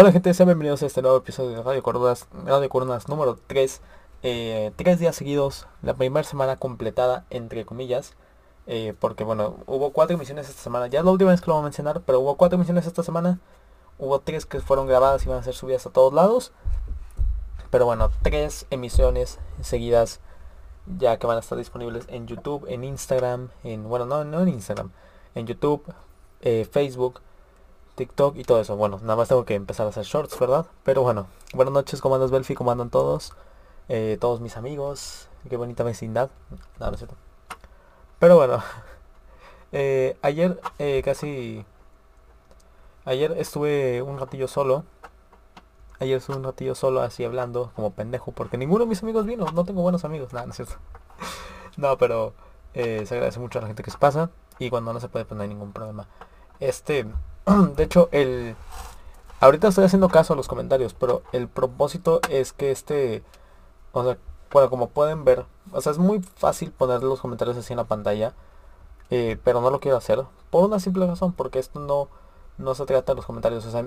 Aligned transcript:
Hola 0.00 0.12
gente, 0.12 0.32
sean 0.32 0.46
bienvenidos 0.46 0.80
a 0.84 0.86
este 0.86 1.02
nuevo 1.02 1.16
episodio 1.16 1.56
de 1.56 1.62
Radio 1.64 1.82
Coronas, 1.82 2.28
Radio 2.44 2.68
Coronas 2.68 3.08
número 3.08 3.36
3. 3.48 3.80
Eh, 4.22 4.70
tres 4.76 5.00
días 5.00 5.16
seguidos, 5.16 5.66
la 5.82 5.94
primera 5.94 6.22
semana 6.22 6.54
completada, 6.54 7.26
entre 7.30 7.66
comillas. 7.66 8.14
eh, 8.68 8.94
porque 9.00 9.24
bueno, 9.24 9.56
hubo 9.66 9.90
cuatro 9.90 10.14
emisiones 10.14 10.48
esta 10.48 10.62
semana. 10.62 10.86
Ya 10.86 11.00
es 11.00 11.04
la 11.04 11.10
última 11.10 11.32
vez 11.32 11.40
que 11.40 11.48
lo 11.48 11.54
voy 11.54 11.62
a 11.62 11.64
mencionar, 11.64 12.02
pero 12.02 12.20
hubo 12.20 12.36
cuatro 12.36 12.54
emisiones 12.54 12.86
esta 12.86 13.02
semana. 13.02 13.40
Hubo 13.98 14.20
tres 14.20 14.46
que 14.46 14.60
fueron 14.60 14.86
grabadas 14.86 15.26
y 15.26 15.28
van 15.30 15.38
a 15.38 15.42
ser 15.42 15.54
subidas 15.54 15.84
a 15.84 15.90
todos 15.90 16.14
lados. 16.14 16.52
Pero 17.70 17.84
bueno, 17.84 18.12
tres 18.22 18.66
emisiones 18.70 19.40
seguidas 19.62 20.20
ya 20.96 21.18
que 21.18 21.26
van 21.26 21.38
a 21.38 21.40
estar 21.40 21.58
disponibles 21.58 22.04
en 22.06 22.28
YouTube, 22.28 22.66
en 22.68 22.84
Instagram, 22.84 23.48
en 23.64 23.88
bueno, 23.88 24.06
no, 24.06 24.22
no 24.24 24.42
en 24.42 24.48
Instagram, 24.48 24.92
en 25.34 25.48
YouTube, 25.48 25.92
eh, 26.42 26.68
Facebook, 26.70 27.20
TikTok 27.98 28.36
y 28.36 28.44
todo 28.44 28.60
eso. 28.60 28.76
Bueno, 28.76 29.00
nada 29.02 29.16
más 29.16 29.28
tengo 29.28 29.44
que 29.44 29.56
empezar 29.56 29.84
a 29.84 29.90
hacer 29.90 30.04
shorts, 30.04 30.38
¿verdad? 30.38 30.66
Pero 30.84 31.02
bueno, 31.02 31.26
buenas 31.52 31.74
noches, 31.74 32.00
¿cómo 32.00 32.14
andas 32.14 32.30
Belfi? 32.30 32.54
¿Cómo 32.54 32.70
andan 32.70 32.90
todos? 32.90 33.32
Eh, 33.88 34.18
todos 34.20 34.40
mis 34.40 34.56
amigos, 34.56 35.28
qué 35.50 35.56
bonita 35.56 35.82
vecindad. 35.82 36.30
No, 36.78 36.86
no 36.86 36.92
es 36.92 36.98
cierto. 36.98 37.16
Pero 38.20 38.36
bueno, 38.36 38.62
eh, 39.72 40.16
ayer 40.22 40.60
eh, 40.78 41.02
casi... 41.04 41.66
Ayer 43.04 43.32
estuve 43.36 44.00
un 44.00 44.18
ratillo 44.18 44.46
solo. 44.46 44.84
Ayer 45.98 46.18
estuve 46.18 46.36
un 46.36 46.44
ratillo 46.44 46.76
solo 46.76 47.00
así 47.00 47.24
hablando 47.24 47.72
como 47.74 47.90
pendejo 47.90 48.30
porque 48.30 48.58
ninguno 48.58 48.84
de 48.84 48.90
mis 48.90 49.02
amigos 49.02 49.26
vino. 49.26 49.46
No 49.52 49.64
tengo 49.64 49.82
buenos 49.82 50.04
amigos. 50.04 50.32
Nada, 50.32 50.46
no 50.46 50.52
es 50.52 50.56
cierto. 50.56 50.74
no, 51.76 51.98
pero 51.98 52.34
eh, 52.74 53.04
se 53.06 53.14
agradece 53.14 53.40
mucho 53.40 53.58
a 53.58 53.62
la 53.62 53.66
gente 53.66 53.82
que 53.82 53.90
se 53.90 53.98
pasa. 53.98 54.30
Y 54.60 54.70
cuando 54.70 54.92
no 54.92 55.00
se 55.00 55.08
puede 55.08 55.24
pues 55.24 55.36
no 55.36 55.42
hay 55.42 55.48
ningún 55.48 55.72
problema. 55.72 56.06
Este, 56.60 57.06
de 57.76 57.82
hecho, 57.84 58.08
el... 58.12 58.56
Ahorita 59.40 59.68
estoy 59.68 59.84
haciendo 59.84 60.08
caso 60.08 60.32
a 60.32 60.36
los 60.36 60.48
comentarios, 60.48 60.94
pero 60.94 61.22
el 61.32 61.48
propósito 61.48 62.20
es 62.30 62.52
que 62.52 62.70
este... 62.70 63.22
O 63.92 64.04
sea, 64.04 64.18
bueno, 64.52 64.70
como 64.70 64.88
pueden 64.90 65.24
ver, 65.24 65.46
o 65.72 65.80
sea, 65.80 65.92
es 65.92 65.98
muy 65.98 66.20
fácil 66.20 66.72
poner 66.72 67.02
los 67.02 67.20
comentarios 67.20 67.56
así 67.56 67.72
en 67.72 67.78
la 67.78 67.84
pantalla. 67.84 68.34
eh, 69.10 69.38
pero 69.44 69.60
no 69.60 69.70
lo 69.70 69.80
quiero 69.80 69.96
hacer. 69.98 70.24
Por 70.50 70.64
una 70.64 70.80
simple 70.80 71.06
razón, 71.06 71.32
porque 71.34 71.58
esto 71.58 71.80
no 71.80 72.08
no 72.58 72.74
se 72.74 72.86
trata 72.86 73.12
de 73.12 73.16
los 73.16 73.26
comentarios. 73.26 73.64
O 73.66 73.70
sea, 73.70 73.86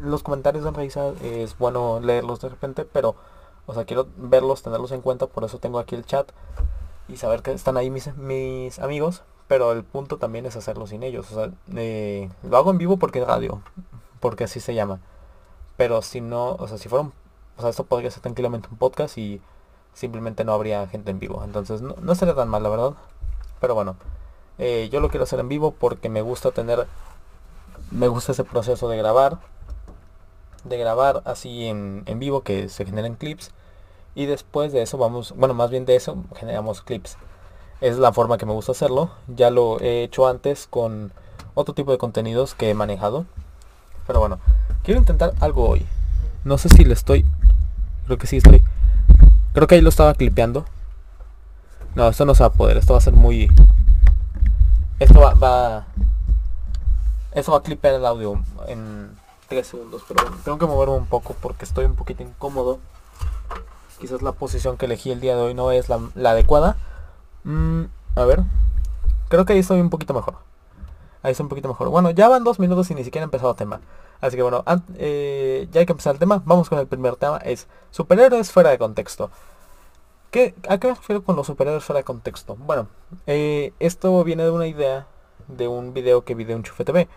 los 0.00 0.22
comentarios 0.22 0.64
dan 0.64 0.74
risa, 0.74 1.10
eh, 1.22 1.42
es 1.44 1.58
bueno 1.58 2.00
leerlos 2.00 2.40
de 2.40 2.48
repente, 2.48 2.84
pero, 2.84 3.14
o 3.66 3.74
sea, 3.74 3.84
quiero 3.84 4.08
verlos, 4.16 4.62
tenerlos 4.62 4.92
en 4.92 5.02
cuenta, 5.02 5.26
por 5.26 5.44
eso 5.44 5.58
tengo 5.58 5.78
aquí 5.78 5.94
el 5.94 6.06
chat 6.06 6.30
y 7.08 7.16
saber 7.16 7.42
que 7.42 7.52
están 7.52 7.76
ahí 7.76 7.90
mis 7.90 8.78
amigos. 8.80 9.22
Pero 9.48 9.72
el 9.72 9.82
punto 9.84 10.18
también 10.18 10.46
es 10.46 10.56
hacerlo 10.56 10.86
sin 10.86 11.02
ellos. 11.02 11.30
O 11.32 11.34
sea, 11.34 11.50
eh, 11.74 12.30
lo 12.48 12.56
hago 12.56 12.70
en 12.70 12.78
vivo 12.78 12.98
porque 12.98 13.20
es 13.20 13.26
radio, 13.26 13.62
porque 14.20 14.44
así 14.44 14.60
se 14.60 14.74
llama. 14.74 15.00
Pero 15.76 16.02
si 16.02 16.20
no, 16.20 16.50
o 16.52 16.68
sea, 16.68 16.78
si 16.78 16.88
fuera 16.88 17.04
un, 17.04 17.12
o 17.56 17.60
sea, 17.60 17.70
esto 17.70 17.84
podría 17.84 18.10
ser 18.10 18.22
tranquilamente 18.22 18.68
un 18.70 18.78
podcast 18.78 19.18
y 19.18 19.40
simplemente 19.94 20.44
no 20.44 20.52
habría 20.52 20.86
gente 20.88 21.10
en 21.10 21.18
vivo. 21.18 21.42
Entonces, 21.44 21.82
no, 21.82 21.96
no 22.00 22.14
sería 22.14 22.34
tan 22.34 22.48
mal, 22.48 22.62
la 22.62 22.68
verdad. 22.68 22.92
Pero 23.60 23.74
bueno, 23.74 23.96
eh, 24.58 24.88
yo 24.92 25.00
lo 25.00 25.08
quiero 25.08 25.24
hacer 25.24 25.40
en 25.40 25.48
vivo 25.48 25.72
porque 25.72 26.08
me 26.08 26.20
gusta 26.22 26.50
tener 26.50 26.86
me 27.90 28.08
gusta 28.08 28.32
ese 28.32 28.44
proceso 28.44 28.88
de 28.88 28.98
grabar 28.98 29.38
de 30.64 30.76
grabar 30.76 31.22
así 31.24 31.66
en, 31.66 32.02
en, 32.06 32.18
vivo 32.18 32.42
que 32.42 32.68
se 32.68 32.84
generen 32.84 33.14
clips 33.14 33.52
y 34.14 34.26
después 34.26 34.72
de 34.72 34.82
eso 34.82 34.98
vamos 34.98 35.32
bueno 35.36 35.54
más 35.54 35.70
bien 35.70 35.86
de 35.86 35.96
eso 35.96 36.16
generamos 36.36 36.82
clips 36.82 37.16
es 37.80 37.98
la 37.98 38.12
forma 38.12 38.38
que 38.38 38.46
me 38.46 38.52
gusta 38.52 38.72
hacerlo 38.72 39.10
ya 39.26 39.50
lo 39.50 39.80
he 39.80 40.02
hecho 40.02 40.26
antes 40.26 40.66
con 40.68 41.12
otro 41.54 41.74
tipo 41.74 41.92
de 41.92 41.98
contenidos 41.98 42.54
que 42.54 42.70
he 42.70 42.74
manejado 42.74 43.26
pero 44.06 44.20
bueno 44.20 44.38
quiero 44.82 45.00
intentar 45.00 45.32
algo 45.40 45.68
hoy 45.68 45.86
no 46.44 46.58
sé 46.58 46.68
si 46.68 46.84
le 46.84 46.94
estoy 46.94 47.24
creo 48.06 48.18
que 48.18 48.26
sí 48.26 48.38
estoy 48.38 48.62
creo 49.52 49.66
que 49.66 49.76
ahí 49.76 49.80
lo 49.80 49.90
estaba 49.90 50.14
clipeando 50.14 50.64
no 51.94 52.08
esto 52.08 52.24
no 52.24 52.34
se 52.34 52.42
va 52.42 52.48
a 52.48 52.52
poder 52.52 52.76
esto 52.76 52.94
va 52.94 52.98
a 52.98 53.02
ser 53.02 53.14
muy 53.14 53.48
esto 54.98 55.20
va, 55.20 55.86
eso 57.32 57.52
va 57.52 57.58
a 57.58 57.62
clipear 57.62 57.94
el 57.94 58.04
audio 58.04 58.42
en 58.66 59.16
3 59.48 59.66
segundos, 59.66 60.02
pero 60.08 60.24
bueno, 60.24 60.36
tengo 60.44 60.58
que 60.58 60.66
moverme 60.66 60.96
un 60.96 61.06
poco 61.06 61.36
porque 61.40 61.64
estoy 61.64 61.84
un 61.84 61.94
poquito 61.94 62.22
incómodo. 62.22 62.80
Quizás 64.00 64.22
la 64.22 64.32
posición 64.32 64.76
que 64.76 64.86
elegí 64.86 65.12
el 65.12 65.20
día 65.20 65.36
de 65.36 65.42
hoy 65.42 65.54
no 65.54 65.70
es 65.70 65.88
la 65.88 66.30
adecuada. 66.30 66.76
Mm, 67.48 67.84
a 68.14 68.24
ver. 68.26 68.42
Creo 69.30 69.44
que 69.46 69.54
ahí 69.54 69.60
estoy 69.60 69.80
un 69.80 69.90
poquito 69.90 70.12
mejor. 70.12 70.36
Ahí 71.22 71.32
estoy 71.32 71.44
un 71.44 71.48
poquito 71.48 71.68
mejor. 71.68 71.88
Bueno, 71.88 72.10
ya 72.10 72.28
van 72.28 72.44
dos 72.44 72.58
minutos 72.58 72.90
y 72.90 72.94
ni 72.94 73.04
siquiera 73.04 73.24
he 73.24 73.26
empezado 73.26 73.50
el 73.52 73.56
tema. 73.56 73.80
Así 74.20 74.36
que 74.36 74.42
bueno, 74.42 74.64
eh, 74.96 75.66
ya 75.72 75.80
hay 75.80 75.86
que 75.86 75.92
empezar 75.92 76.14
el 76.14 76.18
tema. 76.18 76.42
Vamos 76.44 76.68
con 76.68 76.78
el 76.78 76.86
primer 76.86 77.16
tema. 77.16 77.38
Es 77.38 77.66
superhéroes 77.90 78.52
fuera 78.52 78.70
de 78.70 78.78
contexto. 78.78 79.30
¿Qué, 80.30 80.54
¿A 80.68 80.78
qué 80.78 80.88
me 80.88 80.94
refiero 80.94 81.24
con 81.24 81.36
los 81.36 81.46
superhéroes 81.46 81.84
fuera 81.84 81.98
de 82.00 82.04
contexto? 82.04 82.54
Bueno, 82.56 82.88
eh, 83.26 83.72
esto 83.80 84.22
viene 84.24 84.44
de 84.44 84.50
una 84.50 84.66
idea 84.66 85.06
de 85.48 85.68
un 85.68 85.94
video 85.94 86.24
que 86.24 86.34
vi 86.34 86.44
de 86.44 86.52
Enchufe 86.52 86.84
TV. 86.84 87.08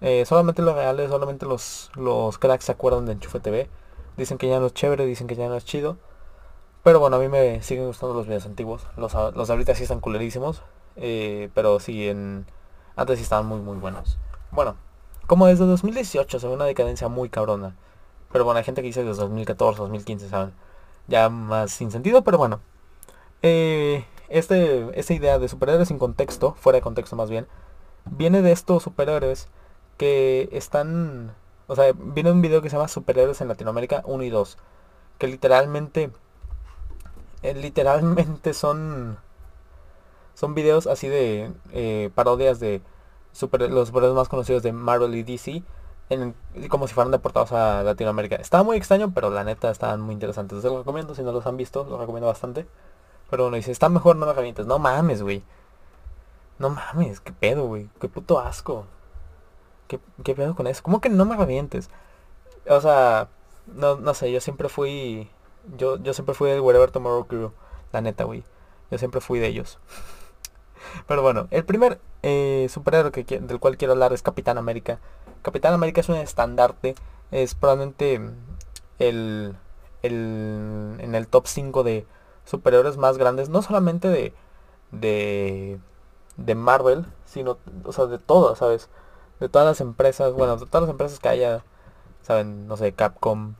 Eh, 0.00 0.24
solamente 0.24 0.62
los 0.62 0.74
reales, 0.76 1.10
solamente 1.10 1.46
los, 1.46 1.90
los 1.96 2.38
cracks 2.38 2.66
se 2.66 2.72
acuerdan 2.72 3.06
de 3.06 3.12
Enchufe 3.12 3.40
TV. 3.40 3.68
Dicen 4.16 4.38
que 4.38 4.48
ya 4.48 4.60
no 4.60 4.66
es 4.66 4.74
chévere, 4.74 5.04
dicen 5.04 5.26
que 5.26 5.34
ya 5.34 5.48
no 5.48 5.56
es 5.56 5.64
chido. 5.64 5.96
Pero 6.82 7.00
bueno, 7.00 7.16
a 7.16 7.18
mí 7.18 7.28
me 7.28 7.62
siguen 7.62 7.86
gustando 7.86 8.14
los 8.14 8.26
videos 8.26 8.46
antiguos. 8.46 8.86
Los, 8.96 9.14
los 9.14 9.50
ahorita 9.50 9.74
sí 9.74 9.82
están 9.82 10.00
culerísimos. 10.00 10.62
Eh, 10.96 11.50
pero 11.54 11.80
sí, 11.80 12.08
en, 12.08 12.46
antes 12.96 13.18
sí 13.18 13.22
estaban 13.22 13.46
muy 13.46 13.60
muy 13.60 13.76
buenos. 13.76 14.18
Bueno, 14.50 14.76
como 15.26 15.46
desde 15.46 15.64
2018 15.66 16.40
se 16.40 16.46
ve 16.48 16.54
una 16.54 16.64
decadencia 16.64 17.08
muy 17.08 17.28
cabrona. 17.28 17.76
Pero 18.32 18.44
bueno, 18.44 18.58
hay 18.58 18.64
gente 18.64 18.82
que 18.82 18.88
dice 18.88 19.04
desde 19.04 19.22
2014, 19.22 19.78
2015, 19.80 20.28
¿saben? 20.28 20.52
Ya 21.08 21.28
más 21.28 21.72
sin 21.72 21.90
sentido, 21.90 22.22
pero 22.24 22.38
bueno. 22.38 22.60
Eh, 23.42 24.04
este, 24.28 24.98
esta 24.98 25.14
idea 25.14 25.38
de 25.38 25.48
superhéroes 25.48 25.88
sin 25.88 25.98
contexto, 25.98 26.54
fuera 26.54 26.76
de 26.78 26.82
contexto 26.82 27.16
más 27.16 27.30
bien, 27.30 27.46
viene 28.06 28.42
de 28.42 28.52
estos 28.52 28.82
superhéroes 28.82 29.48
que 29.96 30.48
están... 30.52 31.34
O 31.66 31.76
sea, 31.76 31.92
viene 31.94 32.32
un 32.32 32.42
video 32.42 32.62
que 32.62 32.70
se 32.70 32.76
llama 32.76 32.88
Superhéroes 32.88 33.40
en 33.40 33.48
Latinoamérica 33.48 34.02
1 34.06 34.22
y 34.24 34.30
2. 34.30 34.58
Que 35.18 35.28
literalmente... 35.28 36.10
Eh, 37.42 37.54
literalmente 37.54 38.54
son... 38.54 39.18
Son 40.34 40.54
videos 40.54 40.86
así 40.86 41.08
de 41.08 41.52
eh, 41.72 42.10
parodias 42.14 42.60
de 42.60 42.80
super, 43.32 43.70
los 43.70 43.88
superhéroes 43.88 44.16
más 44.16 44.28
conocidos 44.28 44.62
de 44.62 44.72
Marvel 44.72 45.14
y 45.14 45.22
DC. 45.22 45.62
En, 46.08 46.34
como 46.68 46.88
si 46.88 46.94
fueran 46.94 47.12
deportados 47.12 47.52
a 47.52 47.82
Latinoamérica. 47.82 48.36
Estaba 48.36 48.64
muy 48.64 48.76
extraño, 48.76 49.12
pero 49.14 49.30
la 49.30 49.44
neta 49.44 49.70
estaban 49.70 50.00
muy 50.00 50.14
interesantes. 50.14 50.64
Los 50.64 50.78
recomiendo, 50.78 51.14
si 51.14 51.22
no 51.22 51.32
los 51.32 51.46
han 51.46 51.56
visto, 51.56 51.84
los 51.84 52.00
recomiendo 52.00 52.26
bastante. 52.26 52.66
Pero 53.30 53.44
bueno, 53.44 53.56
dice, 53.56 53.70
está 53.70 53.88
mejor, 53.88 54.16
no 54.16 54.26
me 54.26 54.32
revientes. 54.32 54.66
No 54.66 54.78
mames, 54.78 55.22
güey. 55.22 55.44
No 56.58 56.70
mames, 56.70 57.20
qué 57.20 57.32
pedo, 57.32 57.66
güey. 57.66 57.88
Qué 58.00 58.08
puto 58.08 58.40
asco. 58.40 58.86
¿Qué, 59.88 60.00
¿Qué, 60.24 60.34
pedo 60.34 60.54
con 60.54 60.66
eso? 60.66 60.82
¿Cómo 60.82 61.00
que 61.00 61.08
no 61.10 61.24
me 61.24 61.36
revientes? 61.36 61.90
O 62.68 62.80
sea, 62.80 63.28
no, 63.66 63.96
no 63.96 64.14
sé, 64.14 64.32
yo 64.32 64.40
siempre 64.40 64.68
fui... 64.68 65.30
Yo, 65.76 65.96
yo 65.98 66.14
siempre 66.14 66.34
fui 66.34 66.50
del 66.50 66.60
Wherever 66.60 66.90
Tomorrow 66.90 67.26
Crew. 67.26 67.52
La 67.92 68.00
neta, 68.00 68.24
güey. 68.24 68.44
Yo 68.90 68.98
siempre 68.98 69.20
fui 69.20 69.38
de 69.38 69.48
ellos. 69.48 69.78
Pero 71.06 71.22
bueno, 71.22 71.48
el 71.50 71.64
primer 71.64 72.00
eh, 72.22 72.66
superhéroe 72.70 73.12
que, 73.12 73.40
del 73.40 73.60
cual 73.60 73.76
quiero 73.76 73.92
hablar 73.92 74.12
es 74.12 74.22
Capitán 74.22 74.58
América. 74.58 74.98
Capitán 75.42 75.74
América 75.74 76.00
es 76.00 76.08
un 76.08 76.16
estandarte. 76.16 76.94
Es 77.30 77.54
probablemente 77.54 78.20
el, 78.98 79.56
el 80.02 80.96
en 80.98 81.14
el 81.14 81.28
top 81.28 81.46
5 81.46 81.82
de 81.82 82.06
superhéroes 82.44 82.96
más 82.96 83.18
grandes. 83.18 83.48
No 83.48 83.62
solamente 83.62 84.08
de, 84.08 84.34
de, 84.92 85.78
de 86.36 86.54
Marvel, 86.54 87.06
sino, 87.24 87.58
o 87.84 87.92
sea, 87.92 88.06
de 88.06 88.18
todas, 88.18 88.58
¿sabes? 88.58 88.88
De 89.38 89.48
todas 89.48 89.66
las 89.66 89.80
empresas, 89.80 90.32
bueno, 90.32 90.56
de 90.56 90.66
todas 90.66 90.82
las 90.82 90.90
empresas 90.90 91.18
que 91.18 91.28
haya, 91.28 91.64
¿saben? 92.22 92.66
No 92.66 92.76
sé, 92.76 92.92
Capcom, 92.92 93.54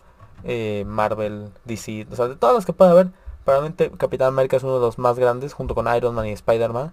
eh, 0.45 0.85
Marvel, 0.87 1.51
DC, 1.65 2.07
o 2.11 2.17
sea, 2.17 2.29
de 2.29 2.37
todas 2.37 2.55
las 2.55 2.67
que 2.67 2.73
pueda 2.73 2.91
haber, 2.93 3.09
probablemente 3.45 3.91
Capitán 3.93 4.29
América 4.29 4.57
es 4.57 4.63
uno 4.63 4.75
de 4.75 4.81
los 4.81 4.99
más 4.99 5.19
grandes, 5.19 5.53
junto 5.55 5.75
con 5.75 5.95
Iron 5.95 6.15
Man 6.15 6.27
y 6.27 6.33
Spider-Man. 6.33 6.93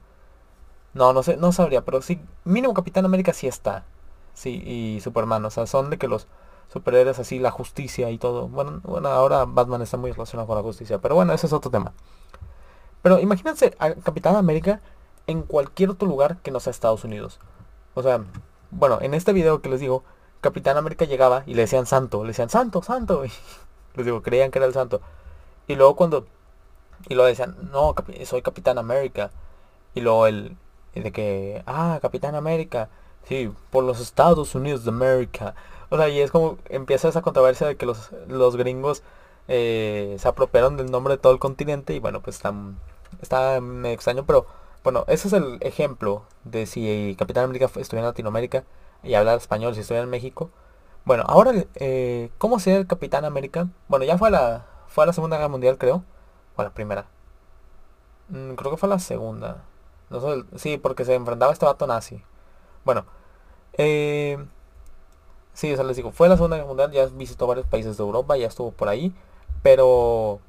No, 0.93 1.13
no 1.13 1.23
sé, 1.23 1.37
no 1.37 1.51
sabría, 1.51 1.85
pero 1.85 2.01
sí, 2.01 2.19
mínimo 2.43 2.73
Capitán 2.73 3.05
América 3.05 3.33
sí 3.33 3.47
está. 3.47 3.85
Sí, 4.33 4.61
y 4.65 5.01
Superman, 5.01 5.43
o 5.45 5.49
sea, 5.49 5.67
son 5.67 5.89
de 5.89 5.97
que 5.97 6.07
los 6.07 6.27
superhéroes 6.71 7.19
así, 7.19 7.39
la 7.39 7.51
justicia 7.51 8.09
y 8.11 8.17
todo. 8.17 8.47
Bueno, 8.47 8.81
bueno, 8.83 9.09
ahora 9.09 9.45
Batman 9.45 9.81
está 9.81 9.97
muy 9.97 10.11
relacionado 10.11 10.47
con 10.47 10.57
la 10.57 10.63
justicia, 10.63 10.99
pero 10.99 11.15
bueno, 11.15 11.33
ese 11.33 11.47
es 11.47 11.53
otro 11.53 11.71
tema. 11.71 11.93
Pero 13.01 13.19
imagínense 13.19 13.75
a 13.79 13.93
Capitán 13.95 14.35
América 14.35 14.81
en 15.27 15.43
cualquier 15.43 15.91
otro 15.91 16.07
lugar 16.07 16.37
que 16.37 16.51
no 16.51 16.59
sea 16.59 16.71
Estados 16.71 17.03
Unidos. 17.03 17.39
O 17.93 18.03
sea, 18.03 18.21
bueno, 18.71 18.99
en 19.01 19.13
este 19.13 19.33
video 19.33 19.61
que 19.61 19.69
les 19.69 19.79
digo, 19.79 20.03
Capitán 20.41 20.77
América 20.77 21.05
llegaba 21.05 21.43
y 21.45 21.53
le 21.53 21.61
decían 21.63 21.85
santo, 21.85 22.23
le 22.23 22.29
decían 22.29 22.49
santo, 22.49 22.81
santo. 22.81 23.23
Y 23.93 23.97
les 23.97 24.05
digo, 24.05 24.21
creían 24.21 24.51
que 24.51 24.59
era 24.59 24.67
el 24.67 24.73
santo. 24.73 25.01
Y 25.67 25.75
luego 25.75 25.95
cuando... 25.95 26.27
Y 27.09 27.15
luego 27.15 27.27
decían, 27.27 27.55
no, 27.71 27.95
soy 28.25 28.41
Capitán 28.43 28.77
América. 28.77 29.31
Y 29.95 30.01
luego 30.01 30.27
el... 30.27 30.55
De 30.93 31.11
que, 31.11 31.63
ah, 31.65 31.99
Capitán 32.01 32.35
América. 32.35 32.89
Sí, 33.23 33.51
por 33.71 33.83
los 33.83 33.99
Estados 33.99 34.55
Unidos 34.55 34.83
de 34.83 34.89
América. 34.91 35.55
O 35.89 35.97
sea, 35.97 36.09
y 36.09 36.19
es 36.19 36.31
como 36.31 36.57
empieza 36.69 37.07
esa 37.07 37.21
controversia 37.21 37.67
de 37.67 37.77
que 37.77 37.85
los, 37.85 38.11
los 38.27 38.55
gringos 38.55 39.03
eh, 39.47 40.15
se 40.19 40.27
apropiaron 40.27 40.77
del 40.77 40.91
nombre 40.91 41.15
de 41.15 41.17
todo 41.17 41.33
el 41.33 41.39
continente 41.39 41.93
y 41.93 41.99
bueno, 41.99 42.21
pues 42.21 42.37
está, 42.37 42.53
está 43.21 43.61
medio 43.61 43.95
extraño, 43.95 44.25
pero 44.25 44.45
bueno, 44.83 45.05
ese 45.07 45.27
es 45.27 45.33
el 45.33 45.57
ejemplo 45.61 46.23
de 46.43 46.65
si 46.65 47.15
Capitán 47.17 47.45
América 47.45 47.65
estuviera 47.65 47.99
en 47.99 48.05
Latinoamérica 48.11 48.63
y 49.07 49.15
hablar 49.15 49.37
español 49.37 49.73
si 49.73 49.81
estuviera 49.81 50.03
en 50.03 50.09
México. 50.09 50.51
Bueno, 51.05 51.23
ahora, 51.27 51.53
eh, 51.75 52.31
¿cómo 52.37 52.59
sería 52.59 52.79
el 52.79 52.87
Capitán 52.87 53.25
América? 53.25 53.67
Bueno, 53.87 54.05
ya 54.05 54.17
fue 54.17 54.27
a 54.27 54.31
la, 54.31 54.65
fue 54.87 55.03
a 55.05 55.07
la 55.07 55.13
Segunda 55.13 55.37
Guerra 55.37 55.49
Mundial, 55.49 55.77
creo. 55.77 56.03
O 56.55 56.61
a 56.61 56.65
la 56.65 56.71
primera. 56.71 57.05
Mm, 58.29 58.55
creo 58.55 58.71
que 58.71 58.77
fue 58.77 58.87
a 58.87 58.91
la 58.91 58.99
segunda. 58.99 59.63
No 60.09 60.19
sé, 60.21 60.43
sí, 60.57 60.77
porque 60.77 61.05
se 61.05 61.15
enfrentaba 61.15 61.51
a 61.51 61.53
este 61.53 61.65
vato 61.65 61.87
nazi. 61.87 62.21
Bueno, 62.85 63.05
eh, 63.77 64.37
sí, 65.53 65.73
o 65.73 65.83
les 65.83 65.97
digo, 65.97 66.11
fue 66.11 66.27
a 66.27 66.29
la 66.31 66.35
Segunda 66.35 66.57
Guerra 66.57 66.67
Mundial, 66.67 66.91
ya 66.91 67.05
visitó 67.07 67.47
varios 67.47 67.67
países 67.67 67.97
de 67.97 68.03
Europa, 68.03 68.37
ya 68.37 68.47
estuvo 68.47 68.71
por 68.71 68.89
ahí. 68.89 69.13
Pero, 69.63 70.39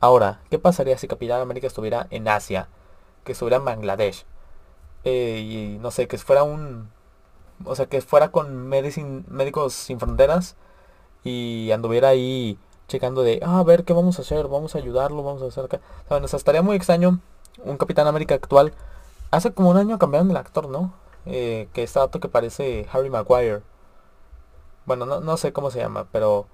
ahora, 0.00 0.40
¿qué 0.50 0.58
pasaría 0.58 0.98
si 0.98 1.08
Capitán 1.08 1.40
América 1.40 1.66
estuviera 1.66 2.06
en 2.10 2.28
Asia? 2.28 2.68
Que 3.24 3.32
estuviera 3.32 3.58
en 3.58 3.64
Bangladesh. 3.64 4.26
Eh, 5.04 5.40
y 5.40 5.78
no 5.80 5.90
sé, 5.90 6.08
que 6.08 6.18
fuera 6.18 6.42
un, 6.42 6.90
o 7.64 7.74
sea, 7.74 7.86
que 7.86 8.00
fuera 8.00 8.30
con 8.30 8.68
Médicos 8.68 9.72
Sin 9.74 9.98
Fronteras 9.98 10.56
y 11.24 11.70
anduviera 11.72 12.08
ahí 12.08 12.58
checando 12.88 13.22
de, 13.22 13.40
ah, 13.44 13.58
a 13.60 13.64
ver 13.64 13.84
qué 13.84 13.92
vamos 13.92 14.18
a 14.18 14.22
hacer, 14.22 14.46
vamos 14.48 14.74
a 14.74 14.78
ayudarlo, 14.78 15.22
vamos 15.22 15.42
a 15.42 15.46
hacer 15.46 15.64
acá. 15.64 15.80
¿Saben? 16.08 16.24
O 16.24 16.26
estaría 16.26 16.62
muy 16.62 16.76
extraño 16.76 17.20
un 17.64 17.76
Capitán 17.76 18.06
América 18.06 18.34
actual. 18.34 18.72
Hace 19.30 19.52
como 19.52 19.70
un 19.70 19.76
año 19.76 19.98
cambiaron 19.98 20.30
el 20.30 20.36
actor, 20.36 20.68
¿no? 20.68 20.94
Eh, 21.26 21.68
que 21.72 21.82
está 21.82 22.00
dato 22.00 22.20
que 22.20 22.28
parece 22.28 22.86
Harry 22.92 23.10
Maguire. 23.10 23.62
Bueno, 24.84 25.04
no, 25.04 25.36
sé 25.36 25.52
cómo 25.52 25.70
se 25.72 25.80
llama, 25.80 26.06
pero 26.12 26.46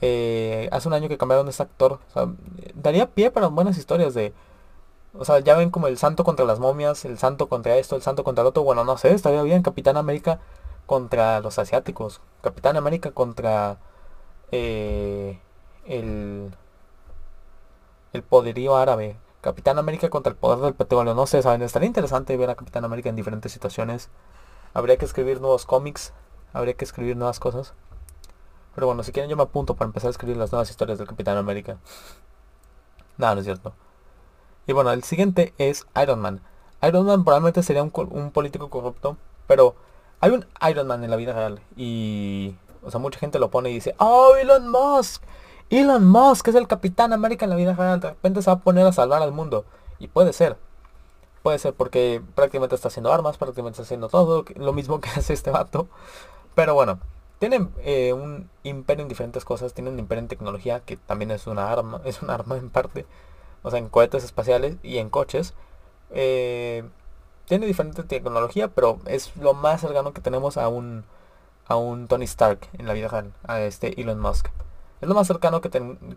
eh, 0.00 0.68
hace 0.70 0.86
un 0.86 0.94
año 0.94 1.08
que 1.08 1.18
cambiaron 1.18 1.48
ese 1.48 1.62
actor. 1.62 1.98
Daría 2.74 3.10
pie 3.10 3.32
para 3.32 3.48
buenas 3.48 3.76
historias 3.78 4.14
de 4.14 4.32
o 5.16 5.24
sea, 5.24 5.38
ya 5.38 5.56
ven 5.56 5.70
como 5.70 5.86
el 5.86 5.96
santo 5.98 6.24
contra 6.24 6.44
las 6.44 6.58
momias, 6.58 7.04
el 7.04 7.18
santo 7.18 7.48
contra 7.48 7.76
esto, 7.76 7.96
el 7.96 8.02
santo 8.02 8.24
contra 8.24 8.42
el 8.42 8.48
otro. 8.48 8.64
Bueno, 8.64 8.84
no 8.84 8.98
sé, 8.98 9.12
estaría 9.12 9.42
bien 9.42 9.62
Capitán 9.62 9.96
América 9.96 10.40
contra 10.86 11.40
los 11.40 11.58
asiáticos. 11.58 12.20
Capitán 12.42 12.76
América 12.76 13.12
contra 13.12 13.78
eh, 14.50 15.40
el, 15.86 16.54
el 18.12 18.22
poderío 18.22 18.76
árabe. 18.76 19.16
Capitán 19.40 19.78
América 19.78 20.08
contra 20.10 20.30
el 20.32 20.36
poder 20.36 20.58
del 20.60 20.74
petróleo. 20.74 21.14
No 21.14 21.26
sé, 21.26 21.42
saben, 21.42 21.62
estaría 21.62 21.86
interesante 21.86 22.36
ver 22.36 22.50
a 22.50 22.56
Capitán 22.56 22.84
América 22.84 23.08
en 23.08 23.16
diferentes 23.16 23.52
situaciones. 23.52 24.08
Habría 24.74 24.96
que 24.96 25.04
escribir 25.04 25.40
nuevos 25.40 25.64
cómics. 25.64 26.12
Habría 26.52 26.74
que 26.74 26.84
escribir 26.84 27.16
nuevas 27.16 27.40
cosas. 27.40 27.74
Pero 28.74 28.88
bueno, 28.88 29.04
si 29.04 29.12
quieren 29.12 29.30
yo 29.30 29.36
me 29.36 29.44
apunto 29.44 29.76
para 29.76 29.86
empezar 29.86 30.08
a 30.08 30.10
escribir 30.10 30.36
las 30.36 30.50
nuevas 30.50 30.70
historias 30.70 30.98
del 30.98 31.06
Capitán 31.06 31.36
América. 31.36 31.78
Nada, 33.16 33.34
no 33.34 33.40
es 33.40 33.44
cierto. 33.46 33.74
Y 34.66 34.72
bueno, 34.72 34.92
el 34.92 35.02
siguiente 35.02 35.52
es 35.58 35.86
Iron 36.00 36.20
Man. 36.20 36.40
Iron 36.82 37.06
Man 37.06 37.24
probablemente 37.24 37.62
sería 37.62 37.82
un, 37.82 37.90
político 38.30 38.70
corrupto, 38.70 39.16
pero 39.46 39.74
hay 40.20 40.30
un 40.30 40.46
Iron 40.68 40.86
Man 40.86 41.04
en 41.04 41.10
la 41.10 41.16
vida 41.16 41.32
real 41.32 41.60
y, 41.76 42.54
o 42.82 42.90
sea, 42.90 43.00
mucha 43.00 43.18
gente 43.18 43.38
lo 43.38 43.50
pone 43.50 43.70
y 43.70 43.74
dice, 43.74 43.94
oh, 43.98 44.34
Elon 44.36 44.70
Musk, 44.70 45.22
Elon 45.70 46.06
Musk 46.06 46.48
es 46.48 46.54
el 46.54 46.66
Capitán 46.66 47.12
América 47.12 47.44
en 47.44 47.50
la 47.50 47.56
vida 47.56 47.74
real, 47.74 48.00
de 48.00 48.10
repente 48.10 48.42
se 48.42 48.50
va 48.50 48.56
a 48.56 48.60
poner 48.60 48.86
a 48.86 48.92
salvar 48.92 49.22
al 49.22 49.32
mundo. 49.32 49.64
Y 49.98 50.08
puede 50.08 50.32
ser, 50.32 50.56
puede 51.42 51.58
ser 51.58 51.74
porque 51.74 52.22
prácticamente 52.34 52.74
está 52.74 52.88
haciendo 52.88 53.12
armas, 53.12 53.38
prácticamente 53.38 53.76
está 53.76 53.82
haciendo 53.82 54.08
todo, 54.08 54.44
lo 54.56 54.72
mismo 54.72 55.00
que 55.00 55.10
hace 55.16 55.34
este 55.34 55.50
vato. 55.50 55.88
Pero 56.54 56.74
bueno, 56.74 57.00
tienen 57.38 57.70
eh, 57.78 58.12
un 58.12 58.48
imperio 58.62 59.02
en 59.02 59.08
diferentes 59.08 59.44
cosas, 59.44 59.74
tienen 59.74 59.94
un 59.94 59.98
imperio 59.98 60.20
en 60.20 60.28
tecnología, 60.28 60.80
que 60.80 60.96
también 60.96 61.30
es 61.30 61.46
una 61.46 61.70
arma, 61.70 62.00
es 62.04 62.22
un 62.22 62.30
arma 62.30 62.56
en 62.56 62.70
parte 62.70 63.06
o 63.64 63.70
sea, 63.70 63.80
en 63.80 63.88
cohetes 63.88 64.22
espaciales 64.22 64.76
y 64.84 64.98
en 64.98 65.10
coches. 65.10 65.54
Eh, 66.10 66.84
tiene 67.46 67.66
diferente 67.66 68.04
tecnología, 68.04 68.68
pero 68.68 69.00
es 69.06 69.36
lo 69.36 69.54
más 69.54 69.80
cercano 69.80 70.12
que 70.12 70.20
tenemos 70.20 70.56
a 70.56 70.68
un, 70.68 71.04
a 71.66 71.76
un 71.76 72.06
Tony 72.06 72.24
Stark 72.24 72.68
en 72.74 72.86
la 72.86 72.92
vida 72.92 73.08
real, 73.08 73.32
a 73.46 73.60
este 73.62 74.00
Elon 74.00 74.20
Musk. 74.20 74.48
Es 75.00 75.08
lo 75.08 75.14
más 75.14 75.26
cercano 75.26 75.60
que, 75.60 75.70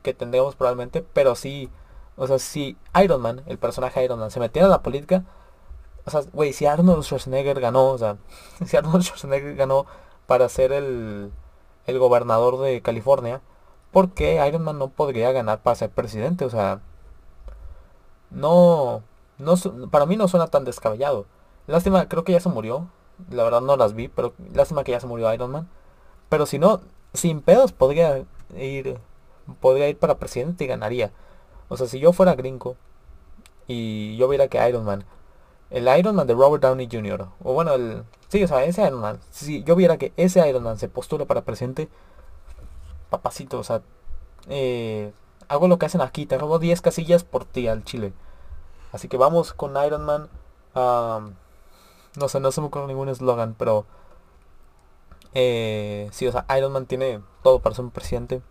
que 0.04 0.14
tendremos 0.14 0.56
probablemente, 0.56 1.04
pero 1.14 1.36
sí, 1.36 1.70
o 2.16 2.28
sea, 2.28 2.40
si 2.40 2.78
Iron 3.02 3.22
Man, 3.22 3.44
el 3.48 3.58
personaje 3.58 4.04
Iron 4.04 4.20
Man, 4.20 4.32
se 4.32 4.40
metiera 4.40 4.68
en 4.68 4.72
la 4.72 4.84
política, 4.84 5.24
o 6.06 6.10
sea, 6.10 6.22
güey, 6.34 6.54
si 6.54 6.66
Arnold 6.66 7.04
Schwarzenegger 7.04 7.60
ganó, 7.60 7.90
o 7.92 7.98
sea, 7.98 8.18
si 8.66 8.78
Arnold 8.78 9.04
Schwarzenegger 9.04 9.56
ganó 9.56 9.86
para 10.28 10.50
ser 10.50 10.72
el, 10.72 11.32
el 11.86 12.00
gobernador 12.00 12.60
de 12.60 12.82
California, 12.82 13.42
¿por 13.92 14.12
qué 14.12 14.46
Iron 14.48 14.64
Man 14.64 14.80
no 14.80 14.90
podría 14.90 15.32
ganar 15.32 15.62
para 15.64 15.76
ser 15.76 15.90
presidente? 15.90 16.46
O 16.46 16.50
sea, 16.50 16.82
no, 18.32 19.04
no, 19.38 19.56
para 19.90 20.06
mí 20.06 20.18
no 20.18 20.28
suena 20.28 20.48
tan 20.48 20.66
descabellado. 20.66 21.26
Lástima, 21.68 22.08
creo 22.08 22.24
que 22.24 22.34
ya 22.34 22.40
se 22.40 22.50
murió. 22.50 22.88
La 23.32 23.44
verdad 23.44 23.62
no 23.62 23.76
las 23.78 23.94
vi, 23.94 24.08
pero 24.08 24.34
lástima 24.54 24.84
que 24.84 24.92
ya 24.92 25.00
se 25.00 25.08
murió 25.08 25.34
Iron 25.34 25.52
Man. 25.52 25.70
Pero 26.30 26.46
si 26.46 26.60
no, 26.60 26.82
sin 27.14 27.42
pedos 27.42 27.72
podría 27.72 28.26
ir, 28.58 28.98
podría 29.60 29.90
ir 29.90 29.98
para 29.98 30.20
presidente 30.20 30.64
y 30.64 30.68
ganaría. 30.68 31.12
O 31.70 31.78
sea, 31.78 31.88
si 31.88 32.00
yo 32.00 32.14
fuera 32.14 32.36
gringo 32.36 32.76
y 33.68 34.16
yo 34.18 34.28
viera 34.28 34.48
que 34.48 34.68
Iron 34.70 34.86
Man, 34.86 35.06
el 35.70 35.88
Iron 35.98 36.16
Man 36.16 36.28
de 36.28 36.34
Robert 36.34 36.64
Downey 36.64 36.88
Jr. 36.92 37.28
o 37.44 37.54
bueno, 37.54 37.74
el, 37.74 38.04
sí, 38.30 38.44
o 38.44 38.48
sea, 38.48 38.64
ese 38.64 38.86
Iron 38.88 39.02
Man, 39.02 39.20
si 39.32 39.64
yo 39.64 39.76
viera 39.76 39.98
que 39.98 40.14
ese 40.18 40.48
Iron 40.48 40.64
Man 40.64 40.78
se 40.78 40.88
postula 40.88 41.26
para 41.26 41.42
presidente, 41.44 41.90
papacito, 43.10 43.60
o 43.60 43.64
sea, 43.64 43.82
eh, 44.48 45.12
hago 45.50 45.68
lo 45.68 45.80
que 45.80 45.86
hacen 45.86 46.02
aquí, 46.02 46.26
te 46.26 46.38
robo 46.38 46.60
10 46.60 46.82
casillas 46.82 47.24
por 47.24 47.46
ti 47.46 47.68
al 47.68 47.84
chile. 47.84 48.14
Así 48.92 49.08
que 49.08 49.18
vamos 49.18 49.54
con 49.54 49.76
Iron 49.86 50.06
Man. 50.06 50.30
no 50.74 52.30
sé, 52.30 52.40
no 52.40 52.52
se 52.52 52.62
me 52.62 52.68
ocurre 52.68 52.88
ningún 52.88 53.10
eslogan, 53.10 53.56
pero... 53.58 53.86
Eh, 55.34 56.10
sí, 56.12 56.26
o 56.28 56.32
sea, 56.32 56.46
Iron 56.58 56.72
Man 56.72 56.86
tiene 56.86 57.22
todo 57.44 57.60
para 57.60 57.76
ser 57.76 57.86
un 57.86 57.92
presidente. 57.92 58.42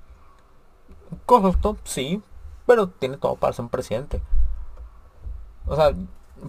Correcto, 1.24 1.76
sí, 1.84 2.22
pero 2.66 2.88
tiene 2.88 3.16
todo 3.16 3.36
para 3.36 3.52
ser 3.52 3.64
un 3.64 3.70
presidente. 3.70 4.22
O 5.66 5.74
sea, 5.76 5.92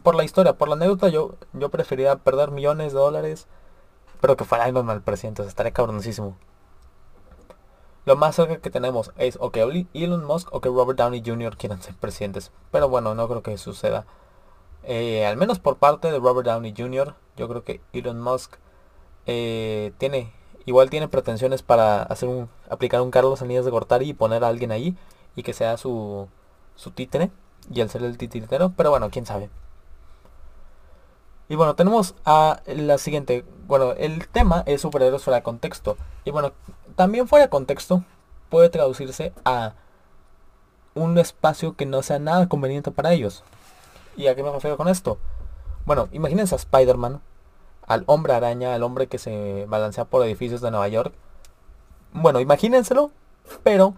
por 0.04 0.16
la 0.16 0.24
historia, 0.24 0.54
por 0.58 0.68
la 0.68 0.76
anécdota, 0.76 1.10
yo, 1.10 1.36
yo 1.54 1.70
preferiría 1.70 2.18
perder 2.18 2.52
millones 2.52 2.94
de 2.94 3.00
dólares, 3.00 3.48
pero 4.22 4.38
que 4.38 4.46
fuera 4.46 4.68
Iron 4.70 4.86
Man 4.86 4.98
el 4.98 5.04
presidente, 5.04 5.42
o 5.42 5.46
sea, 5.46 5.50
estaría 5.50 5.74
cabroncísimo. 5.74 6.38
Lo 8.08 8.16
más 8.16 8.38
cerca 8.38 8.60
que 8.60 8.70
tenemos 8.70 9.12
es 9.18 9.38
o 9.42 9.52
que 9.52 9.86
Elon 9.94 10.24
Musk 10.24 10.48
o 10.54 10.62
que 10.62 10.70
Robert 10.70 10.98
Downey 10.98 11.22
Jr. 11.26 11.58
quieran 11.58 11.82
ser 11.82 11.94
presidentes. 11.94 12.54
Pero 12.72 12.88
bueno, 12.88 13.14
no 13.16 13.28
creo 13.28 13.44
que 13.44 13.58
suceda. 13.58 14.06
Eh, 14.84 15.26
al 15.26 15.36
menos 15.36 15.60
por 15.60 15.76
parte 15.76 16.10
de 16.10 16.18
Robert 16.18 16.48
Downey 16.48 16.74
Jr. 16.76 17.16
Yo 17.36 17.50
creo 17.50 17.66
que 17.66 17.82
Elon 17.92 18.22
Musk 18.22 18.54
eh, 19.26 19.92
tiene, 19.98 20.32
igual 20.66 20.90
tiene 20.90 21.10
pretensiones 21.10 21.64
para 21.64 22.04
hacer 22.04 22.30
un, 22.30 22.48
aplicar 22.70 23.02
un 23.02 23.12
Carlos 23.12 23.40
Salinas 23.40 23.66
de 23.66 23.72
Gortari 23.72 24.08
y 24.08 24.14
poner 24.14 24.46
a 24.46 24.48
alguien 24.48 24.72
ahí 24.72 24.96
y 25.36 25.44
que 25.44 25.52
sea 25.52 25.76
su, 25.76 26.30
su 26.76 26.92
títere 26.92 27.30
y 27.70 27.82
el 27.82 27.90
ser 27.90 28.04
el 28.04 28.18
titiritero. 28.18 28.72
Pero 28.78 28.90
bueno, 28.90 29.10
quién 29.10 29.26
sabe. 29.26 29.50
Y 31.50 31.56
bueno, 31.56 31.76
tenemos 31.76 32.16
a 32.24 32.62
la 32.68 32.98
siguiente. 33.00 33.44
Bueno, 33.68 33.92
el 33.92 34.30
tema 34.30 34.64
es 34.66 34.80
superhéroes 34.80 35.24
fuera 35.24 35.40
de 35.40 35.44
contexto. 35.44 35.98
Y 36.24 36.32
bueno, 36.32 36.54
también 36.98 37.28
fuera 37.28 37.46
de 37.46 37.50
contexto 37.50 38.04
puede 38.50 38.70
traducirse 38.70 39.32
a 39.46 39.76
un 40.96 41.18
espacio 41.20 41.76
que 41.76 41.86
no 41.86 42.02
sea 42.02 42.18
nada 42.18 42.50
conveniente 42.50 42.90
para 42.92 43.14
ellos. 43.14 43.44
¿Y 44.18 44.26
a 44.26 44.36
qué 44.36 44.42
me 44.42 44.52
refiero 44.52 44.78
con 44.78 44.88
esto? 44.88 45.20
Bueno, 45.86 46.10
imagínense 46.12 46.56
a 46.56 46.58
Spider-Man, 46.58 47.22
al 47.86 48.04
hombre 48.08 48.34
araña, 48.34 48.74
al 48.74 48.82
hombre 48.82 49.06
que 49.06 49.20
se 49.20 49.66
balancea 49.68 50.06
por 50.06 50.26
edificios 50.26 50.60
de 50.60 50.72
Nueva 50.72 50.88
York. 50.88 51.14
Bueno, 52.14 52.40
imagínenselo, 52.40 53.12
pero 53.64 53.94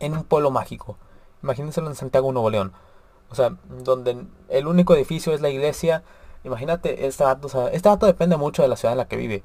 en 0.00 0.14
un 0.14 0.24
pueblo 0.24 0.50
mágico. 0.50 0.96
Imagínenselo 1.44 1.86
en 1.86 1.94
Santiago, 1.94 2.32
Nuevo 2.32 2.50
León. 2.50 2.72
O 3.30 3.36
sea, 3.36 3.56
donde 3.84 4.26
el 4.48 4.66
único 4.66 4.96
edificio 4.96 5.32
es 5.32 5.40
la 5.40 5.48
iglesia. 5.48 6.02
Imagínate, 6.42 7.06
este 7.06 7.22
dato, 7.22 7.46
o 7.46 7.50
sea, 7.50 7.68
este 7.68 7.88
dato 7.88 8.06
depende 8.06 8.36
mucho 8.36 8.62
de 8.62 8.68
la 8.68 8.76
ciudad 8.76 8.94
en 8.94 8.98
la 8.98 9.06
que 9.06 9.16
vive. 9.16 9.44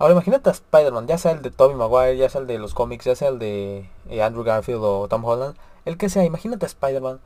Ahora 0.00 0.14
imagínate 0.14 0.48
a 0.48 0.52
Spider-Man, 0.52 1.06
ya 1.08 1.18
sea 1.18 1.32
el 1.32 1.42
de 1.42 1.50
Tobey 1.50 1.76
Maguire, 1.76 2.16
ya 2.16 2.30
sea 2.30 2.40
el 2.40 2.46
de 2.46 2.58
los 2.58 2.72
cómics, 2.72 3.04
ya 3.04 3.14
sea 3.14 3.28
el 3.28 3.38
de 3.38 3.86
eh, 4.08 4.22
Andrew 4.22 4.42
Garfield 4.42 4.82
o 4.82 5.06
Tom 5.08 5.22
Holland, 5.22 5.54
el 5.84 5.98
que 5.98 6.08
sea, 6.08 6.24
imagínate 6.24 6.64
a 6.64 6.68
Spider-Man 6.68 7.20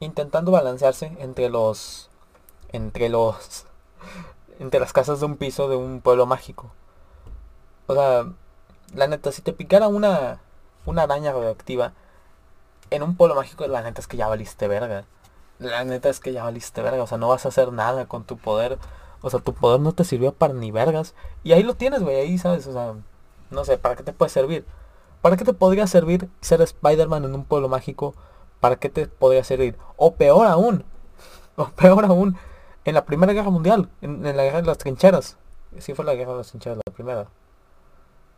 intentando 0.00 0.50
balancearse 0.50 1.14
entre 1.20 1.50
los 1.50 2.08
entre 2.72 3.10
los 3.10 3.66
entre 4.60 4.80
las 4.80 4.94
casas 4.94 5.20
de 5.20 5.26
un 5.26 5.36
piso 5.36 5.68
de 5.68 5.76
un 5.76 6.00
pueblo 6.00 6.24
mágico. 6.24 6.72
O 7.86 7.94
sea, 7.94 8.24
la 8.94 9.08
neta, 9.08 9.30
si 9.30 9.42
te 9.42 9.52
picara 9.52 9.88
una 9.88 10.40
una 10.86 11.02
araña 11.02 11.32
radioactiva 11.32 11.92
en 12.88 13.02
un 13.02 13.16
pueblo 13.16 13.34
mágico, 13.34 13.66
la 13.66 13.82
neta 13.82 14.00
es 14.00 14.06
que 14.06 14.16
ya 14.16 14.28
valiste 14.28 14.68
verga. 14.68 15.04
La 15.58 15.84
neta 15.84 16.08
es 16.08 16.20
que 16.20 16.32
ya 16.32 16.44
valiste 16.44 16.80
verga, 16.80 17.02
o 17.02 17.06
sea, 17.06 17.18
no 17.18 17.28
vas 17.28 17.44
a 17.44 17.48
hacer 17.50 17.72
nada 17.72 18.06
con 18.06 18.24
tu 18.24 18.38
poder 18.38 18.78
o 19.22 19.30
sea, 19.30 19.40
tu 19.40 19.52
poder 19.54 19.80
no 19.80 19.92
te 19.92 20.04
sirvió 20.04 20.32
para 20.32 20.54
ni 20.54 20.70
vergas. 20.70 21.14
Y 21.44 21.52
ahí 21.52 21.62
lo 21.62 21.74
tienes, 21.74 22.02
güey, 22.02 22.16
ahí, 22.16 22.38
¿sabes? 22.38 22.66
O 22.66 22.72
sea, 22.72 22.94
no 23.50 23.64
sé, 23.64 23.78
¿para 23.78 23.96
qué 23.96 24.02
te 24.02 24.12
puede 24.12 24.30
servir? 24.30 24.64
¿Para 25.22 25.36
qué 25.36 25.44
te 25.44 25.52
podría 25.52 25.86
servir 25.86 26.28
ser 26.40 26.60
Spider-Man 26.62 27.24
en 27.24 27.34
un 27.34 27.44
pueblo 27.44 27.68
mágico? 27.68 28.14
¿Para 28.60 28.76
qué 28.76 28.88
te 28.88 29.06
podría 29.06 29.44
servir? 29.44 29.76
O 29.96 30.14
peor 30.14 30.46
aún, 30.46 30.84
o 31.56 31.66
peor 31.70 32.04
aún, 32.04 32.36
en 32.84 32.94
la 32.94 33.04
Primera 33.04 33.32
Guerra 33.32 33.50
Mundial, 33.50 33.88
en, 34.02 34.22
la 34.22 34.44
Guerra 34.44 34.60
de 34.60 34.66
las 34.66 34.78
Trincheras. 34.78 35.36
Sí 35.78 35.94
fue 35.94 36.04
la 36.04 36.14
Guerra 36.14 36.32
de 36.32 36.38
las 36.38 36.48
Trincheras 36.50 36.78
la 36.86 36.92
primera. 36.92 37.26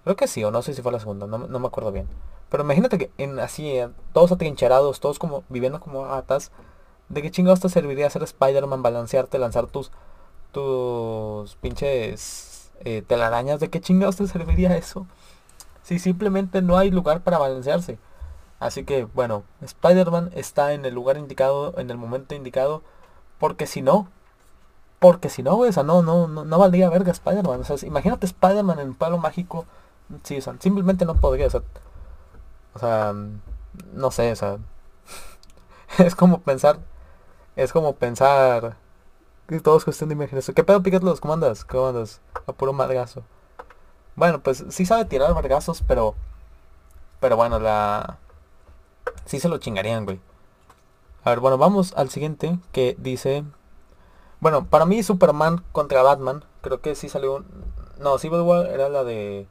Creo 0.04 0.16
que 0.16 0.26
sí, 0.26 0.42
o 0.44 0.50
no 0.50 0.62
sé 0.62 0.73
si 0.73 0.80
fue 0.80 0.92
la 0.92 1.00
segunda, 1.00 1.26
no, 1.26 1.58
me 1.58 1.66
acuerdo 1.66 1.92
bien. 1.92 2.08
Pero 2.49 2.62
imagínate 2.62 2.97
que 2.97 3.11
en 3.18 3.38
así, 3.40 3.68
eh, 3.68 3.90
todos 4.14 4.32
atrincherados, 4.32 5.00
todos 5.00 5.18
como 5.18 5.44
viviendo 5.50 5.80
como 5.80 6.06
ratas, 6.06 6.50
¿de 7.11 7.20
qué 7.20 7.30
chingados 7.30 7.61
te 7.61 7.68
serviría 7.68 8.08
ser 8.08 8.23
Spider-Man, 8.23 8.82
balancearte, 8.82 9.38
lanzar 9.38 9.66
tus 9.66 9.92
tus 10.52 11.57
pinches 11.57 12.71
eh, 12.85 13.02
telarañas? 13.07 13.61
¿De 13.61 13.71
qué 13.71 13.81
chingados 13.81 14.17
te 14.17 14.26
serviría 14.26 14.76
eso? 14.76 15.07
Si 15.83 15.99
simplemente 15.99 16.62
no 16.62 16.78
hay 16.78 16.90
lugar 16.90 17.23
para 17.23 17.38
balancearse. 17.38 17.99
Así 18.61 18.85
que 18.85 19.05
bueno, 19.05 19.45
Spider-Man 19.62 20.31
está 20.35 20.73
en 20.75 20.85
el 20.85 20.95
lugar 20.95 21.17
indicado, 21.19 21.75
en 21.78 21.90
el 21.90 21.97
momento 21.97 22.35
indicado, 22.35 22.83
porque 23.38 23.67
si 23.67 23.83
no, 23.83 24.09
porque 24.99 25.28
si 25.31 25.43
no, 25.43 25.57
güey, 25.57 25.71
o 25.71 25.73
sea, 25.73 25.85
no, 25.85 26.02
no, 26.02 26.26
no, 26.28 26.45
no 26.45 26.59
valdría 26.59 26.90
verga 26.90 27.12
Spider-Man. 27.12 27.61
O 27.61 27.64
sea, 27.64 27.76
imagínate 27.88 28.26
Spider-Man 28.26 28.81
en 28.81 28.88
un 28.88 28.95
palo 28.95 29.19
mágico. 29.19 29.67
Sí, 30.25 30.38
o 30.38 30.43
sea, 30.43 30.57
simplemente 30.61 31.05
no 31.05 31.14
podría, 31.17 31.49
o 31.49 31.62
o 32.75 32.78
sea, 32.78 33.14
no 33.93 34.11
sé, 34.11 34.33
o 34.33 34.37
sea, 34.37 34.59
es 35.99 36.14
como 36.14 36.40
pensar, 36.40 36.78
es 37.57 37.73
como 37.73 37.95
pensar, 37.97 38.76
que 39.49 39.61
todo 39.61 39.78
es 39.78 39.85
cuestión 39.85 40.11
de 40.11 40.14
imaginación. 40.14 40.55
¿Qué 40.55 40.62
pedo, 40.62 40.83
Piquet, 40.83 41.02
los 41.02 41.21
comandas? 41.21 41.64
¿Cómo 41.64 41.88
andas? 41.88 42.21
A 42.47 42.52
puro 42.52 42.73
madgazo. 42.73 43.23
Bueno, 44.14 44.40
pues 44.40 44.64
sí 44.69 44.85
sabe 44.85 45.07
tirar 45.07 45.35
margazos, 45.35 45.83
pero, 45.87 46.14
pero 47.21 47.37
bueno, 47.37 47.59
la, 47.59 48.19
sí 49.25 49.40
se 49.40 49.49
lo 49.49 49.59
chingarían, 49.59 50.05
güey. 50.05 50.21
A 51.25 51.31
ver, 51.31 51.40
bueno, 51.40 51.59
vamos 51.59 51.95
al 51.97 52.11
siguiente 52.11 52.59
que 52.73 52.97
dice... 52.99 53.45
Bueno, 54.40 54.67
para 54.67 54.87
mí 54.87 55.02
Superman 55.02 55.64
contra 55.73 56.02
Batman, 56.02 56.45
creo 56.61 56.81
que 56.81 56.95
sí 56.95 57.09
salió... 57.09 57.45
No, 57.99 58.19
Civil 58.19 58.40
War 58.40 58.67
era 58.67 58.88
la 58.88 59.02
de... 59.02 59.49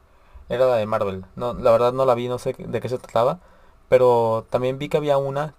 Era 0.48 0.66
la 0.66 0.76
de 0.76 0.86
Marvel. 0.86 1.24
No, 1.36 1.54
la 1.54 1.70
verdad 1.70 1.92
no 1.92 2.06
la 2.06 2.14
vi, 2.14 2.28
no 2.28 2.38
sé 2.38 2.54
de 2.56 2.80
qué 2.80 2.88
se 2.88 2.98
trataba. 2.98 3.40
Pero 3.88 4.46
también 4.50 4.78
vi 4.78 4.88
que 4.88 4.96
había 4.96 5.18
una... 5.18 5.54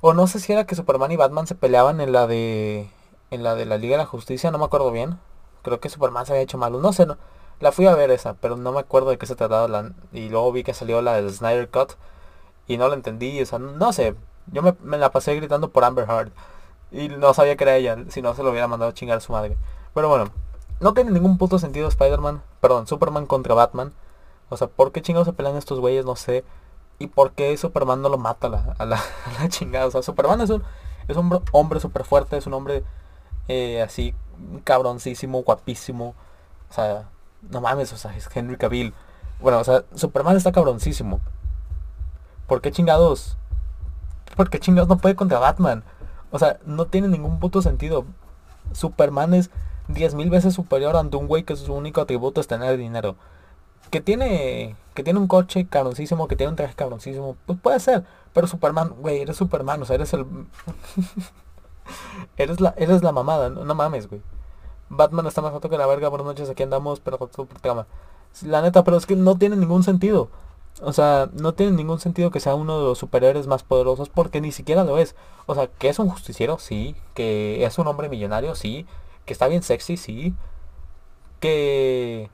O 0.00 0.14
no 0.14 0.26
sé 0.26 0.40
si 0.40 0.52
era 0.52 0.66
que 0.66 0.74
Superman 0.74 1.12
y 1.12 1.16
Batman 1.16 1.46
se 1.46 1.54
peleaban 1.54 2.00
en 2.00 2.12
la 2.12 2.26
de... 2.26 2.90
En 3.32 3.42
la 3.42 3.56
de 3.56 3.66
la 3.66 3.78
Liga 3.78 3.94
de 3.94 4.04
la 4.04 4.06
Justicia, 4.06 4.52
no 4.52 4.58
me 4.58 4.64
acuerdo 4.66 4.92
bien. 4.92 5.18
Creo 5.62 5.80
que 5.80 5.88
Superman 5.88 6.26
se 6.26 6.32
había 6.32 6.42
hecho 6.44 6.58
malo. 6.58 6.80
No 6.80 6.92
sé, 6.92 7.06
no. 7.06 7.16
La 7.58 7.72
fui 7.72 7.86
a 7.86 7.94
ver 7.94 8.10
esa, 8.10 8.34
pero 8.34 8.56
no 8.56 8.72
me 8.72 8.80
acuerdo 8.80 9.10
de 9.10 9.18
qué 9.18 9.26
se 9.26 9.34
trataba. 9.34 9.66
La... 9.66 9.92
Y 10.12 10.28
luego 10.28 10.52
vi 10.52 10.62
que 10.62 10.74
salió 10.74 11.02
la 11.02 11.14
del 11.14 11.32
Snyder 11.32 11.68
Cut 11.68 11.94
y 12.66 12.76
no 12.76 12.88
la 12.88 12.94
entendí, 12.94 13.40
o 13.40 13.46
sea, 13.46 13.58
no 13.58 13.92
sé, 13.92 14.14
yo 14.52 14.62
me, 14.62 14.98
la 14.98 15.10
pasé 15.10 15.34
gritando 15.34 15.70
por 15.70 15.84
Amber 15.84 16.08
Heard 16.08 16.32
y 16.90 17.08
no 17.08 17.34
sabía 17.34 17.56
que 17.56 17.64
era 17.64 17.76
ella, 17.76 17.96
si 18.08 18.22
no 18.22 18.34
se 18.34 18.42
lo 18.42 18.50
hubiera 18.50 18.68
mandado 18.68 18.90
a 18.90 18.94
chingar 18.94 19.18
a 19.18 19.20
su 19.20 19.32
madre. 19.32 19.56
Pero 19.94 20.08
bueno, 20.08 20.30
no 20.80 20.94
tiene 20.94 21.10
ningún 21.10 21.38
puto 21.38 21.58
sentido 21.58 21.88
Spider-Man, 21.88 22.42
perdón, 22.60 22.86
Superman 22.86 23.26
contra 23.26 23.54
Batman. 23.54 23.92
O 24.50 24.56
sea, 24.56 24.68
¿por 24.68 24.92
qué 24.92 25.02
chingados 25.02 25.26
se 25.26 25.32
pelean 25.32 25.56
estos 25.56 25.80
güeyes? 25.80 26.04
No 26.04 26.16
sé. 26.16 26.44
¿Y 26.98 27.06
por 27.08 27.32
qué 27.32 27.56
Superman 27.56 28.02
no 28.02 28.08
lo 28.08 28.18
mata 28.18 28.48
a 28.48 28.50
la, 28.50 28.76
a 28.78 28.84
la, 28.84 29.00
chingada? 29.48 29.86
O 29.86 29.90
sea, 29.90 30.02
Superman 30.02 30.40
es 30.42 30.50
un, 30.50 30.62
es 31.08 31.16
un 31.16 31.42
hombre 31.52 31.80
súper 31.80 32.04
fuerte, 32.04 32.36
es 32.36 32.46
un 32.46 32.54
hombre 32.54 32.84
eh, 33.48 33.82
así 33.82 34.14
cabroncísimo, 34.64 35.42
guapísimo. 35.42 36.14
O 36.70 36.74
sea, 36.74 37.08
no 37.50 37.60
mames, 37.60 37.92
o 37.92 37.96
sea, 37.96 38.16
es 38.16 38.28
Henry 38.34 38.56
Cavill. 38.56 38.94
Bueno, 39.40 39.58
o 39.58 39.64
sea, 39.64 39.84
Superman 39.94 40.36
está 40.36 40.52
cabroncísimo. 40.52 41.20
¿Por 42.46 42.60
qué 42.60 42.70
chingados? 42.70 43.36
¿Por 44.36 44.50
qué 44.50 44.58
chingados 44.58 44.88
no 44.88 44.98
puede 44.98 45.16
contra 45.16 45.38
Batman? 45.38 45.84
O 46.30 46.38
sea, 46.38 46.58
no 46.64 46.86
tiene 46.86 47.08
ningún 47.08 47.38
puto 47.40 47.62
sentido. 47.62 48.04
Superman 48.72 49.34
es 49.34 49.50
10.000 49.88 50.30
veces 50.30 50.54
superior 50.54 50.96
ante 50.96 51.16
un 51.16 51.26
güey 51.26 51.44
que 51.44 51.56
su 51.56 51.74
único 51.74 52.00
atributo 52.00 52.40
es 52.40 52.46
tener 52.46 52.76
dinero. 52.78 53.16
Que 53.90 54.00
tiene 54.00 54.76
que 54.94 55.02
tiene 55.02 55.18
un 55.18 55.28
coche 55.28 55.66
cabroncísimo, 55.66 56.28
que 56.28 56.36
tiene 56.36 56.50
un 56.50 56.56
traje 56.56 56.74
cabroncísimo, 56.74 57.36
pues 57.46 57.58
puede 57.58 57.80
ser. 57.80 58.04
Pero 58.32 58.46
Superman, 58.46 58.90
güey, 58.98 59.22
eres 59.22 59.36
Superman, 59.36 59.82
o 59.82 59.84
sea, 59.84 59.96
eres 59.96 60.12
el... 60.12 60.26
eres, 62.36 62.60
la, 62.60 62.74
eres 62.76 63.02
la 63.02 63.12
mamada, 63.12 63.48
no, 63.50 63.74
mames, 63.74 64.08
güey. 64.08 64.22
Batman 64.88 65.26
está 65.26 65.40
más 65.40 65.54
alto 65.54 65.70
que 65.70 65.78
la 65.78 65.86
verga, 65.86 66.08
buenas 66.08 66.26
noches, 66.26 66.50
aquí 66.50 66.62
andamos, 66.62 67.00
pero 67.00 67.18
La 68.42 68.62
neta, 68.62 68.84
pero 68.84 68.96
es 68.96 69.06
que 69.06 69.16
no 69.16 69.36
tiene 69.36 69.56
ningún 69.56 69.82
sentido. 69.82 70.28
O 70.80 70.92
sea, 70.92 71.28
no 71.34 71.54
tiene 71.54 71.72
ningún 71.72 72.00
sentido 72.00 72.30
que 72.30 72.40
sea 72.40 72.54
uno 72.54 72.78
de 72.78 72.84
los 72.84 72.98
superhéroes 72.98 73.46
más 73.46 73.62
poderosos 73.62 74.08
porque 74.08 74.40
ni 74.40 74.52
siquiera 74.52 74.84
lo 74.84 74.98
es. 74.98 75.14
O 75.46 75.54
sea, 75.54 75.66
que 75.66 75.88
es 75.88 75.98
un 75.98 76.08
justiciero, 76.08 76.58
sí. 76.58 76.96
Que 77.14 77.64
es 77.64 77.78
un 77.78 77.86
hombre 77.88 78.08
millonario, 78.08 78.54
sí. 78.54 78.86
Que 79.26 79.32
está 79.32 79.48
bien 79.48 79.62
sexy, 79.62 79.96
sí. 79.96 80.34
Que... 81.40 82.30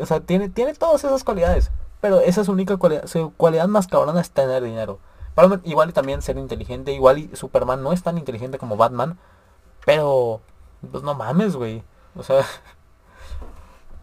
O 0.00 0.06
sea, 0.06 0.20
tiene, 0.20 0.48
tiene 0.48 0.74
todas 0.74 1.04
esas 1.04 1.24
cualidades. 1.24 1.70
Pero 2.00 2.20
esa 2.20 2.42
es 2.42 2.46
su 2.46 2.52
única 2.52 2.76
cualidad. 2.76 3.06
Su 3.06 3.32
cualidad 3.36 3.68
más 3.68 3.86
cabrona 3.88 4.20
es 4.20 4.30
tener 4.30 4.62
dinero. 4.62 4.98
Igual 5.64 5.90
y 5.90 5.92
también 5.92 6.22
ser 6.22 6.38
inteligente. 6.38 6.92
Igual 6.92 7.18
y 7.18 7.36
Superman 7.36 7.82
no 7.82 7.92
es 7.92 8.02
tan 8.02 8.18
inteligente 8.18 8.58
como 8.58 8.76
Batman. 8.76 9.18
Pero... 9.84 10.40
Pues 10.90 11.02
no 11.02 11.14
mames, 11.14 11.56
güey. 11.56 11.82
O 12.16 12.22
sea... 12.22 12.44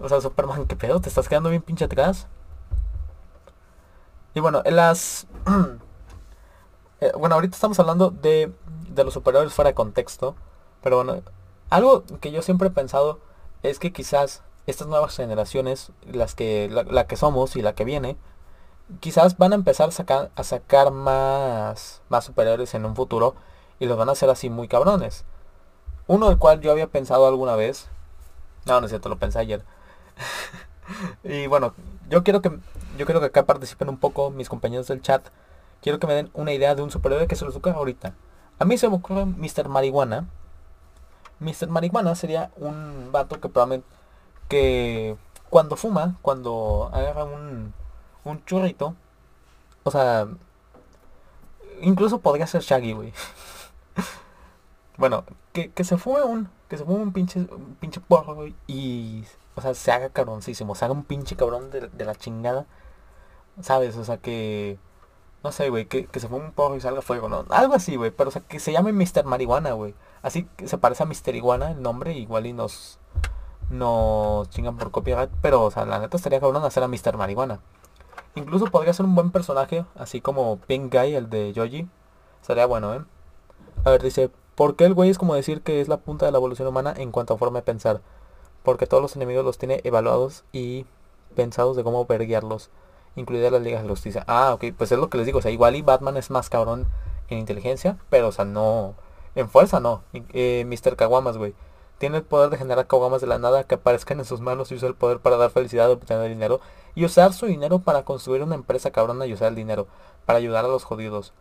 O 0.03 0.09
sea, 0.09 0.19
Superman, 0.19 0.65
¿qué 0.65 0.75
pedo? 0.75 0.99
¿Te 0.99 1.09
estás 1.09 1.29
quedando 1.29 1.51
bien 1.51 1.61
pinche 1.61 1.85
atrás? 1.85 2.27
Y 4.33 4.39
bueno, 4.39 4.63
en 4.65 4.75
las... 4.75 5.27
Eh, 7.03 7.11
bueno, 7.17 7.33
ahorita 7.33 7.55
estamos 7.55 7.79
hablando 7.79 8.11
de, 8.11 8.53
de 8.89 9.03
los 9.03 9.15
superhéroes 9.15 9.55
fuera 9.55 9.69
de 9.69 9.73
contexto. 9.73 10.35
Pero 10.83 10.97
bueno, 10.97 11.23
algo 11.71 12.03
que 12.19 12.31
yo 12.31 12.43
siempre 12.43 12.67
he 12.67 12.71
pensado 12.71 13.19
es 13.63 13.79
que 13.79 13.91
quizás 13.91 14.43
estas 14.67 14.87
nuevas 14.87 15.15
generaciones, 15.15 15.91
las 16.11 16.35
que, 16.35 16.69
la, 16.69 17.07
que 17.07 17.15
somos 17.15 17.55
y 17.55 17.61
la 17.61 17.73
que 17.73 17.85
viene, 17.85 18.17
quizás 18.99 19.37
van 19.37 19.53
a 19.53 19.55
empezar 19.55 19.89
a 19.89 20.43
sacar, 20.43 20.91
más, 20.91 22.01
más 22.09 22.25
superhéroes 22.25 22.73
en 22.73 22.85
un 22.85 22.95
futuro 22.95 23.35
y 23.79 23.85
los 23.85 23.97
van 23.97 24.09
a 24.09 24.11
hacer 24.11 24.29
así 24.29 24.49
muy 24.49 24.67
cabrones. 24.67 25.25
Uno 26.07 26.29
del 26.29 26.37
cual 26.37 26.61
yo 26.61 26.71
había 26.71 26.87
pensado 26.87 27.27
alguna 27.27 27.55
vez, 27.55 27.87
no, 28.65 28.79
no 28.79 28.85
es 28.85 28.91
cierto, 28.91 29.09
lo 29.09 29.17
pensé 29.17 29.39
ayer. 29.39 29.63
y 31.23 31.47
bueno, 31.47 31.73
yo 32.09 32.23
quiero 32.23 32.41
que 32.41 32.51
yo 32.97 33.05
quiero 33.05 33.21
que 33.21 33.27
acá 33.27 33.45
participen 33.45 33.89
un 33.89 33.97
poco 33.97 34.29
mis 34.29 34.49
compañeros 34.49 34.87
del 34.87 35.01
chat. 35.01 35.25
Quiero 35.81 35.97
que 35.97 36.07
me 36.07 36.13
den 36.13 36.29
una 36.33 36.51
idea 36.51 36.75
de 36.75 36.81
un 36.81 36.91
superhéroe 36.91 37.27
que 37.27 37.35
se 37.35 37.45
los 37.45 37.55
ocurra 37.55 37.77
ahorita. 37.77 38.13
A 38.59 38.65
mí 38.65 38.77
se 38.77 38.89
me 38.89 38.95
ocurre 38.95 39.25
Mr. 39.25 39.69
Marihuana. 39.69 40.27
Mr. 41.39 41.69
Marihuana 41.69 42.13
sería 42.15 42.51
un 42.57 43.09
vato 43.11 43.39
que 43.39 43.49
probablemente 43.49 43.87
que 44.47 45.15
cuando 45.49 45.77
fuma, 45.77 46.17
cuando 46.21 46.89
agarra 46.93 47.23
un, 47.23 47.73
un 48.23 48.43
churrito, 48.45 48.95
o 49.83 49.91
sea, 49.91 50.27
incluso 51.81 52.19
podría 52.19 52.47
ser 52.47 52.61
Shaggy, 52.61 52.93
güey. 52.93 53.13
bueno, 54.97 55.25
que, 55.53 55.71
se 55.83 55.97
fume 55.97 56.23
un, 56.23 56.49
que 56.69 56.77
se 56.77 56.85
fume 56.85 56.99
un 57.03 57.13
pinche, 57.13 57.39
un 57.39 57.75
pinche 57.79 57.99
porro, 57.99 58.47
y, 58.67 59.25
o 59.55 59.61
sea, 59.61 59.73
se 59.73 59.91
haga 59.91 60.09
cabroncísimo, 60.09 60.75
se 60.75 60.85
haga 60.85 60.93
un 60.93 61.03
pinche 61.03 61.35
cabrón 61.35 61.71
de, 61.71 61.87
de 61.89 62.05
la 62.05 62.15
chingada 62.15 62.65
¿Sabes? 63.59 63.97
O 63.97 64.05
sea, 64.05 64.17
que... 64.17 64.79
No 65.43 65.51
sé, 65.51 65.69
güey, 65.69 65.85
que, 65.87 66.07
se 66.19 66.27
ponga 66.27 66.45
un 66.45 66.51
porro 66.51 66.75
y 66.75 66.81
salga 66.81 67.01
fuego, 67.01 67.27
¿no? 67.27 67.45
Algo 67.49 67.73
así, 67.73 67.95
güey. 67.95 68.11
Pero, 68.11 68.29
o 68.29 68.31
sea, 68.31 68.43
que 68.43 68.59
se 68.59 68.71
llame 68.71 68.93
Mr. 68.93 69.25
Marihuana, 69.25 69.73
güey. 69.73 69.95
Así 70.21 70.43
que 70.55 70.67
se 70.67 70.77
parece 70.77 71.03
a 71.03 71.07
Mr. 71.07 71.35
Iguana 71.35 71.71
el 71.71 71.81
nombre, 71.81 72.13
igual 72.13 72.45
y 72.45 72.53
nos... 72.53 72.99
Nos 73.69 74.49
chingan 74.49 74.77
por 74.77 74.91
copyright. 74.91 75.31
Pero, 75.41 75.63
o 75.63 75.71
sea, 75.71 75.85
la 75.85 75.99
neta 75.99 76.17
estaría 76.17 76.39
cabrón 76.39 76.63
hacer 76.63 76.83
a 76.83 76.87
Mr. 76.87 77.17
Marihuana. 77.17 77.59
Incluso 78.35 78.65
podría 78.67 78.93
ser 78.93 79.05
un 79.05 79.15
buen 79.15 79.31
personaje, 79.31 79.85
así 79.95 80.21
como 80.21 80.57
Pink 80.67 80.93
Guy, 80.93 81.15
el 81.15 81.29
de 81.29 81.53
Joji. 81.55 81.87
Sería 82.41 82.65
bueno, 82.65 82.93
¿eh? 82.93 83.01
A 83.83 83.89
ver, 83.89 84.01
dice, 84.01 84.29
¿por 84.55 84.75
qué 84.75 84.85
el 84.85 84.93
güey 84.93 85.09
es 85.09 85.17
como 85.17 85.35
decir 85.35 85.61
que 85.61 85.81
es 85.81 85.87
la 85.87 85.97
punta 85.97 86.25
de 86.25 86.31
la 86.31 86.37
evolución 86.37 86.67
humana 86.67 86.93
en 86.95 87.11
cuanto 87.11 87.33
a 87.33 87.37
forma 87.37 87.59
de 87.59 87.63
pensar? 87.63 88.01
Porque 88.63 88.87
todos 88.87 89.01
los 89.01 89.15
enemigos 89.15 89.43
los 89.43 89.57
tiene 89.57 89.81
evaluados 89.83 90.43
y 90.51 90.85
pensados 91.35 91.75
de 91.75 91.83
cómo 91.83 92.05
verguiarlos 92.05 92.69
incluida 93.15 93.51
las 93.51 93.61
ligas 93.61 93.83
de 93.83 93.89
justicia. 93.89 94.23
Ah, 94.27 94.53
ok, 94.53 94.65
pues 94.77 94.91
es 94.91 94.99
lo 94.99 95.09
que 95.09 95.17
les 95.17 95.25
digo, 95.25 95.39
o 95.39 95.41
sea, 95.41 95.51
igual 95.51 95.75
y 95.75 95.81
Batman 95.81 96.17
es 96.17 96.29
más 96.29 96.49
cabrón 96.49 96.87
en 97.29 97.39
inteligencia, 97.39 97.97
pero 98.09 98.29
o 98.29 98.31
sea, 98.31 98.45
no, 98.45 98.95
en 99.35 99.49
fuerza 99.49 99.79
no. 99.79 100.03
Eh, 100.13 100.65
Mr. 100.67 100.95
Kawamas, 100.95 101.37
güey. 101.37 101.53
Tiene 101.97 102.17
el 102.17 102.23
poder 102.23 102.49
de 102.49 102.57
generar 102.57 102.87
Kawamas 102.87 103.21
de 103.21 103.27
la 103.27 103.37
nada 103.37 103.63
que 103.63 103.75
aparezcan 103.75 104.19
en 104.19 104.25
sus 104.25 104.41
manos 104.41 104.71
y 104.71 104.75
usa 104.75 104.87
el 104.87 104.95
poder 104.95 105.19
para 105.19 105.37
dar 105.37 105.51
felicidad, 105.51 105.91
obtener 105.91 106.29
dinero 106.29 106.59
y 106.95 107.05
usar 107.05 107.33
su 107.33 107.45
dinero 107.45 107.79
para 107.79 108.03
construir 108.03 108.43
una 108.43 108.55
empresa 108.55 108.91
cabrona 108.91 109.25
y 109.25 109.33
usar 109.33 109.49
el 109.49 109.55
dinero 109.55 109.87
para 110.25 110.39
ayudar 110.39 110.65
a 110.65 110.67
los 110.67 110.83
jodidos. 110.83 111.33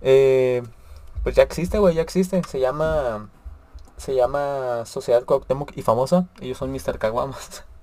Eh, 0.00 0.62
pues 1.22 1.34
ya 1.36 1.42
existe, 1.42 1.78
güey, 1.78 1.94
ya 1.94 2.02
existe. 2.02 2.42
Se 2.48 2.60
llama 2.60 3.28
se 4.02 4.16
llama 4.16 4.84
Sociedad 4.84 5.24
Cuauhtémoc 5.24 5.76
y 5.76 5.82
famosa. 5.82 6.26
Ellos 6.40 6.58
son 6.58 6.72
Mr. 6.72 6.98
Kawamas. 6.98 7.64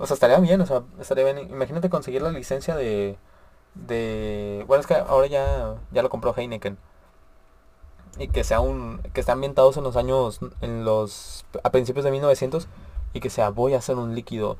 O 0.00 0.06
sea, 0.06 0.14
estaría 0.14 0.38
bien, 0.38 0.60
o 0.60 0.66
sea, 0.66 0.84
estaría 1.00 1.24
bien. 1.24 1.38
Imagínate 1.50 1.90
conseguir 1.90 2.22
la 2.22 2.30
licencia 2.30 2.76
de... 2.76 3.18
De... 3.74 4.64
Bueno, 4.68 4.80
es 4.80 4.86
que 4.86 4.94
ahora 4.94 5.26
ya, 5.26 5.74
ya 5.90 6.02
lo 6.02 6.08
compró 6.08 6.32
Heineken. 6.36 6.78
Y 8.16 8.28
que 8.28 8.44
sea 8.44 8.60
un... 8.60 9.00
Que 9.12 9.18
esté 9.18 9.32
ambientados 9.32 9.76
en 9.76 9.82
los 9.82 9.96
años... 9.96 10.38
En 10.60 10.84
los... 10.84 11.44
A 11.64 11.70
principios 11.70 12.04
de 12.04 12.12
1900. 12.12 12.68
Y 13.12 13.20
que 13.20 13.30
sea, 13.30 13.50
voy 13.50 13.74
a 13.74 13.78
hacer 13.78 13.96
un 13.96 14.14
líquido 14.14 14.56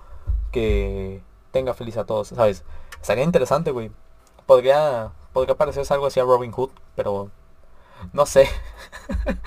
que 0.52 1.22
tenga 1.50 1.74
feliz 1.74 1.96
a 1.96 2.04
todos, 2.04 2.28
¿sabes? 2.28 2.64
Estaría 3.00 3.24
interesante, 3.24 3.70
güey. 3.70 3.90
Podría... 4.46 5.12
Podría 5.32 5.56
parecerse 5.56 5.92
algo 5.94 6.06
así 6.06 6.20
a 6.20 6.24
Robin 6.24 6.52
Hood, 6.52 6.70
pero... 6.96 7.30
No 8.12 8.26
sé. 8.26 8.48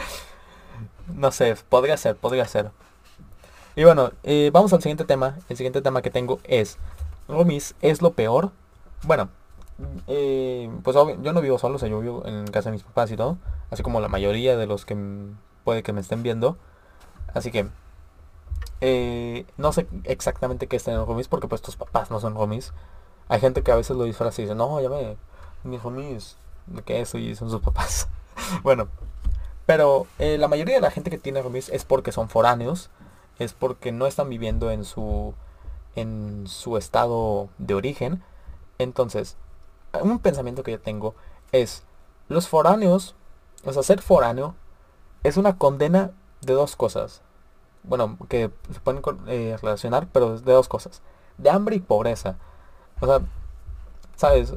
no 1.07 1.31
sé, 1.31 1.55
podría 1.69 1.97
ser, 1.97 2.15
podría 2.15 2.45
ser. 2.45 2.71
Y 3.75 3.83
bueno, 3.83 4.11
eh, 4.23 4.51
vamos 4.53 4.73
al 4.73 4.81
siguiente 4.81 5.05
tema. 5.05 5.37
El 5.49 5.57
siguiente 5.57 5.81
tema 5.81 6.01
que 6.01 6.09
tengo 6.09 6.39
es, 6.43 6.77
Romis 7.27 7.75
es 7.81 8.01
lo 8.01 8.11
peor. 8.11 8.51
Bueno, 9.03 9.29
eh, 10.07 10.69
pues 10.83 10.95
yo 10.95 11.33
no 11.33 11.41
vivo 11.41 11.57
solo, 11.57 11.77
o 11.77 11.85
yo 11.85 11.99
vivo 11.99 12.23
en 12.25 12.47
casa 12.47 12.69
de 12.69 12.73
mis 12.73 12.83
papás 12.83 13.11
y 13.11 13.15
todo. 13.15 13.37
Así 13.69 13.83
como 13.83 14.01
la 14.01 14.09
mayoría 14.09 14.57
de 14.57 14.67
los 14.67 14.85
que 14.85 14.97
puede 15.63 15.83
que 15.83 15.93
me 15.93 16.01
estén 16.01 16.23
viendo. 16.23 16.57
Así 17.33 17.51
que, 17.51 17.67
eh, 18.81 19.45
no 19.57 19.71
sé 19.73 19.87
exactamente 20.03 20.67
qué 20.67 20.75
está 20.75 20.91
en 20.91 21.05
Romis 21.05 21.27
porque 21.27 21.47
pues 21.47 21.61
tus 21.61 21.75
papás 21.75 22.11
no 22.11 22.19
son 22.19 22.35
Romis. 22.35 22.73
Hay 23.29 23.39
gente 23.39 23.63
que 23.63 23.71
a 23.71 23.75
veces 23.75 23.95
lo 23.95 24.03
disfraza 24.03 24.41
y 24.41 24.45
dice, 24.45 24.55
no, 24.55 24.81
ya 24.81 24.89
me, 24.89 25.15
mis 25.63 25.81
Romis, 25.81 26.35
¿de 26.67 26.81
qué 26.81 27.01
eso? 27.01 27.17
Y 27.17 27.35
son 27.35 27.49
sus 27.49 27.61
papás. 27.61 28.09
bueno, 28.63 28.89
pero 29.65 30.07
la 30.17 30.47
mayoría 30.47 30.75
de 30.75 30.81
la 30.81 30.91
gente 30.91 31.09
que 31.09 31.17
tiene 31.17 31.41
Romis 31.41 31.69
es 31.69 31.85
porque 31.85 32.11
son 32.11 32.27
foráneos 32.27 32.89
es 33.39 33.53
porque 33.53 33.91
no 33.91 34.07
están 34.07 34.29
viviendo 34.29 34.71
en 34.71 34.85
su 34.85 35.33
en 35.95 36.45
su 36.47 36.77
estado 36.77 37.49
de 37.57 37.73
origen. 37.73 38.23
Entonces, 38.77 39.35
un 40.01 40.19
pensamiento 40.19 40.63
que 40.63 40.71
yo 40.71 40.79
tengo 40.79 41.15
es 41.51 41.83
los 42.29 42.47
foráneos, 42.47 43.15
o 43.65 43.73
sea, 43.73 43.83
ser 43.83 44.01
foráneo 44.01 44.55
es 45.23 45.37
una 45.37 45.57
condena 45.57 46.11
de 46.41 46.53
dos 46.53 46.75
cosas. 46.75 47.21
Bueno, 47.83 48.17
que 48.29 48.51
se 48.71 48.79
pueden 48.79 49.01
eh, 49.27 49.57
relacionar, 49.61 50.07
pero 50.11 50.39
de 50.39 50.53
dos 50.53 50.67
cosas. 50.67 51.01
De 51.37 51.49
hambre 51.49 51.75
y 51.75 51.79
pobreza. 51.79 52.35
O 52.99 53.07
sea, 53.07 53.21
sabes, 54.15 54.53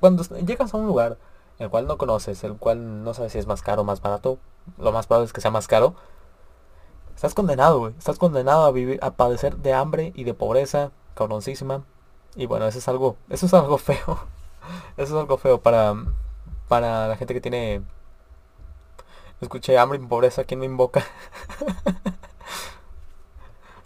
cuando 0.00 0.22
llegas 0.22 0.72
a 0.74 0.76
un 0.76 0.86
lugar 0.86 1.18
el 1.58 1.70
cual 1.70 1.86
no 1.86 1.98
conoces, 1.98 2.42
el 2.44 2.56
cual 2.56 3.04
no 3.04 3.14
sabes 3.14 3.32
si 3.32 3.38
es 3.38 3.46
más 3.46 3.62
caro 3.62 3.82
o 3.82 3.84
más 3.84 4.00
barato, 4.02 4.38
lo 4.78 4.92
más 4.92 5.06
probable 5.06 5.26
es 5.26 5.32
que 5.32 5.40
sea 5.40 5.50
más 5.50 5.68
caro, 5.68 5.94
Estás 7.22 7.34
condenado, 7.34 7.78
güey. 7.78 7.94
Estás 7.96 8.18
condenado 8.18 8.64
a 8.64 8.72
vivir, 8.72 8.98
a 9.00 9.12
padecer 9.12 9.56
de 9.58 9.72
hambre 9.72 10.12
y 10.16 10.24
de 10.24 10.34
pobreza, 10.34 10.90
cabroncísima. 11.14 11.84
Y 12.34 12.46
bueno, 12.46 12.66
eso 12.66 12.78
es 12.78 12.88
algo, 12.88 13.16
eso 13.30 13.46
es 13.46 13.54
algo 13.54 13.78
feo. 13.78 14.18
Eso 14.96 15.14
es 15.14 15.20
algo 15.20 15.38
feo 15.38 15.60
para, 15.60 15.94
para 16.66 17.06
la 17.06 17.16
gente 17.16 17.32
que 17.32 17.40
tiene, 17.40 17.82
escuché 19.40 19.78
hambre 19.78 20.00
y 20.02 20.06
pobreza, 20.06 20.42
¿quién 20.42 20.58
me 20.58 20.66
invoca? 20.66 21.04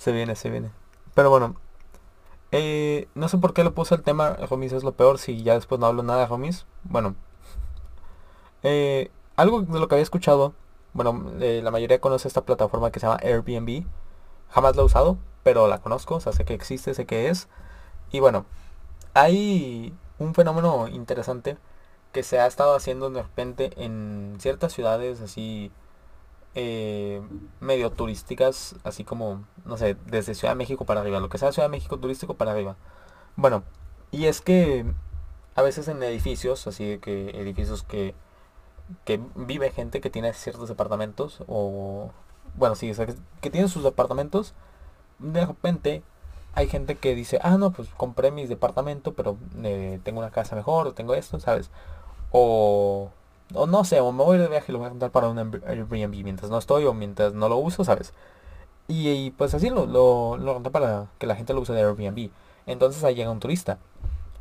se 0.07 0.13
viene, 0.13 0.37
se 0.37 0.51
viene. 0.51 0.71
Pero 1.15 1.31
bueno, 1.31 1.57
eh, 2.53 3.09
no 3.15 3.29
sé 3.29 3.39
por 3.39 3.55
qué 3.55 3.65
lo 3.65 3.75
puse 3.75 3.95
el 3.95 4.03
tema, 4.03 4.35
Romis 4.49 4.73
es 4.73 4.85
lo 4.85 4.93
peor, 4.93 5.19
si 5.19 5.43
ya 5.43 5.55
después 5.55 5.81
no 5.81 5.87
hablo 5.87 6.03
nada 6.03 6.27
Romis. 6.27 6.67
Bueno, 6.85 7.15
eh, 8.63 9.11
algo 9.37 9.63
de 9.63 9.79
lo 9.81 9.89
que 9.89 9.97
había 9.97 10.03
escuchado 10.03 10.55
bueno, 10.97 11.31
eh, 11.41 11.61
la 11.63 11.71
mayoría 11.71 12.01
conoce 12.01 12.27
esta 12.27 12.47
plataforma 12.47 12.91
que 12.91 13.01
se 13.01 13.07
llama 13.07 13.21
Airbnb. 13.23 13.85
Jamás 14.49 14.77
la 14.77 14.83
he 14.83 14.85
usado, 14.87 15.19
pero 15.43 15.69
la 15.69 15.79
conozco, 15.83 16.17
o 16.17 16.21
sea, 16.21 16.33
sé 16.33 16.47
que 16.47 16.55
existe, 16.55 16.95
sé 16.95 17.05
que 17.05 17.29
es. 17.29 17.49
Y 18.11 18.21
bueno, 18.21 18.47
hay 19.15 19.95
un 20.19 20.35
fenómeno 20.35 20.89
interesante 20.89 21.59
que 22.13 22.23
se 22.23 22.41
ha 22.41 22.47
estado 22.47 22.75
haciendo 22.75 23.11
de 23.11 23.23
repente 23.23 23.73
en 23.77 24.37
ciertas 24.41 24.73
ciudades 24.73 25.21
así 25.21 25.71
eh, 26.57 27.23
medio 27.61 27.91
turísticas, 27.93 28.77
así 28.83 29.05
como, 29.05 29.45
no 29.65 29.77
sé, 29.77 29.97
desde 30.07 30.35
Ciudad 30.35 30.55
de 30.55 30.59
México 30.59 30.85
para 30.87 31.03
arriba, 31.03 31.21
lo 31.21 31.29
que 31.29 31.39
sea 31.39 31.53
Ciudad 31.53 31.69
de 31.69 31.73
México 31.77 31.99
turístico 31.99 32.35
para 32.35 32.53
arriba. 32.53 32.77
Bueno, 33.37 33.63
y 34.11 34.27
es 34.27 34.41
que 34.41 34.85
a 35.55 35.63
veces 35.63 35.89
en 35.89 36.03
edificios, 36.03 36.67
así 36.67 36.99
que 36.99 37.31
edificios 37.31 37.83
que 37.85 38.15
que 39.05 39.21
vive 39.35 39.71
gente 39.71 40.01
que 40.01 40.11
tiene 40.11 40.33
ciertos 40.33 40.69
departamentos 40.69 41.43
o 41.49 42.11
bueno 42.55 42.77
sí 42.77 42.93
que 43.41 43.51
tiene 43.51 43.69
sus 43.69 43.83
departamentos 43.83 44.55
de 45.19 45.45
repente 45.45 46.03
hay 46.55 46.69
gente 46.69 46.97
que 46.97 47.15
dice 47.15 47.39
ah 47.43 47.59
no 47.59 47.73
pues 47.73 47.89
compré 47.97 48.31
mi 48.31 48.47
departamento 48.47 49.15
pero 49.15 49.39
eh, 49.63 50.01
tengo 50.05 50.21
una 50.21 50.31
casa 50.31 50.55
mejor 50.57 50.87
o 50.87 50.95
tengo 50.95 51.15
esto 51.15 51.41
sabes 51.41 51.71
o 52.31 53.11
o 53.55 53.67
no 53.67 53.85
sé 53.85 54.01
o 54.01 54.13
me 54.13 54.25
voy 54.25 54.39
de 54.39 54.49
viaje 54.49 54.67
y 54.69 54.73
lo 54.73 54.79
voy 54.79 54.87
a 54.87 54.91
contar 54.91 55.11
para 55.11 55.29
un 55.29 55.39
Airbnb 55.39 56.25
mientras 56.25 56.51
no 56.51 56.59
estoy 56.59 56.85
o 56.85 56.95
mientras 56.95 57.33
no 57.33 57.49
lo 57.49 57.57
uso 57.57 57.85
sabes 57.85 58.13
y, 58.89 59.31
pues 59.33 59.53
así 59.55 59.69
lo 59.69 59.87
lo, 59.87 60.37
lo 60.37 60.63
para 60.63 61.07
que 61.19 61.27
la 61.27 61.35
gente 61.35 61.53
lo 61.53 61.61
use 61.61 61.73
de 61.73 61.81
Airbnb 61.81 62.31
entonces 62.67 63.03
ahí 63.05 63.15
llega 63.15 63.31
un 63.31 63.41
turista 63.41 63.79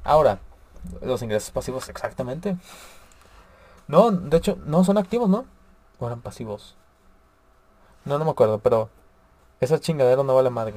ahora 0.03 0.39
los 1.01 1.21
ingresos 1.21 1.51
pasivos 1.51 1.89
exactamente 1.89 2.57
no, 3.87 4.11
de 4.11 4.37
hecho, 4.37 4.57
no 4.65 4.83
son 4.83 4.97
activos, 4.97 5.29
¿no? 5.29 5.45
O 5.99 6.07
eran 6.07 6.21
pasivos. 6.21 6.75
No, 8.05 8.17
no 8.19 8.25
me 8.25 8.31
acuerdo, 8.31 8.59
pero 8.59 8.89
esa 9.61 9.79
chingadera 9.79 10.23
no 10.23 10.35
vale 10.35 10.49
madre. 10.49 10.73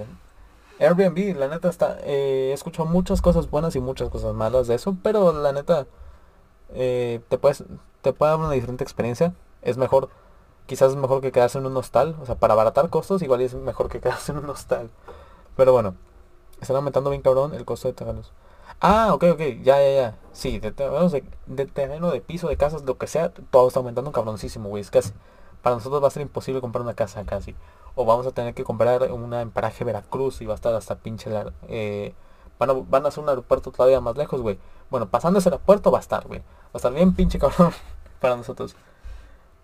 Airbnb, 0.80 1.36
la 1.38 1.48
neta 1.48 1.68
está, 1.68 1.98
eh, 2.02 2.50
he 2.50 2.52
escuchado 2.52 2.88
muchas 2.88 3.22
cosas 3.22 3.50
buenas 3.50 3.74
y 3.76 3.80
muchas 3.80 4.10
cosas 4.10 4.34
malas 4.34 4.68
de 4.68 4.74
eso, 4.76 4.96
pero 5.02 5.32
la 5.32 5.52
neta 5.52 5.86
eh, 6.74 7.20
te 7.28 7.38
puedes, 7.38 7.64
te 8.02 8.12
puede 8.12 8.32
dar 8.32 8.40
una 8.40 8.52
diferente 8.52 8.84
experiencia. 8.84 9.34
Es 9.62 9.76
mejor, 9.76 10.08
quizás 10.66 10.90
es 10.90 10.96
mejor 10.96 11.20
que 11.20 11.32
quedarse 11.32 11.58
en 11.58 11.66
un 11.66 11.76
hostal, 11.76 12.16
o 12.20 12.26
sea, 12.26 12.36
para 12.36 12.54
abaratar 12.54 12.90
costos 12.90 13.22
igual 13.22 13.40
es 13.40 13.54
mejor 13.54 13.88
que 13.88 14.00
quedarse 14.00 14.32
en 14.32 14.38
un 14.38 14.50
hostal. 14.50 14.90
Pero 15.56 15.72
bueno, 15.72 15.94
están 16.60 16.76
aumentando 16.76 17.10
bien 17.10 17.22
cabrón 17.22 17.54
el 17.54 17.64
costo 17.64 17.88
de 17.88 17.94
terrenos. 17.94 18.32
Ah, 18.80 19.12
ok, 19.12 19.24
ok, 19.32 19.40
ya, 19.62 19.80
ya, 19.82 19.90
ya. 19.90 20.18
Sí, 20.32 20.58
de 20.60 20.70
de, 20.70 21.66
terreno, 21.66 22.10
de 22.10 22.20
piso, 22.20 22.48
de 22.48 22.56
casas, 22.56 22.82
lo 22.82 22.96
que 22.98 23.06
sea, 23.08 23.32
todo 23.50 23.68
está 23.68 23.80
aumentando 23.80 24.12
cabroncísimo, 24.12 24.68
güey. 24.68 24.82
Es 24.82 24.90
casi, 24.90 25.12
para 25.62 25.76
nosotros 25.76 26.02
va 26.02 26.08
a 26.08 26.10
ser 26.10 26.22
imposible 26.22 26.60
comprar 26.60 26.82
una 26.82 26.94
casa 26.94 27.24
casi. 27.24 27.56
O 27.96 28.04
vamos 28.04 28.26
a 28.26 28.30
tener 28.32 28.54
que 28.54 28.62
comprar 28.64 29.10
una 29.10 29.40
en 29.42 29.50
paraje 29.50 29.84
Veracruz 29.84 30.40
y 30.40 30.46
va 30.46 30.52
a 30.52 30.56
estar 30.56 30.74
hasta 30.74 30.96
pinche 30.96 31.30
la, 31.30 31.52
eh, 31.68 32.14
van, 32.58 32.70
a, 32.70 32.72
van 32.72 33.04
a 33.04 33.08
hacer 33.08 33.22
un 33.22 33.28
aeropuerto 33.28 33.70
todavía 33.70 34.00
más 34.00 34.16
lejos, 34.16 34.40
güey. 34.40 34.58
Bueno, 34.90 35.08
pasando 35.08 35.38
ese 35.38 35.48
aeropuerto 35.48 35.90
va 35.90 35.98
a 35.98 36.00
estar, 36.00 36.26
güey. 36.26 36.40
Va 36.40 36.70
a 36.74 36.78
estar 36.78 36.92
bien 36.92 37.14
pinche 37.14 37.38
cabrón 37.38 37.72
para 38.20 38.36
nosotros. 38.36 38.76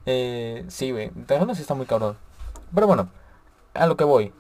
Eh, 0.07 0.65
sí, 0.69 0.93
güey. 0.93 1.11
terreno 1.27 1.55
sí 1.55 1.63
está 1.63 1.75
muy 1.75 1.87
cabrón. 1.87 2.17
Pero 2.75 2.87
bueno, 2.87 3.09
a 3.75 3.87
lo 3.87 3.97
que 3.97 4.05
voy. 4.05 4.33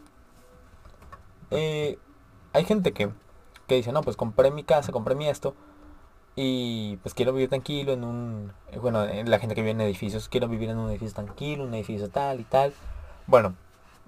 Eh, 1.50 1.98
hay 2.52 2.64
gente 2.64 2.92
que 2.92 3.10
que 3.66 3.76
dice, 3.76 3.92
no, 3.92 4.02
pues 4.02 4.16
compré 4.16 4.50
mi 4.50 4.64
casa, 4.64 4.92
compré 4.92 5.14
mi 5.14 5.28
esto, 5.28 5.54
y 6.36 6.96
pues 6.98 7.14
quiero 7.14 7.32
vivir 7.32 7.48
tranquilo 7.48 7.92
en 7.92 8.04
un, 8.04 8.52
eh, 8.72 8.78
bueno, 8.78 9.04
la 9.06 9.38
gente 9.38 9.54
que 9.54 9.62
vive 9.62 9.70
en 9.72 9.80
edificios, 9.80 10.28
quiero 10.28 10.48
vivir 10.48 10.70
en 10.70 10.78
un 10.78 10.90
edificio 10.90 11.14
tranquilo, 11.14 11.64
un 11.64 11.74
edificio 11.74 12.08
tal 12.10 12.40
y 12.40 12.44
tal. 12.44 12.74
Bueno, 13.26 13.54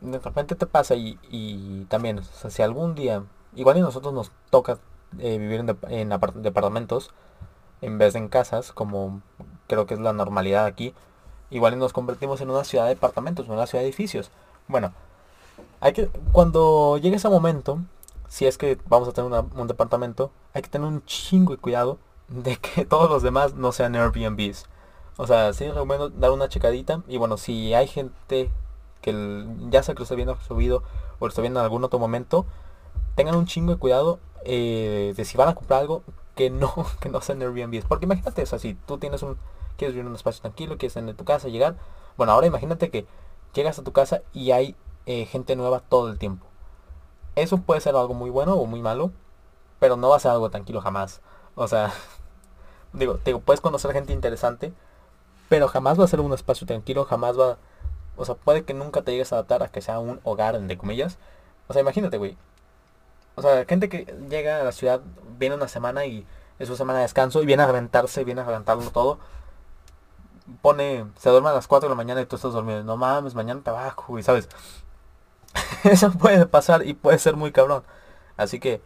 de 0.00 0.18
repente 0.18 0.54
te 0.56 0.66
pasa 0.66 0.94
y, 0.96 1.18
y 1.30 1.84
también, 1.86 2.18
o 2.18 2.22
sea, 2.22 2.50
si 2.50 2.62
algún 2.62 2.94
día, 2.94 3.22
igual 3.56 3.78
y 3.78 3.80
nosotros 3.80 4.14
nos 4.14 4.30
toca 4.50 4.78
eh, 5.18 5.38
vivir 5.38 5.60
en, 5.60 5.78
en 5.90 6.42
departamentos 6.42 7.10
en 7.80 7.98
vez 7.98 8.12
de 8.12 8.20
en 8.20 8.28
casas, 8.28 8.72
como 8.72 9.22
creo 9.66 9.86
que 9.86 9.94
es 9.94 10.00
la 10.00 10.12
normalidad 10.12 10.66
aquí, 10.66 10.94
igual 11.50 11.74
y 11.74 11.76
nos 11.76 11.92
convertimos 11.92 12.40
en 12.40 12.50
una 12.50 12.64
ciudad 12.64 12.84
de 12.84 12.90
departamentos, 12.90 13.46
en 13.46 13.52
una 13.52 13.66
ciudad 13.66 13.82
de 13.82 13.88
edificios. 13.88 14.30
Bueno, 14.68 14.92
hay 15.80 15.92
que, 15.92 16.08
cuando 16.32 16.98
llegue 16.98 17.16
ese 17.16 17.28
momento, 17.28 17.80
si 18.28 18.46
es 18.46 18.58
que 18.58 18.78
vamos 18.86 19.08
a 19.08 19.12
tener 19.12 19.30
un 19.30 19.66
departamento, 19.68 20.30
hay 20.54 20.62
que 20.62 20.68
tener 20.68 20.88
un 20.88 21.04
chingo 21.04 21.52
de 21.52 21.58
cuidado 21.58 21.98
de 22.28 22.56
que 22.56 22.84
todos 22.88 23.10
los 23.10 23.22
demás 23.22 23.54
no 23.54 23.72
sean 23.72 23.94
Airbnbs. 23.94 24.66
O 25.16 25.26
sea, 25.26 25.52
sí 25.52 25.66
recomiendo 25.68 26.10
dar 26.10 26.30
una 26.30 26.48
checadita. 26.48 27.02
Y 27.08 27.16
bueno, 27.16 27.36
si 27.36 27.72
hay 27.74 27.86
gente 27.88 28.50
que 29.00 29.46
ya 29.70 29.82
sea 29.82 29.94
que 29.94 30.00
lo 30.00 30.02
esté 30.04 30.16
viendo 30.16 30.36
subido 30.40 30.82
o 31.18 31.26
lo 31.26 31.28
esté 31.28 31.40
viendo 31.40 31.60
en 31.60 31.64
algún 31.64 31.84
otro 31.84 31.98
momento, 31.98 32.44
tengan 33.16 33.34
un 33.34 33.46
chingo 33.46 33.72
de 33.72 33.78
cuidado 33.78 34.20
eh, 34.44 35.12
de 35.16 35.24
si 35.24 35.36
van 35.36 35.48
a 35.48 35.56
comprar 35.56 35.80
algo 35.80 36.04
que 36.36 36.50
no, 36.50 36.72
que 37.00 37.08
no 37.08 37.20
sean 37.20 37.42
Airbnbs. 37.42 37.86
Porque 37.86 38.04
imagínate, 38.04 38.42
o 38.42 38.46
sea, 38.46 38.60
si 38.60 38.74
tú 38.74 38.98
tienes 38.98 39.22
un, 39.22 39.36
quieres 39.76 39.94
vivir 39.94 40.02
en 40.02 40.10
un 40.10 40.14
espacio 40.14 40.42
tranquilo, 40.42 40.78
quieres 40.78 40.94
tener 40.94 41.16
tu 41.16 41.24
casa, 41.24 41.48
llegar. 41.48 41.74
Bueno, 42.16 42.32
ahora 42.32 42.46
imagínate 42.46 42.90
que 42.90 43.06
llegas 43.54 43.78
a 43.78 43.84
tu 43.84 43.92
casa 43.92 44.22
y 44.32 44.52
hay 44.52 44.76
eh, 45.06 45.26
gente 45.26 45.56
nueva 45.56 45.80
todo 45.80 46.08
el 46.08 46.18
tiempo. 46.18 46.46
Eso 47.34 47.58
puede 47.58 47.80
ser 47.80 47.96
algo 47.96 48.14
muy 48.14 48.30
bueno 48.30 48.54
o 48.54 48.66
muy 48.66 48.80
malo, 48.80 49.10
pero 49.80 49.96
no 49.96 50.08
va 50.08 50.16
a 50.16 50.20
ser 50.20 50.30
algo 50.30 50.50
tranquilo 50.50 50.80
jamás. 50.80 51.20
O 51.54 51.66
sea, 51.66 51.92
digo, 52.92 53.18
digo, 53.24 53.40
puedes 53.40 53.60
conocer 53.60 53.92
gente 53.92 54.12
interesante, 54.12 54.72
pero 55.48 55.68
jamás 55.68 55.98
va 55.98 56.04
a 56.04 56.08
ser 56.08 56.20
un 56.20 56.32
espacio 56.32 56.66
tranquilo, 56.66 57.04
jamás 57.04 57.38
va... 57.38 57.58
O 58.18 58.24
sea, 58.24 58.34
puede 58.34 58.64
que 58.64 58.72
nunca 58.72 59.02
te 59.02 59.12
llegues 59.12 59.32
a 59.32 59.36
adaptar 59.36 59.62
a 59.62 59.68
que 59.68 59.82
sea 59.82 59.98
un 59.98 60.20
hogar, 60.24 60.54
entre 60.54 60.78
comillas. 60.78 61.18
O 61.68 61.74
sea, 61.74 61.82
imagínate, 61.82 62.16
güey. 62.16 62.38
O 63.36 63.42
sea, 63.42 63.64
gente 63.66 63.88
que 63.88 64.06
llega 64.28 64.60
a 64.60 64.64
la 64.64 64.72
ciudad, 64.72 65.02
viene 65.38 65.54
una 65.54 65.68
semana 65.68 66.06
y 66.06 66.26
es 66.58 66.68
su 66.68 66.76
semana 66.76 67.00
de 67.00 67.04
descanso 67.04 67.42
y 67.42 67.46
viene 67.46 67.62
a 67.62 67.66
reventarse, 67.66 68.24
viene 68.24 68.40
a 68.40 68.44
reventarlo 68.44 68.90
todo. 68.90 69.18
Pone, 70.62 71.06
se 71.18 71.30
duerme 71.30 71.50
a 71.50 71.52
las 71.52 71.66
4 71.66 71.88
de 71.88 71.90
la 71.90 71.96
mañana 71.96 72.20
y 72.20 72.26
tú 72.26 72.36
estás 72.36 72.52
dormido. 72.52 72.82
No 72.82 72.96
mames, 72.96 73.34
mañana 73.34 73.60
trabajo, 73.62 74.18
y 74.18 74.22
sabes. 74.22 74.48
Eso 75.84 76.10
puede 76.12 76.46
pasar 76.46 76.86
y 76.86 76.94
puede 76.94 77.18
ser 77.18 77.36
muy 77.36 77.52
cabrón. 77.52 77.82
Así 78.36 78.60
que, 78.60 78.80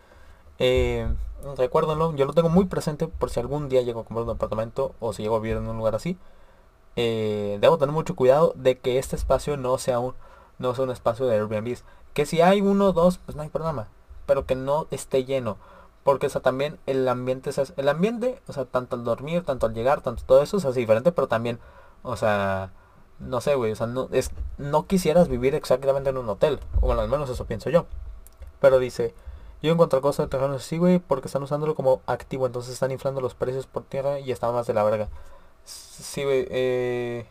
eh, 0.58 1.08
recuérdenlo, 1.56 2.14
yo 2.16 2.26
lo 2.26 2.32
tengo 2.32 2.48
muy 2.48 2.66
presente 2.66 3.08
por 3.08 3.30
si 3.30 3.40
algún 3.40 3.68
día 3.68 3.82
llego 3.82 4.00
a 4.00 4.04
comprar 4.04 4.24
un 4.24 4.30
apartamento 4.30 4.94
o 5.00 5.12
si 5.12 5.22
llego 5.22 5.36
a 5.36 5.40
vivir 5.40 5.58
en 5.58 5.68
un 5.68 5.76
lugar 5.76 5.94
así. 5.94 6.18
Eh, 6.96 7.58
debo 7.60 7.78
tener 7.78 7.92
mucho 7.94 8.16
cuidado 8.16 8.52
de 8.56 8.78
que 8.78 8.98
este 8.98 9.16
espacio 9.16 9.56
no 9.56 9.78
sea 9.78 10.00
un, 10.00 10.14
no 10.58 10.74
sea 10.74 10.84
un 10.84 10.90
espacio 10.90 11.26
de 11.26 11.36
Airbnb. 11.36 11.78
Que 12.14 12.26
si 12.26 12.40
hay 12.40 12.60
uno 12.60 12.86
o 12.88 12.92
dos, 12.92 13.18
pues 13.18 13.36
no 13.36 13.42
hay 13.42 13.48
problema. 13.48 13.88
Pero 14.30 14.46
que 14.46 14.54
no 14.54 14.86
esté 14.92 15.24
lleno. 15.24 15.56
Porque 16.04 16.28
o 16.28 16.30
sea, 16.30 16.40
también 16.40 16.78
el 16.86 17.08
ambiente 17.08 17.50
es 17.50 17.72
el 17.76 17.88
ambiente, 17.88 18.40
o 18.46 18.52
sea, 18.52 18.64
tanto 18.64 18.94
al 18.94 19.02
dormir, 19.02 19.42
tanto 19.44 19.66
al 19.66 19.74
llegar, 19.74 20.02
tanto 20.02 20.22
todo 20.24 20.40
eso 20.40 20.58
es 20.58 20.64
así 20.64 20.78
diferente, 20.78 21.10
pero 21.10 21.26
también, 21.26 21.58
o 22.04 22.16
sea, 22.16 22.70
no 23.18 23.40
sé, 23.40 23.56
güey, 23.56 23.72
o 23.72 23.76
sea, 23.76 23.88
no, 23.88 24.08
es, 24.12 24.30
no 24.56 24.86
quisieras 24.86 25.26
vivir 25.26 25.56
exactamente 25.56 26.10
en 26.10 26.16
un 26.16 26.28
hotel. 26.28 26.60
O 26.80 26.86
bueno, 26.86 27.00
al 27.00 27.08
menos 27.08 27.28
eso 27.28 27.44
pienso 27.44 27.70
yo. 27.70 27.86
Pero 28.60 28.78
dice, 28.78 29.14
yo 29.62 29.72
encuentro 29.72 30.00
cosas 30.00 30.26
de 30.26 30.30
terreno 30.30 30.54
así, 30.54 30.78
güey, 30.78 31.00
porque 31.00 31.26
están 31.26 31.42
usándolo 31.42 31.74
como 31.74 32.02
activo, 32.06 32.46
entonces 32.46 32.72
están 32.72 32.92
inflando 32.92 33.20
los 33.20 33.34
precios 33.34 33.66
por 33.66 33.82
tierra 33.82 34.20
y 34.20 34.30
está 34.30 34.52
más 34.52 34.68
de 34.68 34.74
la 34.74 34.84
verga. 34.84 35.08
Sí, 35.64 36.22
güey, 36.22 36.46
eh, 36.50 37.26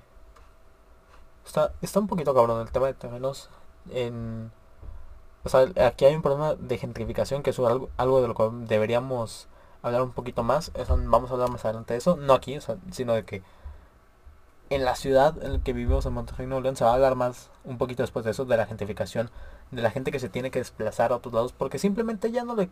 está, 1.45 1.71
está 1.81 1.99
un 2.01 2.07
poquito 2.07 2.35
cabrón 2.35 2.59
el 2.59 2.71
tema 2.73 2.87
de 2.87 2.93
terrenos 2.93 3.49
en... 3.91 4.51
O 5.43 5.49
sea, 5.49 5.67
aquí 5.85 6.05
hay 6.05 6.15
un 6.15 6.21
problema 6.21 6.55
de 6.55 6.77
gentrificación 6.77 7.43
que 7.43 7.51
es 7.51 7.59
algo, 7.59 7.89
algo 7.97 8.21
de 8.21 8.27
lo 8.27 8.35
que 8.35 8.49
deberíamos 8.67 9.47
hablar 9.81 10.01
un 10.01 10.11
poquito 10.11 10.43
más. 10.43 10.71
Eso, 10.75 10.97
vamos 10.97 11.31
a 11.31 11.33
hablar 11.33 11.49
más 11.49 11.63
adelante 11.65 11.93
de 11.93 11.99
eso. 11.99 12.17
No 12.17 12.33
aquí, 12.33 12.57
o 12.57 12.61
sea, 12.61 12.77
sino 12.91 13.13
de 13.13 13.25
que 13.25 13.41
en 14.69 14.85
la 14.85 14.95
ciudad 14.95 15.41
en 15.43 15.53
la 15.53 15.59
que 15.59 15.73
vivimos 15.73 16.05
en 16.05 16.13
Monterrey, 16.13 16.45
Nuevo 16.47 16.61
León, 16.61 16.75
se 16.75 16.83
va 16.83 16.91
a 16.91 16.93
hablar 16.93 17.15
más 17.15 17.49
un 17.63 17.77
poquito 17.77 18.03
después 18.03 18.23
de 18.25 18.31
eso, 18.31 18.45
de 18.45 18.57
la 18.57 18.67
gentrificación, 18.67 19.31
de 19.71 19.81
la 19.81 19.91
gente 19.91 20.11
que 20.11 20.19
se 20.19 20.29
tiene 20.29 20.51
que 20.51 20.59
desplazar 20.59 21.11
a 21.11 21.15
otros 21.17 21.33
lados, 21.33 21.53
porque 21.53 21.79
simplemente 21.79 22.31
ya 22.31 22.43
no 22.43 22.55
le, 22.55 22.69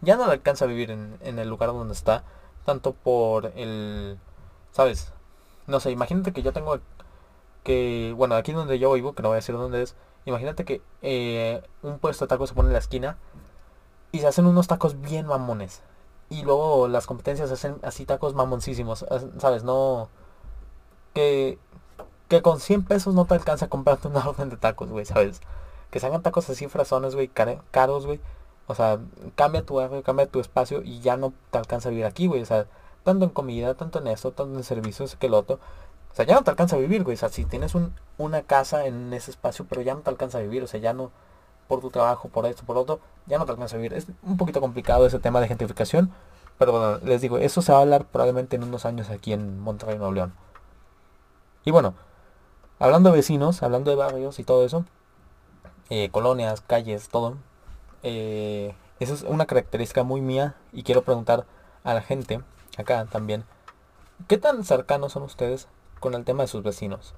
ya 0.00 0.16
no 0.16 0.26
le 0.26 0.32
alcanza 0.32 0.64
a 0.64 0.68
vivir 0.68 0.90
en, 0.90 1.18
en 1.22 1.38
el 1.38 1.48
lugar 1.48 1.70
donde 1.70 1.94
está, 1.94 2.24
tanto 2.64 2.92
por 2.92 3.46
el, 3.56 4.18
¿sabes? 4.72 5.12
No 5.66 5.80
sé, 5.80 5.90
imagínate 5.90 6.32
que 6.32 6.42
yo 6.42 6.52
tengo 6.52 6.78
que, 7.64 8.14
bueno, 8.16 8.34
aquí 8.36 8.52
donde 8.52 8.78
yo 8.78 8.92
vivo, 8.92 9.14
que 9.14 9.22
no 9.22 9.28
voy 9.28 9.36
a 9.36 9.36
decir 9.36 9.56
dónde 9.56 9.82
es, 9.82 9.96
imagínate 10.24 10.64
que 10.64 10.82
eh, 11.02 11.62
un 11.82 11.98
puesto 11.98 12.24
de 12.24 12.28
tacos 12.28 12.50
se 12.50 12.54
pone 12.54 12.68
en 12.68 12.72
la 12.74 12.78
esquina 12.78 13.16
y 14.12 14.20
se 14.20 14.26
hacen 14.26 14.46
unos 14.46 14.66
tacos 14.68 15.00
bien 15.00 15.26
mamones. 15.26 15.82
Y 16.28 16.42
luego 16.42 16.88
las 16.88 17.06
competencias 17.06 17.50
hacen 17.50 17.78
así 17.82 18.06
tacos 18.06 18.34
mamoncísimos, 18.34 19.04
¿sabes? 19.38 19.64
No 19.64 20.08
que, 21.14 21.58
que 22.28 22.42
con 22.42 22.60
100 22.60 22.84
pesos 22.84 23.14
no 23.14 23.24
te 23.24 23.34
alcanza 23.34 23.66
a 23.66 23.68
comprarte 23.68 24.08
una 24.08 24.20
orden 24.28 24.50
de 24.50 24.56
tacos, 24.56 24.90
güey, 24.90 25.04
¿sabes? 25.04 25.40
Que 25.90 26.00
se 26.00 26.06
hagan 26.06 26.22
tacos 26.22 26.48
así 26.50 26.68
frasones, 26.68 27.14
güey, 27.14 27.28
caros, 27.28 28.06
güey. 28.06 28.20
O 28.66 28.74
sea, 28.74 29.00
cambia 29.34 29.64
tu 29.64 29.80
cambia 30.04 30.26
tu 30.26 30.38
espacio 30.40 30.82
y 30.82 31.00
ya 31.00 31.16
no 31.16 31.32
te 31.50 31.58
alcanza 31.58 31.88
a 31.88 31.90
vivir 31.90 32.06
aquí, 32.06 32.28
güey. 32.28 32.42
O 32.42 32.46
sea, 32.46 32.66
tanto 33.02 33.24
en 33.24 33.30
comida, 33.32 33.74
tanto 33.74 33.98
en 33.98 34.06
esto, 34.06 34.32
tanto 34.32 34.56
en 34.56 34.64
servicios, 34.64 35.16
que 35.16 35.26
el 35.26 35.34
otro. 35.34 35.58
O 36.12 36.14
sea, 36.14 36.26
ya 36.26 36.34
no 36.34 36.42
te 36.42 36.50
alcanza 36.50 36.76
a 36.76 36.78
vivir, 36.78 37.04
güey. 37.04 37.14
O 37.14 37.18
sea, 37.18 37.28
si 37.28 37.44
tienes 37.44 37.74
un, 37.74 37.94
una 38.18 38.42
casa 38.42 38.86
en 38.86 39.12
ese 39.12 39.30
espacio, 39.30 39.66
pero 39.68 39.82
ya 39.82 39.94
no 39.94 40.00
te 40.00 40.10
alcanza 40.10 40.38
a 40.38 40.42
vivir. 40.42 40.62
O 40.62 40.66
sea, 40.66 40.80
ya 40.80 40.92
no 40.92 41.10
por 41.68 41.80
tu 41.80 41.90
trabajo, 41.90 42.28
por 42.28 42.46
esto, 42.46 42.64
por 42.64 42.76
otro, 42.76 43.00
ya 43.26 43.38
no 43.38 43.46
te 43.46 43.52
alcanza 43.52 43.76
a 43.76 43.78
vivir. 43.78 43.94
Es 43.94 44.06
un 44.22 44.36
poquito 44.36 44.60
complicado 44.60 45.06
ese 45.06 45.20
tema 45.20 45.40
de 45.40 45.48
gentrificación. 45.48 46.12
Pero 46.58 46.72
bueno, 46.72 46.98
les 47.04 47.20
digo, 47.20 47.38
eso 47.38 47.62
se 47.62 47.72
va 47.72 47.78
a 47.78 47.82
hablar 47.82 48.06
probablemente 48.06 48.56
en 48.56 48.64
unos 48.64 48.84
años 48.84 49.08
aquí 49.08 49.32
en 49.32 49.60
Monterrey, 49.60 49.96
Nuevo 49.96 50.12
León. 50.12 50.34
Y 51.64 51.70
bueno, 51.70 51.94
hablando 52.78 53.10
de 53.10 53.16
vecinos, 53.16 53.62
hablando 53.62 53.90
de 53.90 53.96
barrios 53.96 54.38
y 54.38 54.44
todo 54.44 54.64
eso, 54.64 54.84
eh, 55.90 56.10
colonias, 56.10 56.60
calles, 56.60 57.08
todo, 57.08 57.36
eh, 58.02 58.74
eso 58.98 59.14
es 59.14 59.22
una 59.22 59.46
característica 59.46 60.02
muy 60.02 60.20
mía 60.20 60.54
y 60.72 60.82
quiero 60.82 61.02
preguntar 61.02 61.46
a 61.84 61.94
la 61.94 62.02
gente 62.02 62.42
acá 62.76 63.06
también, 63.06 63.44
¿qué 64.28 64.38
tan 64.38 64.64
cercanos 64.64 65.12
son 65.12 65.22
ustedes 65.22 65.68
con 66.00 66.14
el 66.14 66.24
tema 66.24 66.42
de 66.42 66.48
sus 66.48 66.62
vecinos? 66.62 67.14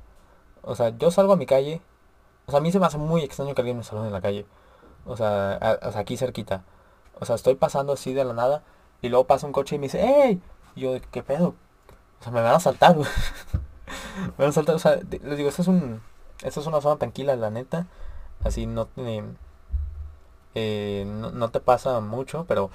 O 0.62 0.75
sea, 0.75 0.90
yo 0.99 1.11
salgo 1.11 1.33
a 1.33 1.37
mi 1.37 1.47
calle, 1.47 1.81
o 2.47 2.51
sea, 2.51 2.59
a 2.59 2.62
mí 2.62 2.71
se 2.73 2.79
me 2.79 2.87
hace 2.87 2.99
muy 2.99 3.23
extraño 3.23 3.55
que 3.55 3.62
alguien 3.62 3.79
me 3.79 3.85
salude 3.85 4.09
en 4.09 4.12
la 4.12 4.21
calle, 4.21 4.47
o 5.07 5.16
sea, 5.16 5.59
aquí 5.95 6.16
cerquita, 6.16 6.64
o 7.18 7.25
sea, 7.25 7.35
estoy 7.37 7.55
pasando 7.55 7.95
así 7.95 8.12
de 8.12 8.25
la 8.25 8.35
nada 8.35 8.62
y 9.01 9.09
luego 9.09 9.27
pasa 9.27 9.47
un 9.47 9.53
coche 9.53 9.77
y 9.77 9.79
me 9.79 9.87
dice, 9.87 10.03
¡Ey! 10.03 10.40
Y 10.75 10.83
yo, 10.83 10.92
¿qué 11.11 11.23
pedo? 11.23 11.55
O 12.21 12.23
sea, 12.23 12.33
me 12.33 12.40
van 12.40 12.55
a 12.55 12.61
saltar, 12.61 12.97
bueno, 14.37 14.53
salta, 14.53 14.75
o 14.75 14.79
sea, 14.79 14.97
les 14.97 15.37
digo, 15.37 15.49
esta 15.49 15.62
es 15.62 15.68
un. 15.68 16.01
Esta 16.42 16.61
es 16.61 16.66
una 16.66 16.81
zona 16.81 16.97
tranquila, 16.97 17.37
la 17.37 17.51
neta. 17.51 17.87
Así 18.45 18.66
no 18.66 18.87
te. 18.87 19.25
Eh, 20.55 21.05
no, 21.07 21.51
te 21.51 21.61
pasa 21.61 22.01
mucho, 22.01 22.45
pero 22.47 22.71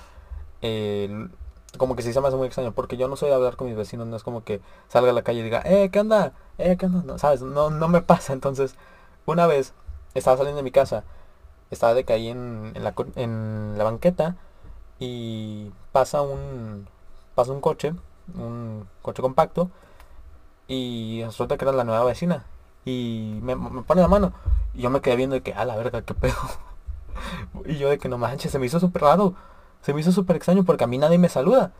eh, 0.61 1.29
como 1.77 1.95
que 1.95 2.01
se 2.01 2.19
me 2.21 2.27
hace 2.27 2.37
muy 2.37 2.47
extraño, 2.47 2.71
porque 2.71 2.97
yo 2.97 3.07
no 3.07 3.15
soy 3.15 3.29
de 3.29 3.35
hablar 3.35 3.55
con 3.55 3.67
mis 3.67 3.75
vecinos, 3.75 4.07
no 4.07 4.15
es 4.15 4.23
como 4.23 4.43
que 4.43 4.61
salga 4.87 5.11
a 5.11 5.13
la 5.13 5.23
calle 5.23 5.41
y 5.41 5.43
diga, 5.43 5.61
eh, 5.65 5.89
¿qué 5.91 5.99
onda? 5.99 6.33
Eh, 6.57 6.77
¿qué 6.77 6.85
onda? 6.85 7.03
No, 7.03 7.17
¿sabes? 7.17 7.41
No, 7.41 7.69
no 7.69 7.87
me 7.87 8.01
pasa. 8.03 8.33
Entonces, 8.33 8.75
una 9.25 9.47
vez 9.47 9.73
estaba 10.13 10.37
saliendo 10.37 10.57
de 10.57 10.63
mi 10.63 10.71
casa, 10.71 11.03
estaba 11.71 11.93
de 11.93 12.03
que 12.05 12.13
ahí 12.13 12.29
en, 12.29 12.73
la, 12.75 12.93
en 13.15 13.75
la 13.77 13.83
banqueta 13.83 14.35
y 14.99 15.71
pasa 15.91 16.21
un 16.21 16.87
pasa 17.35 17.51
un 17.51 17.61
coche, 17.61 17.93
un 18.35 18.87
coche 19.03 19.21
compacto 19.21 19.69
y 20.67 21.23
resulta 21.23 21.57
que 21.57 21.65
era 21.65 21.71
la 21.71 21.83
nueva 21.83 22.03
vecina. 22.03 22.45
Y 22.85 23.39
me, 23.41 23.55
pone 23.83 24.01
la 24.01 24.07
mano. 24.07 24.33
Y 24.73 24.81
yo 24.81 24.89
me 24.89 25.01
quedé 25.01 25.15
viendo 25.15 25.35
de 25.35 25.41
que, 25.41 25.53
a 25.53 25.65
la 25.65 25.75
verga, 25.75 26.01
qué 26.01 26.13
pedo. 26.13 26.35
y 27.65 27.77
yo 27.77 27.89
de 27.89 27.97
que 27.97 28.09
no 28.09 28.17
manches, 28.17 28.51
se 28.51 28.59
me 28.59 28.65
hizo 28.65 28.79
súper 28.79 29.03
raro. 29.03 29.35
Se 29.87 29.93
me 29.93 30.01
hizo 30.01 30.11
súper 30.11 30.35
extraño 30.35 30.65
porque 30.65 30.83
a 30.83 30.87
mí 30.87 30.97
nadie 30.97 31.17
me 31.17 31.29
saluda. 31.29 31.71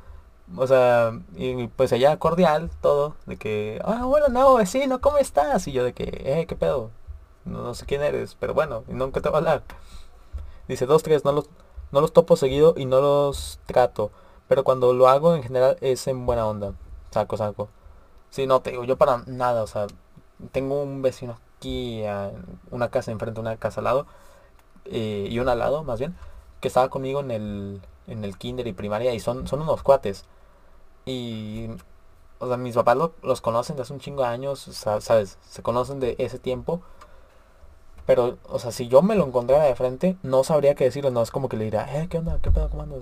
O 0.56 0.66
sea, 0.66 1.12
y 1.36 1.68
pues 1.68 1.92
ella 1.92 2.18
cordial, 2.18 2.72
todo. 2.80 3.18
De 3.26 3.36
que, 3.36 3.82
ah, 3.84 4.06
bueno, 4.06 4.30
no, 4.30 4.56
vecino, 4.56 5.02
¿cómo 5.02 5.18
estás? 5.18 5.68
Y 5.68 5.74
yo 5.74 5.84
de 5.84 5.92
que, 5.92 6.06
eh, 6.24 6.46
qué 6.48 6.56
pedo. 6.56 6.92
No, 7.44 7.74
sé 7.74 7.86
quién 7.86 8.02
eres, 8.04 8.38
pero 8.40 8.54
bueno, 8.54 8.86
y 8.88 8.94
nunca 8.94 9.20
te 9.20 9.28
va 9.28 9.36
a 9.36 9.40
hablar. 9.40 9.64
Dice, 10.70 10.86
dos, 10.86 11.04
tres, 11.04 11.26
no 11.26 11.34
los, 11.34 11.50
no 11.92 12.00
los 12.00 12.14
topo 12.14 12.38
seguido 12.38 12.76
y 12.78 12.86
no 12.86 13.02
los 13.02 13.60
trato. 13.66 14.12
Pero 14.48 14.64
cuando 14.64 14.94
lo 14.94 15.10
hago 15.10 15.36
en 15.36 15.44
general 15.44 15.76
es 15.82 16.08
en 16.08 16.26
buena 16.26 16.48
onda. 16.48 16.76
Saco, 17.12 17.36
saco. 17.36 17.68
Sí, 18.30 18.48
no, 18.48 18.62
te 18.62 18.72
digo, 18.72 18.86
yo 18.86 18.98
para 18.98 19.24
nada, 19.28 19.64
o 19.64 19.68
sea, 19.68 19.88
tengo 20.54 20.82
un 20.82 21.02
vecino 21.02 21.38
aquí, 21.58 22.04
una 22.72 22.90
casa 22.90 23.12
enfrente, 23.12 23.42
una 23.42 23.58
casa 23.58 23.82
al 23.82 23.86
lado, 23.86 24.08
eh, 24.86 25.28
y 25.30 25.40
una 25.40 25.52
al 25.52 25.60
lado, 25.60 25.84
más 25.84 26.00
bien, 26.00 26.16
que 26.62 26.70
estaba 26.70 26.88
conmigo 26.90 27.20
en 27.20 27.32
el, 27.32 27.82
en 28.08 28.24
el 28.24 28.38
kinder 28.38 28.68
y 28.68 28.74
primaria, 28.74 29.14
y 29.14 29.20
son, 29.20 29.48
son 29.48 29.62
unos 29.62 29.84
cuates. 29.84 30.26
Y, 31.06 31.68
o 32.40 32.48
sea, 32.48 32.58
mis 32.58 32.76
papás 32.76 32.98
los 33.22 33.42
conocen 33.42 33.76
de 33.76 33.84
hace 33.84 33.94
un 33.94 34.00
chingo 34.00 34.24
de 34.24 34.30
años, 34.30 34.60
¿sabes? 34.60 35.38
Se 35.50 35.62
conocen 35.62 36.00
de 36.00 36.16
ese 36.20 36.40
tiempo. 36.40 36.82
Pero, 38.06 38.38
o 38.50 38.58
sea, 38.58 38.72
si 38.72 38.88
yo 38.88 39.02
me 39.02 39.16
lo 39.16 39.26
encontrara 39.26 39.66
de 39.66 39.76
frente, 39.76 40.18
no 40.24 40.44
sabría 40.46 40.76
qué 40.76 40.86
decirle, 40.86 41.12
no 41.12 41.22
es 41.22 41.30
como 41.30 41.50
que 41.50 41.58
le 41.58 41.66
diría, 41.66 42.02
eh, 42.02 42.08
¿qué 42.10 42.20
onda? 42.20 42.40
¿Qué 42.42 42.52
pedo? 42.52 42.70
¿Cómo 42.70 42.84
andas? 42.84 43.02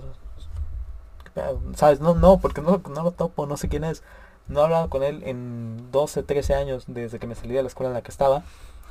¿Sabes? 1.76 2.00
No, 2.00 2.14
no, 2.14 2.38
porque 2.38 2.60
no, 2.60 2.82
no 2.90 3.02
lo 3.02 3.12
topo, 3.12 3.46
no 3.46 3.56
sé 3.56 3.68
quién 3.68 3.84
es. 3.84 4.02
No 4.48 4.60
he 4.60 4.64
hablado 4.64 4.90
con 4.90 5.02
él 5.02 5.22
en 5.24 5.90
12, 5.92 6.22
13 6.22 6.54
años 6.54 6.84
desde 6.88 7.18
que 7.18 7.26
me 7.26 7.34
salí 7.34 7.54
de 7.54 7.62
la 7.62 7.68
escuela 7.68 7.90
en 7.90 7.94
la 7.94 8.02
que 8.02 8.10
estaba, 8.10 8.42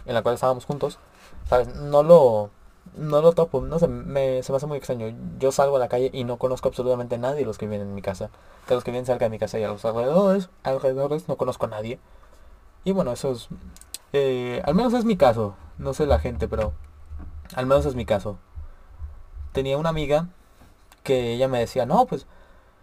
en 0.05 0.13
la 0.13 0.21
cual 0.21 0.35
estábamos 0.35 0.65
juntos. 0.65 0.99
¿Sabes? 1.49 1.75
No 1.75 2.03
lo, 2.03 2.49
no 2.93 3.21
lo 3.21 3.33
topo, 3.33 3.61
no 3.61 3.79
sé, 3.79 3.87
me, 3.87 4.43
se 4.43 4.51
me 4.51 4.57
hace 4.57 4.67
muy 4.67 4.77
extraño. 4.77 5.13
Yo 5.39 5.51
salgo 5.51 5.75
a 5.77 5.79
la 5.79 5.89
calle 5.89 6.09
y 6.13 6.23
no 6.23 6.37
conozco 6.37 6.69
absolutamente 6.69 7.15
a 7.15 7.17
nadie 7.17 7.45
los 7.45 7.57
que 7.57 7.67
vienen 7.67 7.89
en 7.89 7.95
mi 7.95 8.01
casa. 8.01 8.29
De 8.67 8.75
los 8.75 8.83
que 8.83 8.91
vienen 8.91 9.05
cerca 9.05 9.25
de 9.25 9.29
mi 9.29 9.39
casa 9.39 9.59
y 9.59 9.63
a 9.63 9.67
los 9.67 9.83
alrededores, 9.85 10.49
alrededores 10.63 11.27
no 11.27 11.35
conozco 11.37 11.65
a 11.65 11.69
nadie. 11.69 11.99
Y 12.83 12.91
bueno, 12.91 13.11
eso 13.11 13.31
es... 13.31 13.49
Eh, 14.13 14.61
al 14.65 14.75
menos 14.75 14.93
es 14.93 15.05
mi 15.05 15.17
caso. 15.17 15.55
No 15.77 15.93
sé 15.93 16.05
la 16.05 16.19
gente, 16.19 16.47
pero... 16.47 16.73
Al 17.55 17.65
menos 17.65 17.85
es 17.85 17.95
mi 17.95 18.05
caso. 18.05 18.37
Tenía 19.51 19.77
una 19.77 19.89
amiga 19.89 20.29
que 21.03 21.33
ella 21.33 21.47
me 21.47 21.59
decía, 21.59 21.85
no, 21.85 22.05
pues 22.05 22.27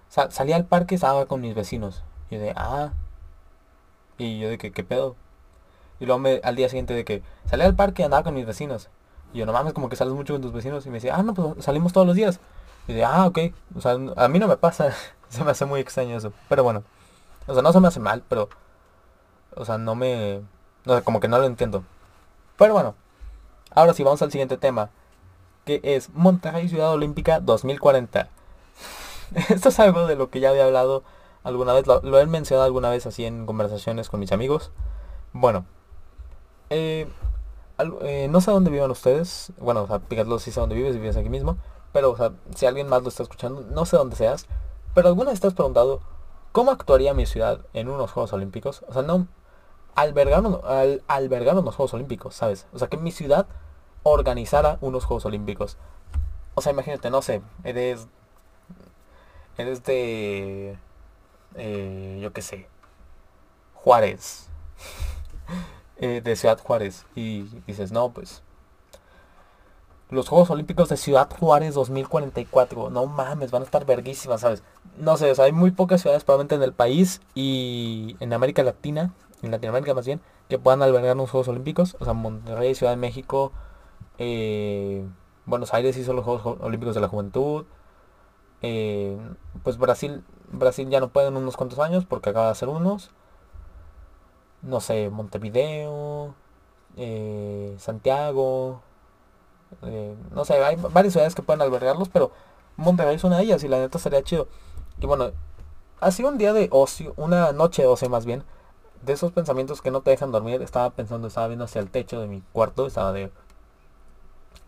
salía 0.08 0.56
al 0.56 0.66
parque, 0.66 0.94
estaba 0.94 1.26
con 1.26 1.40
mis 1.40 1.54
vecinos. 1.54 2.02
Y 2.30 2.36
de, 2.36 2.52
ah. 2.56 2.92
Y 4.18 4.38
yo 4.38 4.48
de 4.48 4.58
que, 4.58 4.72
¿qué 4.72 4.84
pedo? 4.84 5.16
Y 6.00 6.06
luego 6.06 6.18
me, 6.18 6.40
al 6.44 6.56
día 6.56 6.68
siguiente 6.68 6.94
de 6.94 7.04
que 7.04 7.22
salí 7.46 7.62
al 7.62 7.76
parque 7.76 8.04
andaba 8.04 8.22
con 8.22 8.34
mis 8.34 8.46
vecinos. 8.46 8.88
Y 9.32 9.38
yo, 9.38 9.46
no 9.46 9.52
mames, 9.52 9.72
como 9.72 9.88
que 9.88 9.96
sales 9.96 10.14
mucho 10.14 10.34
con 10.34 10.42
tus 10.42 10.52
vecinos. 10.52 10.84
Y 10.86 10.90
me 10.90 10.94
decía, 10.96 11.16
ah, 11.16 11.22
no, 11.22 11.34
pues 11.34 11.64
salimos 11.64 11.92
todos 11.92 12.06
los 12.06 12.16
días. 12.16 12.40
Y 12.86 12.94
de, 12.94 13.04
ah, 13.04 13.26
ok. 13.26 13.38
O 13.76 13.80
sea, 13.80 13.92
a 14.16 14.28
mí 14.28 14.38
no 14.38 14.48
me 14.48 14.56
pasa. 14.56 14.92
se 15.28 15.44
me 15.44 15.50
hace 15.50 15.64
muy 15.64 15.80
extraño 15.80 16.16
eso. 16.16 16.32
Pero 16.48 16.62
bueno. 16.62 16.82
O 17.46 17.54
sea, 17.54 17.62
no 17.62 17.72
se 17.72 17.80
me 17.80 17.88
hace 17.88 18.00
mal, 18.00 18.22
pero... 18.28 18.48
O 19.54 19.64
sea, 19.64 19.78
no 19.78 19.94
me... 19.94 20.42
No 20.84 20.96
sé, 20.96 21.02
como 21.02 21.20
que 21.20 21.28
no 21.28 21.38
lo 21.38 21.44
entiendo. 21.44 21.84
Pero 22.56 22.74
bueno. 22.74 22.94
Ahora 23.74 23.94
sí, 23.94 24.02
vamos 24.02 24.22
al 24.22 24.30
siguiente 24.30 24.56
tema. 24.56 24.90
que 25.64 25.80
es 25.82 26.10
Monterrey 26.10 26.68
Ciudad 26.68 26.92
Olímpica 26.92 27.40
2040. 27.40 28.28
Esto 29.48 29.68
es 29.70 29.80
algo 29.80 30.06
de 30.06 30.16
lo 30.16 30.30
que 30.30 30.40
ya 30.40 30.50
había 30.50 30.64
hablado 30.64 31.02
alguna 31.44 31.72
vez, 31.72 31.86
lo, 31.86 32.18
he 32.18 32.26
mencionado 32.26 32.64
alguna 32.64 32.90
vez 32.90 33.06
así 33.06 33.24
en 33.24 33.46
conversaciones 33.46 34.08
con 34.08 34.20
mis 34.20 34.32
amigos. 34.32 34.70
Bueno, 35.32 35.64
eh, 36.70 37.08
eh, 38.02 38.28
no 38.28 38.40
sé 38.40 38.50
dónde 38.50 38.70
vivan 38.70 38.90
ustedes. 38.90 39.52
Bueno, 39.58 39.82
o 39.82 39.86
sea, 39.86 39.98
pícatelo 40.00 40.38
si 40.38 40.52
sé 40.52 40.60
dónde 40.60 40.74
vives, 40.74 40.94
vives 40.94 41.16
aquí 41.16 41.28
mismo. 41.28 41.56
Pero, 41.92 42.16
si 42.54 42.66
alguien 42.66 42.88
más 42.88 43.02
lo 43.02 43.08
está 43.08 43.22
escuchando, 43.22 43.62
no 43.70 43.84
sé 43.84 43.96
dónde 43.96 44.16
seas. 44.16 44.46
Pero 44.94 45.08
alguna 45.08 45.30
vez 45.30 45.40
te 45.40 45.46
has 45.46 45.54
preguntado, 45.54 46.00
¿cómo 46.52 46.70
actuaría 46.70 47.14
mi 47.14 47.26
ciudad 47.26 47.60
en 47.72 47.88
unos 47.88 48.12
Juegos 48.12 48.32
Olímpicos? 48.32 48.84
O 48.88 48.92
sea, 48.92 49.02
no 49.02 49.26
albergar, 49.94 50.42
al, 50.64 51.02
albergar 51.06 51.56
unos 51.56 51.74
Juegos 51.76 51.94
Olímpicos, 51.94 52.34
¿sabes? 52.34 52.66
O 52.72 52.78
sea, 52.78 52.88
que 52.88 52.96
mi 52.96 53.12
ciudad 53.12 53.46
organizara 54.02 54.78
unos 54.80 55.04
Juegos 55.04 55.26
Olímpicos. 55.26 55.76
O 56.54 56.60
sea, 56.60 56.72
imagínate, 56.72 57.10
no 57.10 57.22
sé, 57.22 57.42
eres... 57.64 58.08
Eres 59.58 59.84
de... 59.84 60.78
Eh, 61.56 62.18
yo 62.22 62.32
qué 62.32 62.40
sé. 62.40 62.68
Juárez. 63.74 64.48
Eh, 66.02 66.20
de 66.20 66.34
Ciudad 66.34 66.58
Juárez. 66.58 67.06
Y 67.14 67.42
dices, 67.68 67.92
no, 67.92 68.10
pues... 68.10 68.42
Los 70.10 70.28
Juegos 70.28 70.50
Olímpicos 70.50 70.88
de 70.88 70.96
Ciudad 70.96 71.30
Juárez 71.30 71.74
2044. 71.74 72.90
No 72.90 73.06
mames, 73.06 73.52
van 73.52 73.62
a 73.62 73.64
estar 73.64 73.86
verguísimas, 73.86 74.40
¿sabes? 74.40 74.64
No 74.98 75.16
sé, 75.16 75.30
o 75.30 75.34
sea, 75.36 75.44
hay 75.44 75.52
muy 75.52 75.70
pocas 75.70 76.02
ciudades 76.02 76.24
probablemente 76.24 76.56
en 76.56 76.64
el 76.64 76.72
país 76.72 77.20
y 77.36 78.16
en 78.18 78.32
América 78.32 78.64
Latina, 78.64 79.14
en 79.42 79.52
Latinoamérica 79.52 79.94
más 79.94 80.04
bien, 80.04 80.20
que 80.48 80.58
puedan 80.58 80.82
albergar 80.82 81.14
unos 81.14 81.30
Juegos 81.30 81.46
Olímpicos. 81.46 81.96
O 82.00 82.04
sea, 82.04 82.14
Monterrey, 82.14 82.74
Ciudad 82.74 82.92
de 82.92 82.96
México, 82.96 83.52
eh, 84.18 85.06
Buenos 85.46 85.72
Aires 85.72 85.96
hizo 85.96 86.12
los 86.14 86.24
Juegos 86.24 86.58
Olímpicos 86.60 86.96
de 86.96 87.00
la 87.00 87.08
Juventud. 87.08 87.64
Eh, 88.62 89.16
pues 89.62 89.78
Brasil, 89.78 90.24
Brasil 90.50 90.90
ya 90.90 90.98
no 90.98 91.10
puede 91.10 91.28
en 91.28 91.36
unos 91.36 91.56
cuantos 91.56 91.78
años 91.78 92.06
porque 92.06 92.30
acaba 92.30 92.46
de 92.46 92.52
hacer 92.52 92.68
unos. 92.68 93.12
No 94.62 94.80
sé, 94.80 95.10
Montevideo, 95.10 96.34
eh, 96.96 97.74
Santiago. 97.78 98.80
no 100.32 100.44
sé, 100.44 100.62
hay 100.62 100.76
varias 100.76 101.12
ciudades 101.14 101.34
que 101.34 101.42
pueden 101.42 101.62
albergarlos, 101.62 102.08
pero 102.08 102.30
Monterrey 102.76 103.16
es 103.16 103.24
una 103.24 103.38
de 103.38 103.44
ellas 103.44 103.64
y 103.64 103.68
la 103.68 103.78
neta 103.78 103.98
sería 103.98 104.22
chido. 104.22 104.48
Y 105.00 105.06
bueno, 105.06 105.32
ha 106.00 106.10
sido 106.10 106.28
un 106.28 106.38
día 106.38 106.52
de 106.52 106.68
ocio, 106.70 107.14
una 107.16 107.52
noche 107.52 107.82
de 107.82 107.88
ocio 107.88 108.08
más 108.08 108.26
bien. 108.26 108.44
De 109.02 109.14
esos 109.14 109.32
pensamientos 109.32 109.82
que 109.82 109.90
no 109.90 110.02
te 110.02 110.10
dejan 110.10 110.30
dormir, 110.32 110.62
estaba 110.62 110.90
pensando, 110.90 111.26
estaba 111.28 111.48
viendo 111.48 111.64
hacia 111.64 111.80
el 111.80 111.90
techo 111.90 112.20
de 112.20 112.28
mi 112.28 112.42
cuarto, 112.52 112.86
estaba 112.86 113.12
de, 113.12 113.32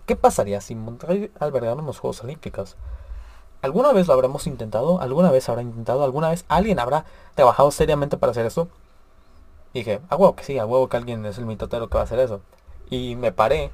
¿Qué 0.07 0.17
pasaría 0.17 0.61
si 0.61 0.75
Monterrey 0.75 1.33
albergara 1.41 1.81
unos 1.81 1.99
Juegos 1.99 2.23
Olímpicos? 2.23 2.77
¿Alguna 3.63 3.91
vez 3.93 4.07
lo 4.07 4.13
habremos 4.13 4.47
intentado? 4.47 5.01
¿Alguna 5.01 5.31
vez 5.31 5.49
habrá 5.49 5.63
intentado? 5.63 6.05
¿Alguna 6.05 6.29
vez 6.29 6.45
alguien 6.49 6.79
habrá 6.79 7.07
trabajado 7.35 7.71
seriamente 7.71 8.19
para 8.19 8.33
hacer 8.33 8.45
eso? 8.45 8.69
Dije, 9.75 10.01
a 10.09 10.17
huevo 10.17 10.37
que 10.37 10.45
sí, 10.45 10.59
a 10.59 10.67
huevo 10.67 10.89
que 10.89 10.97
alguien 10.97 11.27
es 11.27 11.37
el 11.37 11.47
mitotero 11.47 11.89
que 11.89 11.97
va 11.97 12.03
a 12.03 12.05
hacer 12.05 12.21
eso. 12.21 12.41
Y 12.89 13.17
me 13.17 13.33
paré, 13.33 13.73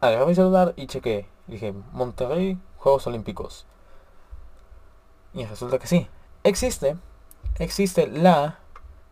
agarré 0.00 0.26
mi 0.26 0.34
celular 0.34 0.74
y 0.76 0.86
chequé. 0.86 1.26
dije, 1.46 1.74
Monterrey, 1.92 2.58
Juegos 2.76 3.06
Olímpicos. 3.06 3.66
Y 5.34 5.44
resulta 5.46 5.78
que 5.78 5.86
sí. 5.86 6.08
Existe, 6.44 6.96
existe 7.58 8.06
la, 8.06 8.58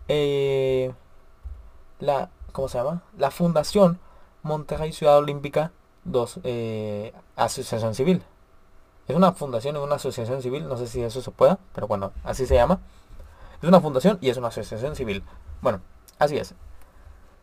eh, 0.09 0.93
la, 2.01 2.31
¿cómo 2.53 2.69
se 2.69 2.79
llama? 2.79 3.03
La 3.17 3.31
Fundación 3.31 3.99
Monterrey 4.43 4.93
Ciudad 4.93 5.19
Olímpica 5.19 5.73
dos, 6.05 6.41
eh, 6.45 7.13
asociación 7.37 7.95
civil. 7.95 8.23
Es 9.09 9.17
una 9.17 9.33
fundación 9.33 9.77
y 9.77 9.79
una 9.79 9.97
asociación 9.97 10.43
civil, 10.43 10.69
no 10.69 10.77
sé 10.77 10.87
si 10.87 11.03
eso 11.03 11.21
se 11.21 11.31
pueda, 11.31 11.59
pero 11.75 11.89
bueno, 11.89 12.13
así 12.25 12.47
se 12.47 12.55
llama. 12.55 12.81
Es 13.63 13.69
una 13.69 13.81
fundación 13.81 14.19
y 14.21 14.31
es 14.31 14.37
una 14.37 14.49
asociación 14.49 14.97
civil. 14.97 15.25
Bueno, 15.61 15.81
así 16.21 16.37
es. 16.39 16.55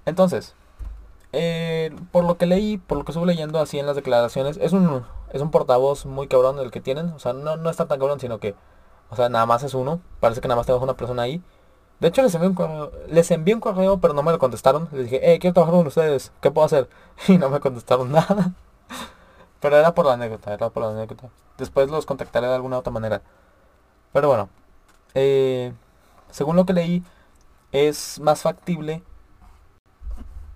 Entonces, 0.06 0.56
eh, 1.34 1.94
por 2.12 2.24
lo 2.24 2.38
que 2.38 2.46
leí, 2.46 2.78
por 2.78 2.98
lo 2.98 3.04
que 3.06 3.12
estuve 3.12 3.28
leyendo 3.28 3.60
así 3.60 3.78
en 3.80 3.86
las 3.86 3.96
declaraciones, 3.96 4.58
es 4.58 4.72
un, 4.74 5.04
es 5.34 5.42
un 5.42 5.52
portavoz 5.52 6.06
muy 6.06 6.28
cabrón 6.28 6.60
el 6.60 6.72
que 6.72 6.82
tienen. 6.82 7.10
O 7.10 7.20
sea, 7.20 7.34
no, 7.34 7.58
no 7.58 7.70
está 7.70 7.88
tan 7.88 8.00
cabrón, 8.00 8.20
sino 8.20 8.40
que, 8.40 8.56
o 9.10 9.16
sea, 9.16 9.30
nada 9.30 9.46
más 9.46 9.64
es 9.64 9.74
uno. 9.74 10.00
Parece 10.22 10.42
que 10.42 10.48
nada 10.48 10.58
más 10.58 10.66
tenemos 10.66 10.84
una 10.84 10.96
persona 10.96 11.24
ahí. 11.24 11.44
De 12.00 12.10
hecho, 12.10 12.22
les 12.22 12.34
envié 12.36 12.50
un 12.50 12.56
correo, 12.56 12.92
les 13.10 13.32
envié 13.32 13.56
un 13.56 13.62
correo, 13.62 14.00
pero 14.00 14.14
no 14.14 14.24
me 14.24 14.32
lo 14.32 14.40
contestaron. 14.40 14.88
Les 14.92 15.04
dije, 15.06 15.34
eh, 15.34 15.40
quiero 15.40 15.54
trabajar 15.56 15.76
con 15.78 15.88
ustedes, 15.88 16.32
¿qué 16.42 16.52
puedo 16.52 16.66
hacer? 16.66 16.90
Y 17.28 17.38
no 17.38 17.50
me 17.50 17.60
contestaron 17.60 18.12
nada. 18.14 18.54
Pero 19.60 19.78
era 19.78 19.94
por 19.94 20.06
la 20.06 20.14
anécdota, 20.14 20.54
era 20.54 20.70
por 20.70 20.84
la 20.84 20.90
anécdota. 20.92 21.30
Después 21.58 21.90
los 21.90 22.06
contactaré 22.06 22.48
de 22.48 22.56
alguna 22.56 22.78
otra 22.80 22.92
manera. 22.94 23.22
Pero 24.14 24.28
bueno, 24.30 24.50
eh, 25.16 25.74
según 26.32 26.56
lo 26.56 26.66
que 26.66 26.74
leí, 26.74 27.04
es 27.72 28.20
más 28.20 28.42
factible 28.42 29.04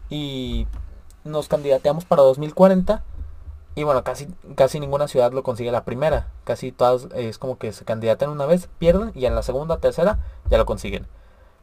y 0.10 0.68
nos 1.24 1.48
candidateamos 1.48 2.06
para 2.06 2.24
2040 2.24 3.04
y 3.76 3.84
bueno, 3.84 4.04
casi, 4.04 4.28
casi 4.56 4.80
ninguna 4.80 5.08
ciudad 5.08 5.32
lo 5.32 5.44
consigue 5.44 5.72
la 5.72 5.86
primera. 5.86 6.28
Casi 6.44 6.72
todas 6.72 7.08
es 7.16 7.38
como 7.38 7.58
que 7.58 7.72
se 7.72 7.86
candidaten 7.86 8.30
una 8.30 8.46
vez, 8.46 8.68
pierden 8.80 9.12
y 9.16 9.26
en 9.26 9.36
la 9.36 9.44
segunda, 9.44 9.78
tercera 9.78 10.20
ya 10.50 10.58
lo 10.58 10.66
consiguen. 10.66 11.08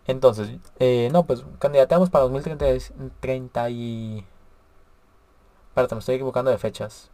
Entonces, 0.09 0.51
eh, 0.81 1.09
no, 1.13 1.25
pues 1.25 1.45
candidateamos 1.61 2.11
para 2.11 2.25
2030 2.25 3.71
y... 3.71 4.27
Espérate, 5.69 5.95
me 5.95 6.01
estoy 6.01 6.17
equivocando 6.17 6.51
de 6.51 6.59
fechas. 6.59 7.11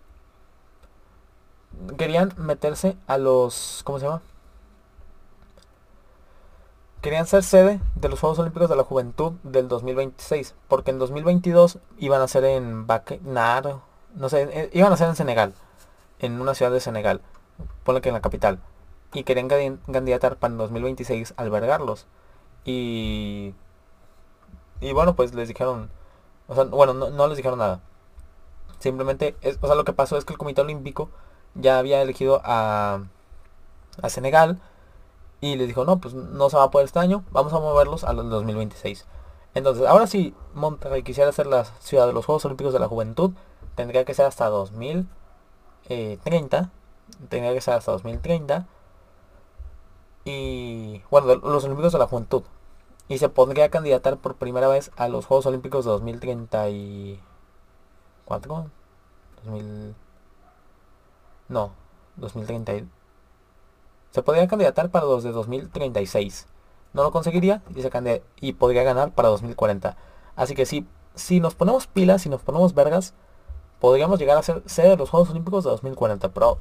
Querían 1.99 2.33
meterse 2.39 2.97
a 3.07 3.19
los... 3.19 3.83
¿Cómo 3.85 3.99
se 3.99 4.07
llama? 4.07 4.23
querían 7.05 7.27
ser 7.27 7.43
sede 7.43 7.81
de 7.97 8.09
los 8.09 8.19
Juegos 8.19 8.39
Olímpicos 8.39 8.71
de 8.71 8.77
la 8.77 8.83
Juventud 8.83 9.33
del 9.43 9.69
2026, 9.69 10.55
porque 10.69 10.91
en 10.91 10.99
2022 10.99 11.79
iban 11.99 12.23
a 12.23 12.29
ser 12.29 12.45
en 12.45 12.87
Bakenar, 12.87 13.77
no 14.15 14.31
sé, 14.31 14.49
eh, 14.51 14.71
iban 14.73 14.91
a 14.91 14.97
ser 14.97 15.11
en 15.11 15.15
Senegal, 15.15 15.53
en 16.19 16.41
una 16.41 16.55
ciudad 16.55 16.73
de 16.73 16.81
Senegal, 16.81 17.21
ponle 17.83 18.01
que 18.01 18.09
en 18.09 18.15
la 18.15 18.23
capital, 18.23 18.59
y 19.13 19.25
querían 19.25 19.49
candidatar 19.93 20.37
para 20.37 20.53
en 20.53 20.57
2026 20.57 21.35
albergarlos. 21.37 22.07
Y 22.64 23.55
y 24.81 24.92
bueno, 24.92 25.14
pues 25.16 25.35
les 25.35 25.48
dijeron, 25.48 25.90
o 26.48 26.55
sea, 26.55 26.64
bueno, 26.64 26.94
no, 26.94 27.27
les 27.29 27.37
dijeron 27.37 27.59
nada. 27.59 27.81
Simplemente, 28.79 29.37
es, 29.40 29.59
o 29.62 29.66
sea, 29.66 29.74
lo 29.77 29.85
que 29.85 29.92
pasó 29.92 30.16
es 30.18 30.24
que 30.24 30.33
el 30.35 30.38
Comité 30.38 30.61
Olímpico 30.61 31.09
ya 31.55 31.79
había 31.79 32.03
elegido 32.03 32.40
a, 32.44 33.05
a 34.03 34.09
Senegal 34.11 34.61
y 35.40 35.57
les 35.57 35.68
dijo, 35.68 35.85
no, 35.85 35.98
pues 36.00 36.14
no 36.14 36.50
se 36.50 36.57
va 36.57 36.64
a 36.64 36.70
poder 36.70 36.87
este 36.87 36.98
año, 36.98 37.24
vamos 37.31 37.53
a 37.55 37.61
moverlos 37.61 38.05
al 38.05 38.16
2026. 38.16 39.07
Entonces, 39.55 39.87
ahora 39.87 40.07
si 40.07 40.35
Monterrey 40.55 41.03
quisiera 41.03 41.33
ser 41.33 41.46
la 41.46 41.64
ciudad 41.64 42.07
de 42.07 42.12
los 42.12 42.27
Juegos 42.27 42.44
Olímpicos 42.44 42.72
de 42.72 42.81
la 42.81 42.88
Juventud, 42.88 43.33
tendría 43.77 44.05
que 44.05 44.14
ser 44.14 44.27
hasta 44.27 44.48
2030. 44.48 46.70
Tendría 47.29 47.55
que 47.55 47.61
ser 47.61 47.74
hasta 47.74 47.92
2030. 47.92 48.66
Y 50.24 51.03
bueno, 51.11 51.35
los 51.37 51.64
Olímpicos 51.64 51.92
de 51.92 51.98
la 51.98 52.07
Juventud. 52.07 52.42
Y 53.09 53.19
se 53.19 53.29
podría 53.29 53.69
candidatar 53.71 54.17
por 54.17 54.37
primera 54.37 54.69
vez 54.69 54.90
a 54.97 55.09
los 55.09 55.27
Juegos 55.27 55.47
Olímpicos 55.47 55.85
de 55.85 55.90
2034. 55.90 58.71
2000... 59.45 59.95
No, 61.49 61.73
2030 62.17 62.85
se 64.14 64.23
podría 64.23 64.47
candidatar 64.47 64.90
para 64.90 65.07
los 65.07 65.25
de 65.25 65.33
2036. 65.33 66.47
No 66.93 67.03
lo 67.03 67.11
conseguiría 67.11 67.62
y, 67.75 67.83
se 67.83 68.23
y 68.40 68.53
podría 68.53 68.85
ganar 68.85 69.11
para 69.11 69.29
2040. 69.29 69.97
Así 70.37 70.55
que 70.55 70.67
si, 70.67 70.87
si 71.17 71.40
nos 71.40 71.57
ponemos 71.57 71.88
pilas, 71.88 72.25
y 72.25 72.29
nos 72.29 72.40
ponemos 72.40 72.75
vergas, 72.75 73.12
podríamos 73.81 74.21
llegar 74.21 74.38
a 74.38 74.45
ser 74.45 74.62
sede 74.67 74.90
de 74.90 74.97
los 74.99 75.11
Juegos 75.11 75.31
Olímpicos 75.31 75.64
de 75.64 75.71
2040. 75.71 76.29
Pero 76.29 76.59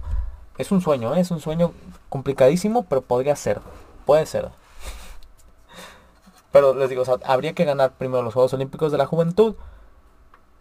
es 0.57 0.71
un 0.71 0.81
sueño, 0.81 1.13
¿eh? 1.13 1.19
es 1.19 1.29
un 1.29 1.41
sueño 1.41 1.73
complicadísimo, 2.09 2.87
pero 2.89 3.03
podría 3.03 3.35
ser. 3.35 3.61
Puede 4.07 4.25
ser. 4.25 4.49
Pero 6.53 6.73
les 6.73 6.89
digo, 6.89 7.03
habría 7.25 7.51
que 7.51 7.65
ganar 7.65 7.97
primero 7.97 8.23
los 8.23 8.33
Juegos 8.33 8.53
Olímpicos 8.53 8.93
de 8.93 8.97
la 8.97 9.05
Juventud. 9.05 9.55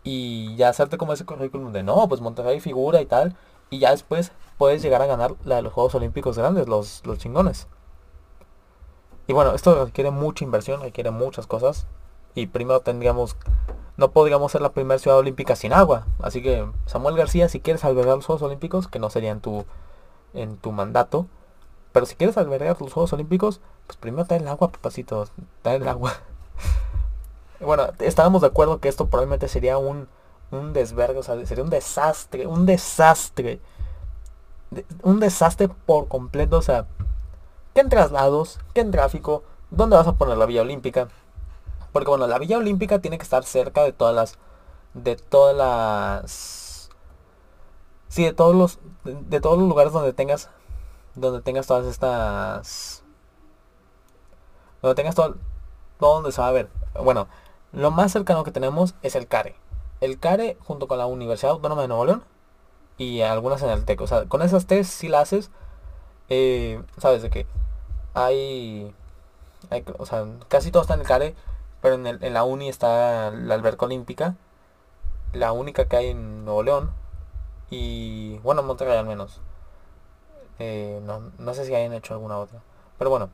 Y 0.02 0.56
ya 0.56 0.68
hacerte 0.68 0.98
como 0.98 1.12
ese 1.12 1.24
currículum 1.24 1.72
de 1.72 1.84
no, 1.84 2.08
pues 2.08 2.20
Monterrey 2.20 2.58
figura 2.58 3.00
y 3.00 3.06
tal. 3.06 3.36
Y 3.70 3.78
ya 3.78 3.92
después 3.92 4.32
puedes 4.58 4.82
llegar 4.82 5.00
a 5.02 5.06
ganar 5.06 5.36
la 5.44 5.56
de 5.56 5.62
los 5.62 5.72
Juegos 5.72 5.94
Olímpicos 5.94 6.36
grandes, 6.36 6.66
los, 6.66 7.06
los 7.06 7.18
chingones. 7.18 7.68
Y 9.28 9.32
bueno, 9.32 9.52
esto 9.52 9.84
requiere 9.84 10.10
mucha 10.10 10.44
inversión, 10.44 10.80
requiere 10.80 11.12
muchas 11.12 11.46
cosas. 11.46 11.86
Y 12.34 12.46
primero 12.48 12.80
tendríamos 12.80 13.36
no 13.96 14.10
podríamos 14.10 14.50
ser 14.50 14.62
la 14.62 14.72
primera 14.72 14.98
ciudad 14.98 15.18
olímpica 15.18 15.54
sin 15.54 15.72
agua. 15.72 16.06
Así 16.20 16.42
que, 16.42 16.66
Samuel 16.86 17.16
García, 17.16 17.48
si 17.48 17.60
quieres 17.60 17.84
albergar 17.84 18.16
los 18.16 18.26
Juegos 18.26 18.42
Olímpicos, 18.42 18.88
que 18.88 18.98
no 18.98 19.10
sería 19.10 19.30
en 19.30 19.40
tu, 19.40 19.64
en 20.34 20.56
tu 20.56 20.72
mandato, 20.72 21.26
pero 21.92 22.06
si 22.06 22.14
quieres 22.16 22.38
albergar 22.38 22.80
los 22.80 22.92
Juegos 22.92 23.12
Olímpicos, 23.12 23.60
pues 23.86 23.96
primero 23.96 24.24
trae 24.24 24.40
el 24.40 24.48
agua, 24.48 24.70
papacito, 24.70 25.28
trae 25.62 25.76
el 25.76 25.88
agua. 25.88 26.14
bueno, 27.60 27.88
estábamos 27.98 28.42
de 28.42 28.48
acuerdo 28.48 28.80
que 28.80 28.88
esto 28.88 29.06
probablemente 29.06 29.48
sería 29.48 29.78
un, 29.78 30.08
un 30.50 30.72
desvergue, 30.72 31.18
o 31.18 31.22
sea, 31.22 31.44
sería 31.46 31.64
un 31.64 31.70
desastre, 31.70 32.46
un 32.46 32.66
desastre. 32.66 33.60
un 35.02 35.20
desastre 35.20 35.68
por 35.68 36.08
completo, 36.08 36.58
o 36.58 36.62
sea, 36.62 36.86
¿qué 37.74 37.80
en 37.80 37.88
traslados? 37.88 38.58
¿Qué 38.74 38.80
en 38.80 38.90
tráfico? 38.90 39.42
¿Dónde 39.70 39.96
vas 39.96 40.06
a 40.06 40.12
poner 40.12 40.36
la 40.36 40.46
Villa 40.46 40.62
Olímpica? 40.62 41.08
Porque 41.92 42.08
bueno, 42.08 42.26
la 42.26 42.38
Villa 42.38 42.58
Olímpica 42.58 43.00
tiene 43.00 43.18
que 43.18 43.24
estar 43.24 43.44
cerca 43.44 43.82
de 43.82 43.92
todas 43.92 44.14
las... 44.14 44.38
De 44.94 45.16
todas 45.16 45.56
las... 45.56 46.90
Sí, 48.08 48.24
de 48.24 48.32
todos 48.32 48.54
los... 48.54 48.78
De, 49.04 49.40
todos 49.40 49.58
los 49.58 49.68
lugares 49.68 49.92
donde 49.92 50.12
tengas... 50.12 50.50
Donde 51.14 51.40
tengas 51.42 51.66
todas 51.66 51.86
estas... 51.86 53.01
Donde 54.82 54.94
tengas 54.94 55.14
todo... 55.14 55.36
Todo 55.98 56.14
donde 56.16 56.32
se 56.32 56.40
va 56.40 56.48
a 56.48 56.52
ver. 56.52 56.68
Bueno, 57.02 57.28
lo 57.72 57.90
más 57.90 58.12
cercano 58.12 58.44
que 58.44 58.50
tenemos 58.50 58.94
es 59.02 59.14
el 59.14 59.28
CARE. 59.28 59.54
El 60.00 60.18
CARE 60.18 60.58
junto 60.64 60.88
con 60.88 60.98
la 60.98 61.06
Universidad 61.06 61.52
Autónoma 61.52 61.82
de 61.82 61.88
Nuevo 61.88 62.04
León. 62.04 62.24
Y 62.98 63.20
algunas 63.22 63.62
en 63.62 63.70
el 63.70 63.84
TEC. 63.84 64.00
O 64.00 64.06
sea, 64.06 64.26
con 64.26 64.42
esas 64.42 64.66
tres 64.66 64.88
si 64.88 65.08
la 65.08 65.20
haces... 65.20 65.50
Eh, 66.28 66.82
Sabes 66.98 67.22
de 67.22 67.30
que 67.30 67.46
hay, 68.14 68.94
hay, 69.70 69.84
o 69.98 70.06
sea, 70.06 70.26
casi 70.48 70.70
todo 70.70 70.82
está 70.82 70.94
en 70.94 71.00
el 71.00 71.06
CARE 71.06 71.34
pero 71.82 71.96
en, 71.96 72.06
en 72.06 72.32
la 72.32 72.44
uni 72.44 72.68
está 72.68 73.30
la 73.32 73.54
alberca 73.54 73.84
olímpica, 73.86 74.36
la 75.32 75.52
única 75.52 75.86
que 75.86 75.96
hay 75.96 76.06
en 76.08 76.44
Nuevo 76.44 76.62
León, 76.62 76.92
y 77.70 78.38
bueno, 78.38 78.62
Monterrey 78.62 78.96
al 78.96 79.06
menos. 79.06 79.40
Eh, 80.58 81.00
no, 81.04 81.54
sé 81.54 81.66
si 81.66 81.74
hayan 81.74 81.92
hecho 81.92 82.14
alguna 82.14 82.38
otra. 82.38 82.60
Pero 82.98 83.10
bueno, 83.10 83.30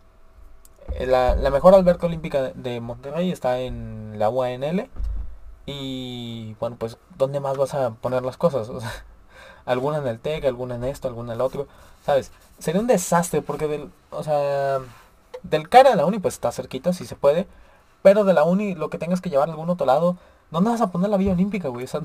la, 1.06 1.50
mejor 1.50 1.74
alberca 1.74 2.06
olímpica 2.06 2.52
de 2.54 2.80
Monterrey 2.80 3.30
está 3.30 3.60
en 3.60 4.18
la 4.18 4.30
UANL. 4.30 4.88
Y 5.66 6.54
bueno, 6.60 6.76
pues 6.78 6.96
¿dónde 7.16 7.40
más 7.40 7.56
vas 7.58 7.74
a 7.74 7.90
poner 7.90 8.22
las 8.22 8.36
cosas? 8.36 8.70
alguna 9.66 9.98
en 9.98 10.06
el 10.06 10.18
TEC, 10.18 10.44
alguna 10.46 10.76
en 10.76 10.84
esto, 10.84 11.08
alguna 11.08 11.32
en 11.32 11.36
el 11.36 11.40
otro. 11.42 11.68
¿Sabes? 12.04 12.32
Sería 12.58 12.80
un 12.80 12.86
desastre 12.86 13.42
porque 13.42 13.68
del, 13.68 13.90
o 14.10 14.22
sea, 14.22 14.78
del 15.42 15.68
cara 15.68 15.92
a 15.92 15.96
la 15.96 16.06
uni 16.06 16.18
pues 16.18 16.34
está 16.34 16.52
cerquita 16.52 16.92
si 16.92 17.04
se 17.06 17.16
puede. 17.16 17.46
Pero 18.02 18.24
de 18.24 18.32
la 18.32 18.44
uni, 18.44 18.74
lo 18.74 18.90
que 18.90 18.98
tengas 18.98 19.20
que 19.20 19.30
llevar 19.30 19.48
a 19.48 19.52
algún 19.52 19.70
otro 19.70 19.86
lado, 19.86 20.16
¿dónde 20.50 20.70
vas 20.70 20.80
a 20.80 20.90
poner 20.90 21.10
la 21.10 21.16
Villa 21.16 21.32
Olímpica, 21.32 21.68
güey? 21.68 21.86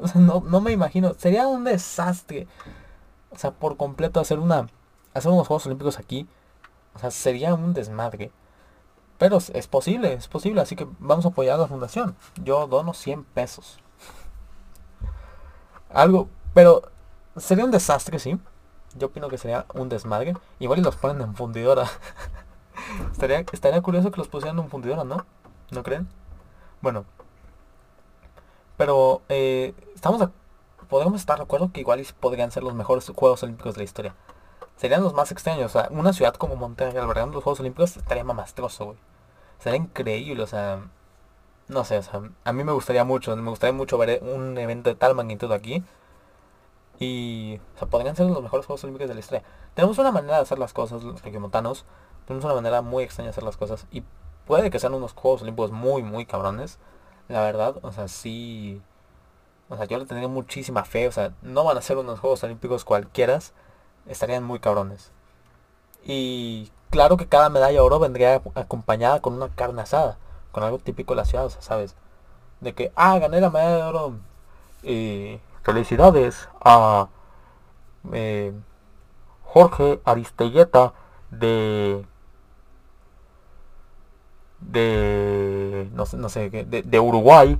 O 0.00 0.06
sea, 0.06 0.20
no, 0.20 0.44
no, 0.46 0.60
me 0.60 0.70
imagino. 0.70 1.14
Sería 1.14 1.48
un 1.48 1.64
desastre. 1.64 2.46
O 3.30 3.36
sea, 3.36 3.50
por 3.50 3.76
completo 3.76 4.20
hacer 4.20 4.38
una. 4.38 4.68
Hacer 5.12 5.32
unos 5.32 5.48
Juegos 5.48 5.66
Olímpicos 5.66 5.98
aquí. 5.98 6.28
O 6.98 7.00
sea, 7.00 7.12
sería 7.12 7.54
un 7.54 7.74
desmadre. 7.74 8.32
Pero 9.18 9.38
es 9.38 9.68
posible, 9.68 10.14
es 10.14 10.26
posible. 10.26 10.60
Así 10.60 10.74
que 10.74 10.88
vamos 10.98 11.24
a 11.24 11.28
apoyar 11.28 11.54
a 11.54 11.62
la 11.62 11.68
fundación. 11.68 12.16
Yo 12.42 12.66
dono 12.66 12.92
100 12.92 13.22
pesos. 13.22 13.78
Algo. 15.90 16.28
Pero 16.54 16.82
sería 17.36 17.64
un 17.64 17.70
desastre, 17.70 18.18
sí. 18.18 18.36
Yo 18.96 19.06
opino 19.06 19.28
que 19.28 19.38
sería 19.38 19.64
un 19.74 19.88
desmadre. 19.88 20.34
Igual 20.58 20.80
y 20.80 20.82
los 20.82 20.96
ponen 20.96 21.22
en 21.22 21.36
fundidora. 21.36 21.88
estaría, 23.12 23.44
estaría 23.52 23.80
curioso 23.80 24.10
que 24.10 24.18
los 24.18 24.26
pusieran 24.26 24.56
en 24.58 24.64
un 24.64 24.70
fundidora, 24.70 25.04
¿no? 25.04 25.24
¿No 25.70 25.84
creen? 25.84 26.08
Bueno. 26.80 27.04
Pero 28.76 29.22
eh, 29.28 29.72
estamos 29.94 30.28
podemos 30.88 31.20
estar 31.20 31.38
de 31.38 31.44
acuerdo 31.44 31.70
que 31.72 31.80
igual 31.80 32.04
podrían 32.18 32.50
ser 32.50 32.64
los 32.64 32.74
mejores 32.74 33.12
Juegos 33.14 33.44
Olímpicos 33.44 33.74
de 33.74 33.78
la 33.78 33.84
historia. 33.84 34.14
Serían 34.78 35.02
los 35.02 35.12
más 35.12 35.32
extraños. 35.32 35.66
O 35.74 35.80
sea, 35.80 35.88
una 35.90 36.12
ciudad 36.12 36.34
como 36.34 36.56
Monterrey 36.56 36.96
albergando 36.96 37.34
los 37.34 37.44
Juegos 37.44 37.60
Olímpicos 37.60 37.96
estaría 37.96 38.24
mamastroso, 38.24 38.86
güey. 38.86 38.98
Sería 39.58 39.78
increíble, 39.78 40.42
o 40.42 40.46
sea... 40.46 40.88
No 41.66 41.84
sé, 41.84 41.98
o 41.98 42.02
sea, 42.02 42.22
a 42.44 42.52
mí 42.54 42.64
me 42.64 42.72
gustaría 42.72 43.04
mucho, 43.04 43.36
me 43.36 43.50
gustaría 43.50 43.74
mucho 43.74 43.98
ver 43.98 44.22
un 44.22 44.56
evento 44.56 44.88
de 44.88 44.96
tal 44.96 45.14
magnitud 45.14 45.52
aquí. 45.52 45.84
Y, 46.98 47.60
o 47.74 47.78
sea, 47.78 47.88
podrían 47.88 48.16
ser 48.16 48.26
los 48.26 48.42
mejores 48.42 48.66
Juegos 48.66 48.82
Olímpicos 48.84 49.08
de 49.08 49.14
la 49.14 49.20
historia. 49.20 49.44
Tenemos 49.74 49.98
una 49.98 50.10
manera 50.10 50.36
de 50.36 50.42
hacer 50.42 50.58
las 50.58 50.72
cosas, 50.72 51.02
los 51.02 51.20
regiomontanos. 51.22 51.84
Tenemos 52.26 52.44
una 52.44 52.54
manera 52.54 52.80
muy 52.80 53.04
extraña 53.04 53.26
de 53.26 53.30
hacer 53.32 53.44
las 53.44 53.56
cosas. 53.56 53.86
Y 53.90 54.02
puede 54.46 54.70
que 54.70 54.78
sean 54.78 54.94
unos 54.94 55.12
Juegos 55.12 55.42
Olímpicos 55.42 55.70
muy, 55.72 56.02
muy 56.02 56.24
cabrones. 56.24 56.78
La 57.28 57.42
verdad, 57.42 57.76
o 57.82 57.92
sea, 57.92 58.08
sí... 58.08 58.80
O 59.68 59.76
sea, 59.76 59.84
yo 59.84 59.98
le 59.98 60.06
tendría 60.06 60.28
muchísima 60.28 60.84
fe. 60.84 61.06
O 61.08 61.12
sea, 61.12 61.34
no 61.42 61.64
van 61.64 61.76
a 61.76 61.82
ser 61.82 61.98
unos 61.98 62.20
Juegos 62.20 62.42
Olímpicos 62.44 62.84
cualquiera. 62.84 63.38
Estarían 64.06 64.44
muy 64.44 64.58
cabrones. 64.58 65.12
Y 66.04 66.70
claro 66.90 67.16
que 67.16 67.28
cada 67.28 67.50
medalla 67.50 67.74
de 67.74 67.80
oro 67.80 67.98
vendría 67.98 68.42
acompañada 68.54 69.20
con 69.20 69.34
una 69.34 69.48
carne 69.50 69.82
asada. 69.82 70.18
Con 70.52 70.62
algo 70.62 70.78
típico 70.78 71.14
de 71.14 71.16
la 71.18 71.24
ciudad, 71.24 71.50
¿sabes? 71.60 71.94
De 72.60 72.74
que, 72.74 72.92
ah, 72.96 73.18
gané 73.18 73.40
la 73.40 73.50
medalla 73.50 73.76
de 73.76 73.82
oro. 73.82 74.14
Y 74.82 75.40
felicidades 75.62 76.48
a 76.60 77.08
eh, 78.12 78.52
Jorge 79.44 80.00
Aristelleta 80.04 80.94
de 81.30 82.04
de 84.60 85.88
no 85.92 86.06
sé, 86.06 86.16
no 86.16 86.28
sé 86.28 86.50
de, 86.50 87.00
Uruguay 87.00 87.58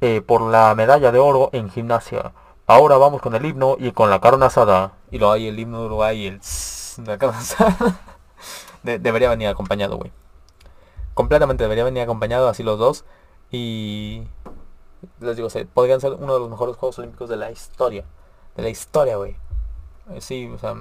eh, 0.00 0.22
por 0.22 0.42
la 0.42 0.74
medalla 0.74 1.12
de 1.12 1.18
oro 1.18 1.50
en 1.52 1.70
gimnasia. 1.70 2.32
Ahora 2.70 2.98
vamos 2.98 3.22
con 3.22 3.34
el 3.34 3.46
himno 3.46 3.76
y 3.78 3.92
con 3.92 4.10
la 4.10 4.20
carne 4.20 4.44
asada. 4.44 4.92
Y 5.10 5.18
lo 5.18 5.32
hay 5.32 5.48
el 5.48 5.58
himno 5.58 5.80
de 5.80 5.86
Uruguay 5.86 6.18
y 6.18 6.26
el 6.26 6.40
de 6.98 7.10
la 7.12 7.16
carne 7.16 7.38
asada. 7.38 7.98
debería 8.82 9.30
venir 9.30 9.48
acompañado, 9.48 9.96
güey. 9.96 10.12
Completamente 11.14 11.64
debería 11.64 11.84
venir 11.84 12.02
acompañado 12.02 12.46
así 12.46 12.62
los 12.62 12.78
dos. 12.78 13.06
Y 13.50 14.24
les 15.20 15.36
digo, 15.36 15.48
se, 15.48 15.64
podrían 15.64 16.02
ser 16.02 16.12
uno 16.12 16.34
de 16.34 16.40
los 16.40 16.50
mejores 16.50 16.76
Juegos 16.76 16.98
Olímpicos 16.98 17.30
de 17.30 17.38
la 17.38 17.50
historia. 17.50 18.04
De 18.54 18.62
la 18.62 18.68
historia, 18.68 19.16
güey. 19.16 19.36
Eh, 20.10 20.20
sí, 20.20 20.50
o 20.54 20.58
sea, 20.58 20.74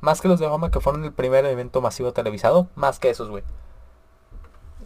más 0.00 0.20
que 0.20 0.28
los 0.28 0.38
de 0.38 0.48
Roma 0.48 0.70
que 0.70 0.78
fueron 0.78 1.04
el 1.04 1.12
primer 1.12 1.44
evento 1.44 1.80
masivo 1.80 2.12
televisado, 2.12 2.68
más 2.76 3.00
que 3.00 3.10
esos, 3.10 3.30
güey. 3.30 3.42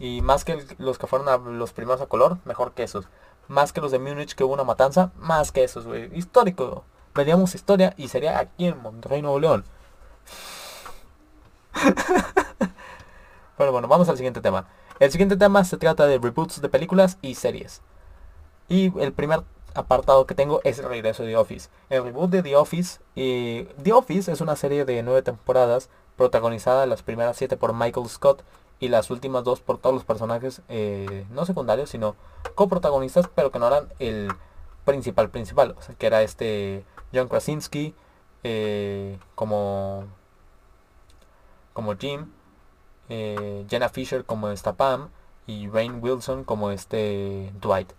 Y 0.00 0.22
más 0.22 0.46
que 0.46 0.66
los 0.78 0.96
que 0.96 1.06
fueron 1.06 1.58
los 1.58 1.74
primeros 1.74 2.00
a 2.00 2.06
color, 2.06 2.38
mejor 2.46 2.72
que 2.72 2.84
esos. 2.84 3.08
Más 3.48 3.72
que 3.72 3.80
los 3.80 3.92
de 3.92 3.98
Múnich 3.98 4.34
que 4.34 4.44
hubo 4.44 4.54
una 4.54 4.64
matanza, 4.64 5.12
más 5.16 5.52
que 5.52 5.64
esos, 5.64 5.86
güey. 5.86 6.10
Histórico. 6.16 6.84
Veríamos 7.14 7.54
historia 7.54 7.94
y 7.96 8.08
sería 8.08 8.38
aquí 8.38 8.66
en 8.66 8.80
Monterrey, 8.80 9.22
Nuevo 9.22 9.38
León. 9.38 9.64
Pero 13.56 13.72
bueno, 13.72 13.86
vamos 13.88 14.08
al 14.08 14.16
siguiente 14.16 14.40
tema. 14.40 14.66
El 14.98 15.12
siguiente 15.12 15.36
tema 15.36 15.64
se 15.64 15.76
trata 15.76 16.06
de 16.06 16.18
reboots 16.18 16.60
de 16.60 16.68
películas 16.68 17.18
y 17.22 17.34
series. 17.34 17.82
Y 18.68 18.92
el 19.00 19.12
primer 19.12 19.42
apartado 19.74 20.26
que 20.26 20.34
tengo 20.34 20.60
es 20.64 20.78
el 20.78 20.88
regreso 20.88 21.22
de 21.22 21.30
The 21.30 21.36
Office. 21.36 21.68
El 21.90 22.04
reboot 22.04 22.30
de 22.30 22.42
The 22.42 22.56
Office. 22.56 23.00
y 23.14 23.64
The 23.82 23.92
Office 23.92 24.32
es 24.32 24.40
una 24.40 24.56
serie 24.56 24.84
de 24.84 25.02
nueve 25.02 25.22
temporadas 25.22 25.90
protagonizada 26.16 26.86
las 26.86 27.02
primeras 27.02 27.36
siete 27.36 27.56
por 27.56 27.72
Michael 27.74 28.08
Scott 28.08 28.44
y 28.80 28.88
las 28.88 29.10
últimas 29.10 29.44
dos 29.44 29.60
por 29.60 29.78
todos 29.78 29.94
los 29.94 30.04
personajes 30.04 30.62
eh, 30.68 31.26
no 31.30 31.46
secundarios 31.46 31.90
sino 31.90 32.16
coprotagonistas 32.54 33.28
pero 33.34 33.50
que 33.50 33.58
no 33.58 33.66
eran 33.68 33.88
el 33.98 34.32
principal 34.84 35.30
principal 35.30 35.74
o 35.78 35.82
sea 35.82 35.94
que 35.94 36.06
era 36.06 36.22
este 36.22 36.84
John 37.12 37.28
Krasinski 37.28 37.94
eh, 38.42 39.18
como 39.34 40.04
como 41.72 41.96
Jim 41.96 42.30
eh, 43.08 43.66
Jenna 43.68 43.88
Fisher 43.88 44.24
como 44.24 44.48
esta 44.48 44.74
Pam 44.74 45.10
y 45.46 45.68
Rain 45.68 46.00
Wilson 46.02 46.44
como 46.44 46.70
este 46.70 47.52
Dwight 47.60 47.92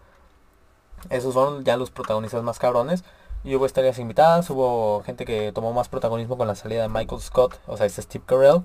esos 1.10 1.34
son 1.34 1.64
ya 1.64 1.78
los 1.78 1.92
protagonistas 1.92 2.44
más 2.44 2.60
cabrones. 2.60 3.04
Y 3.44 3.56
hubo 3.56 3.66
estrellas 3.66 4.00
invitadas, 4.00 4.50
hubo 4.50 5.04
gente 5.04 5.24
que 5.26 5.52
tomó 5.52 5.72
más 5.72 5.88
protagonismo 5.88 6.38
con 6.38 6.48
la 6.48 6.56
salida 6.56 6.82
de 6.82 6.90
Michael 6.90 7.22
Scott, 7.22 7.60
o 7.68 7.78
sea, 7.78 7.86
este 7.86 8.02
Steve 8.02 8.24
Carell. 8.26 8.64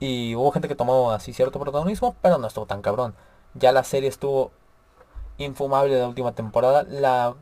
Y 0.00 0.34
hubo 0.34 0.50
gente 0.52 0.68
que 0.68 0.74
tomó 0.74 1.12
así 1.12 1.32
cierto 1.32 1.60
protagonismo, 1.60 2.16
pero 2.22 2.38
no 2.38 2.46
estuvo 2.46 2.66
tan 2.66 2.82
cabrón. 2.82 3.14
Ya 3.54 3.72
la 3.72 3.84
serie 3.84 4.08
estuvo 4.08 4.50
infumable 5.38 5.94
de 5.94 6.00
la 6.00 6.08
última 6.08 6.32
temporada. 6.34 6.84
La 6.84 7.34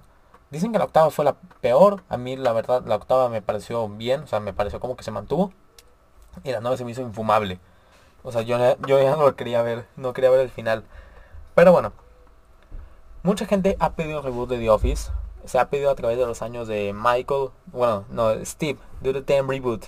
Dicen 0.51 0.73
que 0.73 0.79
la 0.79 0.85
octava 0.87 1.11
fue 1.11 1.25
la 1.25 1.35
peor. 1.61 2.03
A 2.09 2.17
mí 2.17 2.37
la 2.37 2.53
verdad 2.53 2.83
la 2.87 2.97
octava 2.97 3.29
me 3.29 3.43
pareció 3.43 3.89
bien. 3.89 4.23
O 4.23 4.27
sea, 4.27 4.41
me 4.41 4.53
pareció 4.53 4.81
como 4.81 4.97
que 4.97 5.05
se 5.05 5.11
mantuvo. 5.11 5.53
Y 6.45 6.53
la 6.53 6.61
nueva 6.61 6.77
se 6.77 6.85
me 6.85 6.93
hizo 6.93 7.03
infumable. 7.03 7.61
O 8.23 8.33
sea, 8.33 8.43
yo, 8.43 8.59
yo 8.87 9.01
ya 9.01 9.17
no 9.17 9.37
quería 9.37 9.63
ver. 9.63 9.87
No 9.97 10.13
quería 10.13 10.31
ver 10.31 10.41
el 10.41 10.51
final. 10.51 10.85
Pero 11.55 11.73
bueno, 11.73 11.93
Mucha 13.25 13.47
gente 13.47 13.77
ha 13.81 13.95
pedido 13.95 14.23
reboot 14.23 14.49
de 14.49 14.59
The 14.59 14.71
Office. 14.71 15.11
Se 15.45 15.59
ha 15.59 15.69
pedido 15.69 15.91
a 15.91 15.95
través 15.97 16.17
de 16.17 16.25
los 16.25 16.41
años 16.41 16.69
de 16.69 16.95
Michael, 16.95 17.51
bueno, 17.67 18.05
no, 18.11 18.33
Steve, 18.45 18.79
do 19.01 19.13
the 19.13 19.21
damn 19.23 19.51
reboot. 19.51 19.87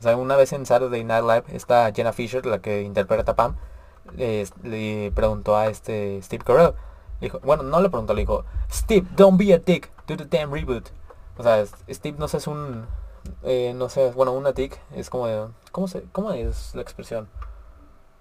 O 0.00 0.02
sea, 0.02 0.16
una 0.16 0.36
vez 0.36 0.52
en 0.52 0.64
Saturday 0.64 1.02
Night 1.02 1.24
Live, 1.24 1.44
está 1.56 1.92
Jenna 1.92 2.12
Fisher, 2.12 2.46
la 2.46 2.60
que 2.60 2.82
interpreta 2.82 3.32
a 3.32 3.36
Pam, 3.36 3.56
le, 4.16 5.12
preguntó 5.14 5.56
a 5.56 5.66
este 5.66 6.20
Steve 6.22 6.44
Carell, 6.44 6.74
dijo, 7.20 7.40
bueno, 7.40 7.64
no 7.64 7.80
le 7.80 7.90
preguntó, 7.90 8.14
le 8.14 8.22
dijo, 8.22 8.44
Steve, 8.70 9.06
don't 9.16 9.38
be 9.38 9.52
a 9.52 9.58
dick, 9.58 9.90
do 10.06 10.16
the 10.16 10.24
damn 10.24 10.52
reboot. 10.52 10.88
O 11.36 11.42
sea, 11.42 11.64
Steve 11.88 12.16
no 12.18 12.28
sé, 12.28 12.36
es 12.36 12.46
un, 12.46 12.86
eh, 13.42 13.72
no 13.74 13.88
sé, 13.88 14.12
bueno, 14.12 14.32
una 14.32 14.52
dick, 14.52 14.80
es 14.94 15.10
como 15.10 15.26
¿cómo, 15.72 15.88
se, 15.88 16.04
¿cómo 16.12 16.30
es 16.32 16.74
la 16.74 16.82
expresión? 16.82 17.28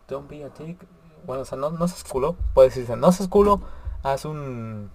Don't 0.07 0.30
be 0.30 0.43
a 0.43 0.49
dick. 0.49 0.80
Bueno, 1.25 1.43
o 1.43 1.45
sea, 1.45 1.57
no, 1.57 1.69
no 1.69 1.88
seas 1.88 2.03
culo, 2.03 2.36
puedes 2.53 2.73
decirse, 2.73 2.95
no 2.95 3.11
seas 3.11 3.30
culo, 3.30 3.61
haz 4.01 4.25
un, 4.25 4.89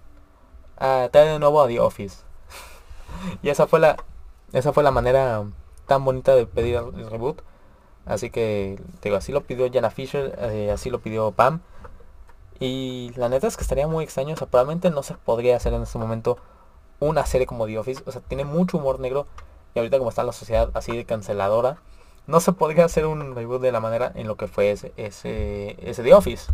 uh, 0.77 1.09
trae 1.09 1.27
de 1.27 1.39
nuevo 1.39 1.61
a 1.61 1.67
The 1.67 1.79
Office. 1.79 2.23
y 3.41 3.49
esa 3.49 3.67
fue 3.67 3.79
la, 3.79 3.95
esa 4.51 4.73
fue 4.73 4.83
la 4.83 4.91
manera 4.91 5.43
tan 5.87 6.05
bonita 6.05 6.35
de 6.35 6.45
pedir 6.45 6.75
el 6.75 7.09
reboot. 7.09 7.41
Así 8.05 8.29
que, 8.29 8.81
digo, 9.01 9.15
así 9.15 9.31
lo 9.31 9.41
pidió 9.41 9.71
Jana 9.71 9.89
Fisher, 9.89 10.37
eh, 10.39 10.71
así 10.71 10.89
lo 10.89 10.99
pidió 11.01 11.31
Pam. 11.31 11.61
Y 12.59 13.11
la 13.15 13.29
neta 13.29 13.47
es 13.47 13.57
que 13.57 13.63
estaría 13.63 13.87
muy 13.87 14.03
extraño, 14.03 14.33
o 14.33 14.37
sea, 14.37 14.47
probablemente 14.47 14.89
no 14.89 15.03
se 15.03 15.15
podría 15.15 15.57
hacer 15.57 15.73
en 15.73 15.83
este 15.83 15.97
momento 15.97 16.37
una 16.99 17.25
serie 17.25 17.47
como 17.47 17.65
The 17.65 17.79
Office. 17.79 18.03
O 18.05 18.11
sea, 18.11 18.21
tiene 18.21 18.45
mucho 18.45 18.77
humor 18.77 18.99
negro. 18.99 19.27
Y 19.75 19.79
ahorita 19.79 19.97
como 19.97 20.09
está 20.09 20.23
la 20.23 20.33
sociedad 20.33 20.69
así 20.75 20.95
de 20.95 21.05
canceladora, 21.05 21.77
no 22.27 22.39
se 22.39 22.53
podría 22.53 22.85
hacer 22.85 23.05
un 23.05 23.35
reboot 23.35 23.61
de 23.61 23.71
la 23.71 23.79
manera 23.79 24.11
en 24.15 24.27
lo 24.27 24.37
que 24.37 24.47
fue 24.47 24.71
ese, 24.71 24.93
ese, 24.97 25.75
ese 25.89 26.03
The 26.03 26.13
Office. 26.13 26.51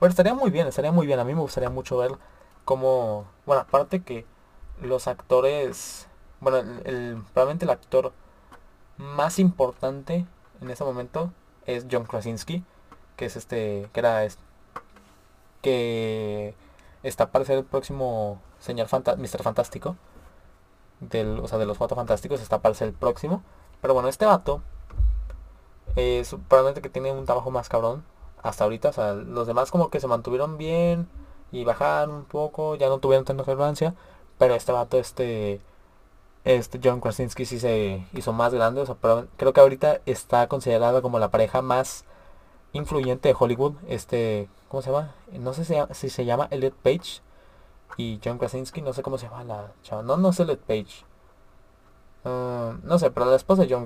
Pero 0.00 0.10
estaría 0.10 0.34
muy 0.34 0.50
bien, 0.50 0.66
estaría 0.66 0.92
muy 0.92 1.06
bien. 1.06 1.18
A 1.20 1.24
mí 1.24 1.34
me 1.34 1.40
gustaría 1.40 1.70
mucho 1.70 1.96
ver 1.98 2.12
cómo... 2.64 3.26
Bueno, 3.46 3.62
aparte 3.62 4.02
que 4.02 4.26
los 4.80 5.06
actores... 5.06 6.08
Bueno, 6.40 6.58
el, 6.84 7.22
probablemente 7.32 7.64
el 7.64 7.70
actor 7.70 8.12
más 8.98 9.38
importante 9.38 10.26
en 10.60 10.70
ese 10.70 10.84
momento 10.84 11.32
es 11.66 11.86
John 11.90 12.04
Krasinski, 12.04 12.64
que 13.16 13.26
es 13.26 13.36
este, 13.36 13.88
que 13.92 14.00
era 14.00 14.24
este, 14.24 14.42
que 15.62 16.54
está 17.02 17.30
para 17.30 17.44
ser 17.44 17.58
el 17.58 17.64
próximo 17.64 18.40
señor 18.60 18.88
Fanta 18.88 19.16
Mr. 19.16 19.42
Fantástico, 19.42 19.96
del, 21.00 21.38
o 21.40 21.48
sea, 21.48 21.58
de 21.58 21.66
los 21.66 21.78
Cuatro 21.78 21.96
Fantásticos, 21.96 22.40
está 22.40 22.60
para 22.60 22.74
ser 22.74 22.88
el 22.88 22.94
próximo. 22.94 23.42
Pero 23.80 23.94
bueno, 23.94 24.08
este 24.08 24.26
vato 24.26 24.62
es 25.96 26.34
probablemente 26.48 26.82
que 26.82 26.90
tiene 26.90 27.12
un 27.12 27.24
trabajo 27.24 27.50
más 27.50 27.68
cabrón 27.68 28.04
hasta 28.42 28.64
ahorita. 28.64 28.90
O 28.90 28.92
sea, 28.92 29.14
los 29.14 29.46
demás 29.46 29.70
como 29.70 29.90
que 29.90 30.00
se 30.00 30.06
mantuvieron 30.06 30.58
bien 30.58 31.08
y 31.52 31.64
bajaron 31.64 32.14
un 32.14 32.24
poco, 32.24 32.76
ya 32.76 32.88
no 32.88 32.98
tuvieron 32.98 33.24
tanta 33.24 33.44
relevancia. 33.44 33.94
Pero 34.38 34.54
este 34.54 34.72
vato, 34.72 34.98
este 34.98 35.60
este 36.46 36.78
John 36.82 37.00
Krasinski 37.00 37.44
sí 37.44 37.58
se 37.58 38.06
hizo 38.12 38.32
más 38.32 38.54
grande. 38.54 38.84
Creo 39.36 39.52
que 39.52 39.60
ahorita 39.60 40.00
está 40.06 40.46
considerada 40.46 41.02
como 41.02 41.18
la 41.18 41.30
pareja 41.32 41.60
más 41.60 42.04
influyente 42.72 43.28
de 43.28 43.36
Hollywood. 43.36 43.74
Este, 43.88 44.48
¿cómo 44.68 44.80
se 44.80 44.92
llama? 44.92 45.12
No 45.32 45.52
sé 45.52 45.64
si, 45.64 46.08
se 46.08 46.24
llama 46.24 46.46
Elliot 46.52 46.74
Page 46.74 47.20
y 47.96 48.20
John 48.24 48.38
Krasinski. 48.38 48.80
No 48.80 48.92
sé 48.92 49.02
cómo 49.02 49.18
se 49.18 49.26
llama 49.26 49.42
la 49.42 49.72
chava. 49.82 50.02
No, 50.04 50.16
no 50.16 50.28
es 50.28 50.38
Elliot 50.38 50.60
Page. 50.60 51.04
Ah, 52.24 52.76
no 52.84 52.98
sé, 53.00 53.10
pero 53.10 53.26
la 53.26 53.34
esposa 53.34 53.62
de 53.62 53.74
John 53.74 53.84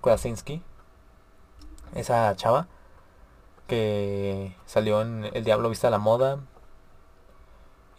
Krasinski. 0.00 0.62
Esa 1.94 2.34
chava 2.36 2.68
que 3.66 4.56
salió 4.64 5.02
en 5.02 5.24
El 5.34 5.44
Diablo 5.44 5.68
Vista 5.68 5.88
a 5.88 5.90
la 5.90 5.98
Moda. 5.98 6.38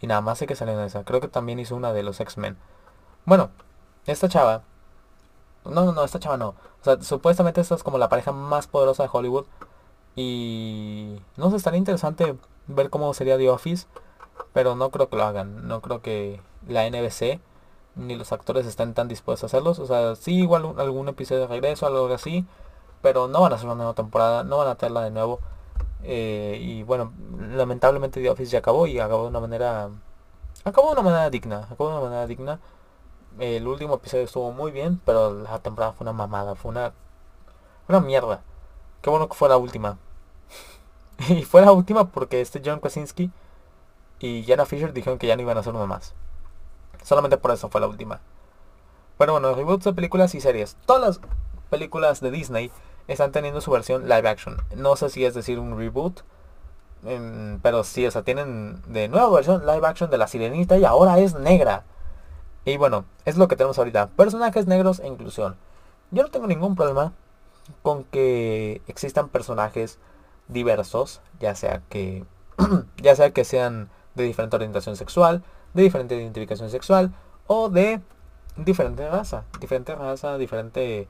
Y 0.00 0.08
nada 0.08 0.20
más 0.20 0.38
sé 0.38 0.48
que 0.48 0.56
salió 0.56 0.74
en 0.74 0.80
esa. 0.80 1.04
Creo 1.04 1.20
que 1.20 1.28
también 1.28 1.60
hizo 1.60 1.76
una 1.76 1.92
de 1.92 2.02
los 2.02 2.18
X-Men. 2.18 2.56
Bueno, 3.24 3.50
esta 4.06 4.28
chava. 4.28 4.62
No, 5.64 5.84
no, 5.84 5.92
no, 5.92 6.04
esta 6.04 6.18
chava 6.18 6.36
no. 6.36 6.48
O 6.80 6.84
sea, 6.84 7.00
supuestamente 7.02 7.60
esta 7.60 7.74
es 7.74 7.82
como 7.82 7.98
la 7.98 8.08
pareja 8.08 8.32
más 8.32 8.66
poderosa 8.66 9.02
de 9.04 9.10
Hollywood. 9.12 9.46
Y 10.16 11.20
no 11.36 11.50
sé, 11.50 11.56
estaría 11.56 11.78
interesante 11.78 12.36
ver 12.66 12.90
cómo 12.90 13.12
sería 13.14 13.36
The 13.38 13.50
Office. 13.50 13.86
Pero 14.52 14.74
no 14.76 14.90
creo 14.90 15.08
que 15.08 15.16
lo 15.16 15.24
hagan. 15.24 15.68
No 15.68 15.80
creo 15.80 16.02
que 16.02 16.40
la 16.66 16.88
NBC 16.88 17.40
ni 17.96 18.16
los 18.16 18.32
actores 18.32 18.66
estén 18.66 18.94
tan 18.94 19.08
dispuestos 19.08 19.44
a 19.44 19.46
hacerlos. 19.56 19.78
O 19.78 19.86
sea, 19.86 20.16
sí, 20.16 20.34
igual 20.40 20.74
algún 20.78 21.08
episodio 21.08 21.42
de 21.42 21.46
regreso, 21.48 21.86
algo 21.86 22.12
así. 22.12 22.46
Pero 23.02 23.28
no 23.28 23.40
van 23.42 23.52
a 23.52 23.56
hacer 23.56 23.66
una 23.66 23.76
nueva 23.76 23.94
temporada. 23.94 24.44
No 24.44 24.58
van 24.58 24.68
a 24.68 24.74
tenerla 24.76 25.02
de 25.02 25.10
nuevo. 25.10 25.40
Eh, 26.02 26.58
y 26.60 26.82
bueno, 26.84 27.12
lamentablemente 27.38 28.20
The 28.22 28.30
Office 28.30 28.52
ya 28.52 28.60
acabó 28.60 28.86
y 28.86 28.98
acabó 28.98 29.24
de 29.24 29.28
una 29.28 29.40
manera... 29.40 29.90
Acabó 30.64 30.88
de 30.88 30.92
una 31.00 31.02
manera 31.02 31.30
digna. 31.30 31.68
Acabó 31.70 31.88
de 31.90 31.96
una 31.96 32.04
manera 32.04 32.26
digna. 32.26 32.60
El 33.38 33.66
último 33.66 33.94
episodio 33.94 34.24
estuvo 34.24 34.52
muy 34.52 34.70
bien, 34.72 35.00
pero 35.04 35.32
la 35.32 35.58
temporada 35.60 35.92
fue 35.92 36.04
una 36.04 36.12
mamada, 36.12 36.54
fue 36.54 36.70
una, 36.70 36.92
una 37.88 38.00
mierda. 38.00 38.42
Qué 39.02 39.10
bueno 39.10 39.28
que 39.28 39.34
fue 39.34 39.48
la 39.48 39.56
última. 39.56 39.98
y 41.28 41.42
fue 41.44 41.62
la 41.62 41.72
última 41.72 42.10
porque 42.10 42.40
este 42.40 42.60
John 42.64 42.80
Krasinski 42.80 43.30
y 44.18 44.42
Jenna 44.42 44.66
Fisher 44.66 44.92
dijeron 44.92 45.18
que 45.18 45.26
ya 45.26 45.36
no 45.36 45.42
iban 45.42 45.56
a 45.56 45.60
hacer 45.60 45.74
uno 45.74 45.86
más. 45.86 46.14
Solamente 47.02 47.38
por 47.38 47.50
eso 47.52 47.68
fue 47.70 47.80
la 47.80 47.86
última. 47.86 48.20
Pero 49.16 49.32
bueno, 49.32 49.54
reboots 49.54 49.84
de 49.84 49.92
películas 49.92 50.34
y 50.34 50.40
series. 50.40 50.76
Todas 50.86 51.02
las 51.02 51.20
películas 51.70 52.20
de 52.20 52.30
Disney 52.30 52.70
están 53.08 53.32
teniendo 53.32 53.60
su 53.60 53.70
versión 53.70 54.04
live 54.04 54.28
action. 54.28 54.58
No 54.76 54.96
sé 54.96 55.10
si 55.10 55.24
es 55.24 55.34
decir 55.34 55.58
un 55.58 55.78
reboot. 55.78 56.20
Em, 57.04 57.58
pero 57.60 57.82
sí, 57.84 58.06
o 58.06 58.10
sea, 58.10 58.22
tienen 58.22 58.82
de 58.86 59.08
nueva 59.08 59.30
versión 59.30 59.66
live 59.66 59.86
action 59.86 60.10
de 60.10 60.18
la 60.18 60.26
sirenita 60.26 60.76
y 60.76 60.84
ahora 60.84 61.18
es 61.18 61.34
negra. 61.34 61.84
Y 62.64 62.76
bueno, 62.76 63.04
es 63.24 63.36
lo 63.36 63.48
que 63.48 63.56
tenemos 63.56 63.78
ahorita. 63.78 64.08
Personajes 64.08 64.66
negros 64.66 65.00
e 65.00 65.06
inclusión. 65.06 65.56
Yo 66.10 66.22
no 66.22 66.30
tengo 66.30 66.46
ningún 66.46 66.76
problema 66.76 67.12
con 67.82 68.04
que 68.04 68.82
existan 68.86 69.28
personajes 69.28 69.98
diversos, 70.48 71.20
ya 71.38 71.54
sea 71.54 71.82
que 71.88 72.24
ya 73.02 73.14
sea 73.14 73.30
que 73.30 73.44
sean 73.44 73.88
de 74.14 74.24
diferente 74.24 74.56
orientación 74.56 74.96
sexual, 74.96 75.42
de 75.74 75.82
diferente 75.82 76.16
identificación 76.16 76.70
sexual 76.70 77.14
o 77.46 77.68
de 77.68 78.00
diferente 78.56 79.08
raza, 79.08 79.44
diferente 79.60 79.94
raza, 79.94 80.36
diferente 80.36 81.08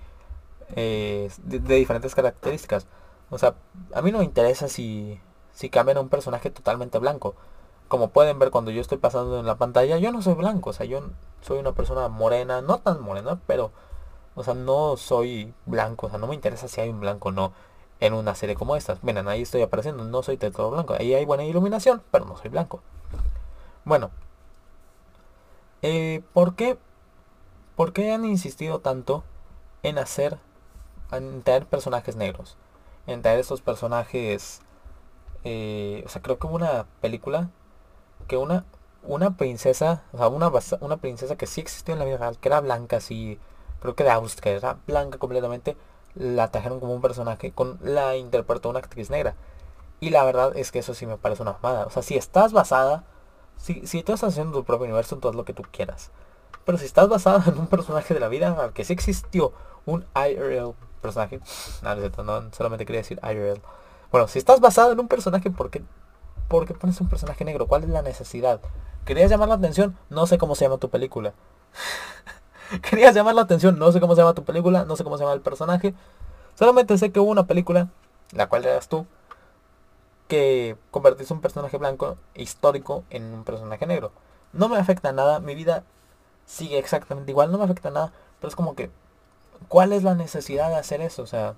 eh, 0.76 1.30
de, 1.42 1.58
diferentes 1.76 2.14
características. 2.14 2.86
O 3.30 3.38
sea, 3.38 3.54
a 3.94 4.02
mí 4.02 4.12
no 4.12 4.18
me 4.18 4.24
interesa 4.24 4.68
si 4.68 5.20
si 5.52 5.68
cambian 5.68 5.98
a 5.98 6.00
un 6.00 6.08
personaje 6.08 6.50
totalmente 6.50 6.98
blanco. 6.98 7.34
Como 7.90 8.10
pueden 8.10 8.38
ver 8.38 8.52
cuando 8.52 8.70
yo 8.70 8.80
estoy 8.80 8.98
pasando 8.98 9.40
en 9.40 9.46
la 9.46 9.56
pantalla, 9.56 9.98
yo 9.98 10.12
no 10.12 10.22
soy 10.22 10.34
blanco, 10.34 10.70
o 10.70 10.72
sea, 10.72 10.86
yo 10.86 11.02
soy 11.40 11.58
una 11.58 11.72
persona 11.72 12.06
morena, 12.06 12.62
no 12.62 12.78
tan 12.78 13.02
morena, 13.02 13.40
pero, 13.48 13.72
o 14.36 14.44
sea, 14.44 14.54
no 14.54 14.96
soy 14.96 15.52
blanco, 15.66 16.06
o 16.06 16.10
sea, 16.10 16.20
no 16.20 16.28
me 16.28 16.36
interesa 16.36 16.68
si 16.68 16.80
hay 16.80 16.88
un 16.88 17.00
blanco 17.00 17.30
o 17.30 17.32
no 17.32 17.52
en 17.98 18.14
una 18.14 18.36
serie 18.36 18.54
como 18.54 18.76
esta. 18.76 18.96
Miren, 19.02 19.26
ahí 19.26 19.42
estoy 19.42 19.62
apareciendo, 19.62 20.04
no 20.04 20.22
soy 20.22 20.36
de 20.36 20.52
todo 20.52 20.70
blanco, 20.70 20.94
ahí 20.96 21.14
hay 21.14 21.24
buena 21.24 21.42
iluminación, 21.42 22.00
pero 22.12 22.26
no 22.26 22.36
soy 22.36 22.50
blanco. 22.50 22.80
Bueno, 23.84 24.12
eh, 25.82 26.22
¿por 26.32 26.54
qué? 26.54 26.78
¿Por 27.74 27.92
qué 27.92 28.12
han 28.12 28.24
insistido 28.24 28.78
tanto 28.78 29.24
en 29.82 29.98
hacer, 29.98 30.38
en 31.10 31.42
traer 31.42 31.66
personajes 31.66 32.14
negros? 32.14 32.56
En 33.08 33.22
traer 33.22 33.40
estos 33.40 33.62
personajes, 33.62 34.60
eh, 35.42 36.04
o 36.06 36.08
sea, 36.08 36.22
creo 36.22 36.38
que 36.38 36.46
hubo 36.46 36.54
una 36.54 36.86
película 37.00 37.50
que 38.30 38.36
una 38.36 38.64
una 39.02 39.36
princesa, 39.36 40.02
o 40.12 40.18
sea, 40.18 40.28
una, 40.28 40.50
una 40.80 40.96
princesa 40.98 41.36
que 41.36 41.46
sí 41.46 41.60
existió 41.60 41.94
en 41.94 41.98
la 41.98 42.04
vida 42.04 42.18
real, 42.18 42.38
que 42.38 42.48
era 42.48 42.60
blanca, 42.60 42.98
así, 42.98 43.38
creo 43.80 43.94
que 43.94 44.04
de 44.04 44.10
Austria, 44.10 44.52
era 44.52 44.76
blanca 44.86 45.18
completamente, 45.18 45.76
la 46.14 46.50
trajeron 46.50 46.80
como 46.80 46.94
un 46.94 47.00
personaje, 47.00 47.52
con 47.52 47.78
la 47.82 48.16
interpretó 48.16 48.68
una 48.68 48.80
actriz 48.80 49.10
negra. 49.10 49.34
Y 50.00 50.10
la 50.10 50.24
verdad 50.24 50.56
es 50.56 50.72
que 50.72 50.80
eso 50.80 50.94
sí 50.94 51.06
me 51.06 51.18
parece 51.18 51.42
una 51.42 51.52
mamada. 51.52 51.86
O 51.86 51.90
sea, 51.90 52.02
si 52.02 52.16
estás 52.16 52.52
basada, 52.52 53.04
si, 53.56 53.86
si 53.86 54.02
tú 54.02 54.14
estás 54.14 54.30
haciendo 54.30 54.58
tu 54.58 54.64
propio 54.64 54.86
universo, 54.86 55.18
todo 55.18 55.32
lo 55.32 55.44
que 55.44 55.54
tú 55.54 55.62
quieras. 55.70 56.10
Pero 56.64 56.78
si 56.78 56.86
estás 56.86 57.08
basada 57.08 57.44
en 57.46 57.58
un 57.58 57.66
personaje 57.66 58.14
de 58.14 58.20
la 58.20 58.28
vida 58.28 58.54
real, 58.54 58.72
que 58.72 58.84
sí 58.84 58.92
existió 58.92 59.52
un 59.86 60.06
IRL 60.14 60.74
personaje, 61.02 61.40
no, 61.82 61.94
no, 62.24 62.52
solamente 62.52 62.86
quería 62.86 63.00
decir 63.00 63.20
IRL. 63.22 63.60
Bueno, 64.10 64.28
si 64.28 64.38
estás 64.38 64.60
basada 64.60 64.92
en 64.92 65.00
un 65.00 65.08
personaje, 65.08 65.50
¿por 65.50 65.70
qué, 65.70 65.82
¿por 66.50 66.66
qué 66.66 66.74
pones 66.74 67.00
un 67.00 67.08
personaje 67.08 67.44
negro? 67.44 67.68
¿Cuál 67.68 67.84
es 67.84 67.88
la 67.90 68.02
necesidad? 68.02 68.60
¿Querías 69.04 69.30
llamar 69.30 69.48
la 69.48 69.54
atención? 69.54 69.96
No 70.10 70.26
sé 70.26 70.36
cómo 70.36 70.56
se 70.56 70.64
llama 70.64 70.78
tu 70.78 70.90
película. 70.90 71.32
¿Querías 72.82 73.14
llamar 73.14 73.36
la 73.36 73.42
atención? 73.42 73.78
No 73.78 73.92
sé 73.92 74.00
cómo 74.00 74.16
se 74.16 74.22
llama 74.22 74.34
tu 74.34 74.42
película, 74.42 74.84
no 74.84 74.96
sé 74.96 75.04
cómo 75.04 75.16
se 75.16 75.22
llama 75.22 75.34
el 75.34 75.42
personaje. 75.42 75.94
Solamente 76.56 76.98
sé 76.98 77.12
que 77.12 77.20
hubo 77.20 77.30
una 77.30 77.46
película, 77.46 77.88
la 78.32 78.48
cual 78.48 78.64
eras 78.64 78.88
tú, 78.88 79.06
que 80.26 80.76
convertiste 80.90 81.32
un 81.32 81.40
personaje 81.40 81.76
blanco 81.76 82.16
histórico 82.34 83.04
en 83.10 83.32
un 83.32 83.44
personaje 83.44 83.86
negro. 83.86 84.10
No 84.52 84.68
me 84.68 84.76
afecta 84.76 85.12
nada, 85.12 85.38
mi 85.38 85.54
vida 85.54 85.84
sigue 86.46 86.78
exactamente 86.78 87.30
igual, 87.30 87.52
no 87.52 87.58
me 87.58 87.64
afecta 87.64 87.90
nada, 87.90 88.12
pero 88.40 88.48
es 88.48 88.56
como 88.56 88.74
que, 88.74 88.90
¿cuál 89.68 89.92
es 89.92 90.02
la 90.02 90.16
necesidad 90.16 90.68
de 90.68 90.76
hacer 90.76 91.00
eso? 91.00 91.22
O 91.22 91.26
sea, 91.26 91.54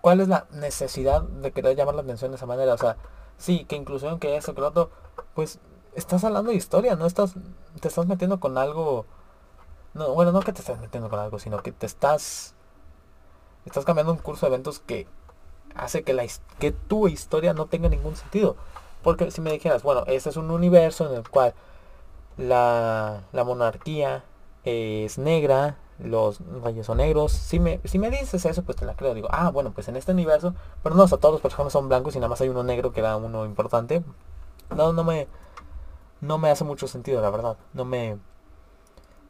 ¿cuál 0.00 0.20
es 0.20 0.26
la 0.26 0.46
necesidad 0.50 1.22
de 1.22 1.52
querer 1.52 1.76
llamar 1.76 1.94
la 1.94 2.02
atención 2.02 2.32
de 2.32 2.36
esa 2.36 2.46
manera? 2.46 2.74
O 2.74 2.78
sea, 2.78 2.96
sí, 3.38 3.64
que 3.64 3.76
inclusión, 3.76 4.18
que 4.18 4.36
eso, 4.36 4.54
que 4.54 4.60
lo 4.60 4.68
otro, 4.68 4.90
pues 5.34 5.58
estás 5.94 6.24
hablando 6.24 6.50
de 6.50 6.56
historia, 6.56 6.96
no 6.96 7.06
estás, 7.06 7.34
te 7.80 7.88
estás 7.88 8.06
metiendo 8.06 8.40
con 8.40 8.58
algo, 8.58 9.06
no, 9.94 10.12
bueno, 10.14 10.32
no 10.32 10.40
que 10.40 10.52
te 10.52 10.60
estás 10.60 10.80
metiendo 10.80 11.08
con 11.08 11.18
algo, 11.18 11.38
sino 11.38 11.62
que 11.62 11.72
te 11.72 11.86
estás, 11.86 12.54
estás 13.64 13.84
cambiando 13.84 14.12
un 14.12 14.18
curso 14.18 14.46
de 14.46 14.54
eventos 14.54 14.80
que 14.80 15.06
hace 15.74 16.02
que, 16.02 16.14
la, 16.14 16.24
que 16.58 16.72
tu 16.72 17.08
historia 17.08 17.54
no 17.54 17.66
tenga 17.66 17.88
ningún 17.88 18.16
sentido. 18.16 18.56
Porque 19.02 19.30
si 19.30 19.40
me 19.40 19.52
dijeras, 19.52 19.82
bueno, 19.82 20.04
este 20.06 20.30
es 20.30 20.36
un 20.36 20.50
universo 20.50 21.06
en 21.06 21.16
el 21.16 21.28
cual 21.28 21.54
la, 22.38 23.22
la 23.32 23.44
monarquía 23.44 24.24
es 24.64 25.18
negra, 25.18 25.76
los 25.98 26.40
reyes 26.62 26.86
son 26.86 26.98
negros. 26.98 27.32
Si 27.32 27.60
me, 27.60 27.80
si 27.84 27.98
me 27.98 28.10
dices 28.10 28.44
eso, 28.44 28.62
pues 28.62 28.76
te 28.76 28.84
la 28.84 28.94
creo. 28.94 29.14
Digo, 29.14 29.28
ah, 29.30 29.50
bueno, 29.50 29.72
pues 29.72 29.88
en 29.88 29.96
este 29.96 30.12
universo, 30.12 30.54
pero 30.82 30.94
no, 30.94 31.04
o 31.04 31.08
sea, 31.08 31.18
todos 31.18 31.34
los 31.34 31.40
personajes 31.40 31.72
son 31.72 31.88
blancos 31.88 32.16
y 32.16 32.18
nada 32.18 32.28
más 32.28 32.40
hay 32.40 32.48
uno 32.48 32.62
negro 32.62 32.92
que 32.92 33.02
da 33.02 33.16
uno 33.16 33.44
importante. 33.44 34.02
No, 34.74 34.92
no 34.92 35.04
me, 35.04 35.28
no 36.20 36.38
me 36.38 36.50
hace 36.50 36.64
mucho 36.64 36.88
sentido, 36.88 37.20
la 37.22 37.30
verdad. 37.30 37.56
No 37.72 37.84
me, 37.84 38.18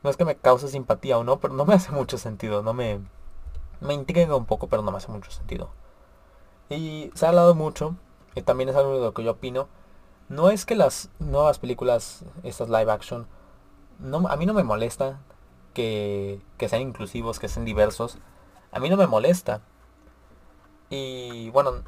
no 0.02 0.10
es 0.10 0.16
que 0.16 0.24
me 0.24 0.36
cause 0.36 0.68
simpatía 0.68 1.18
o 1.18 1.24
no, 1.24 1.40
pero 1.40 1.54
no 1.54 1.64
me 1.64 1.74
hace 1.74 1.92
mucho 1.92 2.18
sentido. 2.18 2.62
No 2.62 2.74
me, 2.74 3.00
me 3.80 3.94
intriga 3.94 4.36
un 4.36 4.46
poco, 4.46 4.68
pero 4.68 4.82
no 4.82 4.90
me 4.90 4.98
hace 4.98 5.10
mucho 5.10 5.30
sentido. 5.30 5.70
Y 6.70 7.10
se 7.14 7.26
ha 7.26 7.28
hablado 7.30 7.54
mucho, 7.54 7.96
y 8.34 8.42
también 8.42 8.68
es 8.70 8.76
algo 8.76 8.94
de 8.94 9.00
lo 9.00 9.14
que 9.14 9.24
yo 9.24 9.32
opino. 9.32 9.68
No 10.28 10.50
es 10.50 10.64
que 10.64 10.74
las 10.74 11.10
nuevas 11.18 11.58
películas, 11.58 12.24
estas 12.42 12.68
live 12.68 12.90
action, 12.90 13.26
no, 13.98 14.26
a 14.28 14.36
mí 14.36 14.46
no 14.46 14.54
me 14.54 14.64
molesta 14.64 15.20
que, 15.74 16.40
sean 16.68 16.82
inclusivos, 16.82 17.38
que 17.38 17.48
sean 17.48 17.64
diversos. 17.64 18.18
A 18.72 18.80
mí 18.80 18.88
no 18.88 18.96
me 18.96 19.06
molesta. 19.06 19.60
Y 20.90 21.50
bueno, 21.50 21.82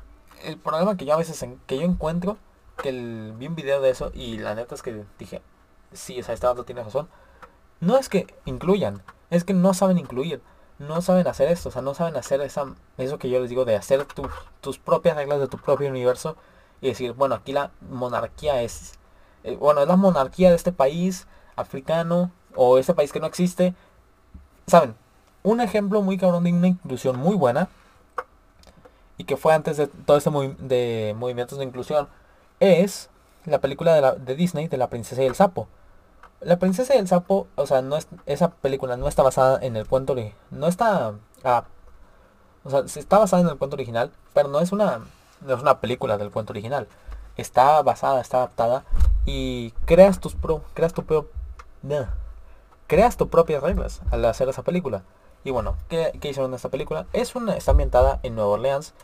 el 0.45 0.59
problema 0.59 0.97
que 0.97 1.07
yo 1.07 1.15
a 1.15 1.17
veces 1.17 1.45
que 1.67 1.79
yo 1.79 1.85
encuentro, 1.85 2.37
que 2.83 2.93
vi 2.93 3.47
un 3.47 3.55
video 3.55 3.81
de 3.81 3.91
eso 3.91 4.11
y 4.15 4.39
la 4.39 4.55
neta 4.55 4.75
es 4.75 4.83
que 4.83 5.05
dije, 5.19 5.43
sí, 5.93 6.21
o 6.21 6.23
sea, 6.23 6.35
este 6.35 6.47
tiene 6.65 6.83
razón. 6.83 7.09
No 7.81 7.97
es 7.97 8.09
que 8.09 8.27
incluyan, 8.45 9.03
es 9.31 9.45
que 9.45 9.55
no 9.55 9.75
saben 9.75 9.99
incluir, 9.99 10.43
no 10.79 11.01
saben 11.03 11.27
hacer 11.27 11.51
esto, 11.51 11.69
o 11.69 11.73
sea, 11.73 11.83
no 11.83 11.95
saben 11.95 12.17
hacer 12.17 12.41
esa, 12.41 12.75
eso 12.99 13.19
que 13.19 13.31
yo 13.31 13.41
les 13.41 13.51
digo 13.51 13.65
de 13.65 13.77
hacer 13.77 14.07
tus 14.61 14.79
propias 14.79 15.17
reglas 15.17 15.41
de 15.41 15.49
tu 15.49 15.59
propio 15.59 15.89
universo 15.89 16.37
y 16.81 16.89
decir, 16.89 17.13
bueno, 17.13 17.35
aquí 17.37 17.53
la 17.53 17.71
monarquía 17.91 18.63
es, 18.63 18.99
eh, 19.45 19.57
bueno, 19.57 19.83
es 19.83 19.89
la 19.89 19.97
monarquía 19.97 20.51
de 20.51 20.57
este 20.57 20.73
país 20.73 21.27
africano 21.57 22.31
o 22.57 22.79
este 22.79 22.95
país 22.95 23.13
que 23.13 23.21
no 23.21 23.27
existe. 23.27 23.75
Saben, 24.67 24.95
un 25.43 25.61
ejemplo 25.61 26.03
muy 26.03 26.19
cabrón 26.19 26.45
de 26.45 26.53
una 26.53 26.69
inclusión 26.69 27.17
muy 27.17 27.37
buena 27.37 27.69
y 29.17 29.25
que 29.25 29.37
fue 29.37 29.55
antes 29.55 29.77
de 29.77 29.87
todo 29.87 30.17
este 30.17 30.31
de 30.59 31.15
movimientos 31.17 31.59
de 31.59 31.65
inclusión 31.65 32.09
es 32.61 33.11
la 33.45 33.61
película 33.61 34.13
de, 34.13 34.35
Disney 34.35 34.69
de 34.69 34.77
la 34.77 34.91
princesa 34.91 35.23
y 35.23 35.27
el 35.27 35.35
sapo. 35.35 35.69
La 36.41 36.59
princesa 36.59 36.95
y 36.95 36.99
el 36.99 37.09
sapo, 37.09 37.47
o 37.55 37.67
sea, 37.67 37.81
no 37.81 37.97
es, 37.97 38.09
esa 38.27 38.51
película 38.51 38.97
no 38.97 39.09
está 39.09 39.23
basada 39.23 39.59
en 39.65 39.77
el 39.77 39.87
cuento 39.87 40.17
no 40.51 40.67
está 40.67 41.15
ah, 41.45 41.65
o 42.65 42.71
sea, 42.71 42.81
está 42.81 43.19
basada 43.19 43.43
en 43.43 43.49
el 43.49 43.57
cuento 43.57 43.77
original, 43.77 44.11
pero 44.35 44.49
no 44.49 44.61
es 44.61 44.73
una 44.73 45.01
no 45.41 45.55
es 45.55 45.63
una 45.63 45.81
película 45.81 46.19
del 46.19 46.31
cuento 46.31 46.53
original. 46.53 46.89
Está 47.37 47.83
basada, 47.83 48.21
está 48.21 48.39
adaptada 48.39 48.85
y 49.25 49.71
creas 49.85 50.21
tus 50.21 50.35
pro, 50.35 50.63
creas 50.75 50.93
tu 50.93 51.05
propio 51.05 51.31
creas 52.87 53.17
tus 53.17 53.29
propias 53.29 53.63
reglas 53.63 54.03
al 54.11 54.25
hacer 54.25 54.49
esa 54.49 54.63
película. 54.63 55.03
Y 55.45 55.51
bueno, 55.51 55.77
¿qué, 55.89 56.13
hicieron 56.23 56.51
en 56.51 56.55
esta 56.55 56.71
película? 56.71 57.07
Es 57.13 57.37
una, 57.37 57.57
está 57.57 57.71
ambientada 57.73 58.21
en 58.23 58.35
Nueva 58.35 58.51
Orleans. 58.51 58.95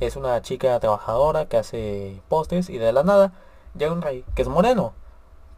Es 0.00 0.16
una 0.16 0.40
chica 0.42 0.78
trabajadora 0.78 1.46
que 1.46 1.56
hace 1.56 2.22
postes 2.28 2.70
y 2.70 2.78
de 2.78 2.92
la 2.92 3.02
nada 3.02 3.32
llega 3.76 3.92
un 3.92 4.02
rey 4.02 4.24
que 4.34 4.42
es 4.42 4.48
moreno. 4.48 4.92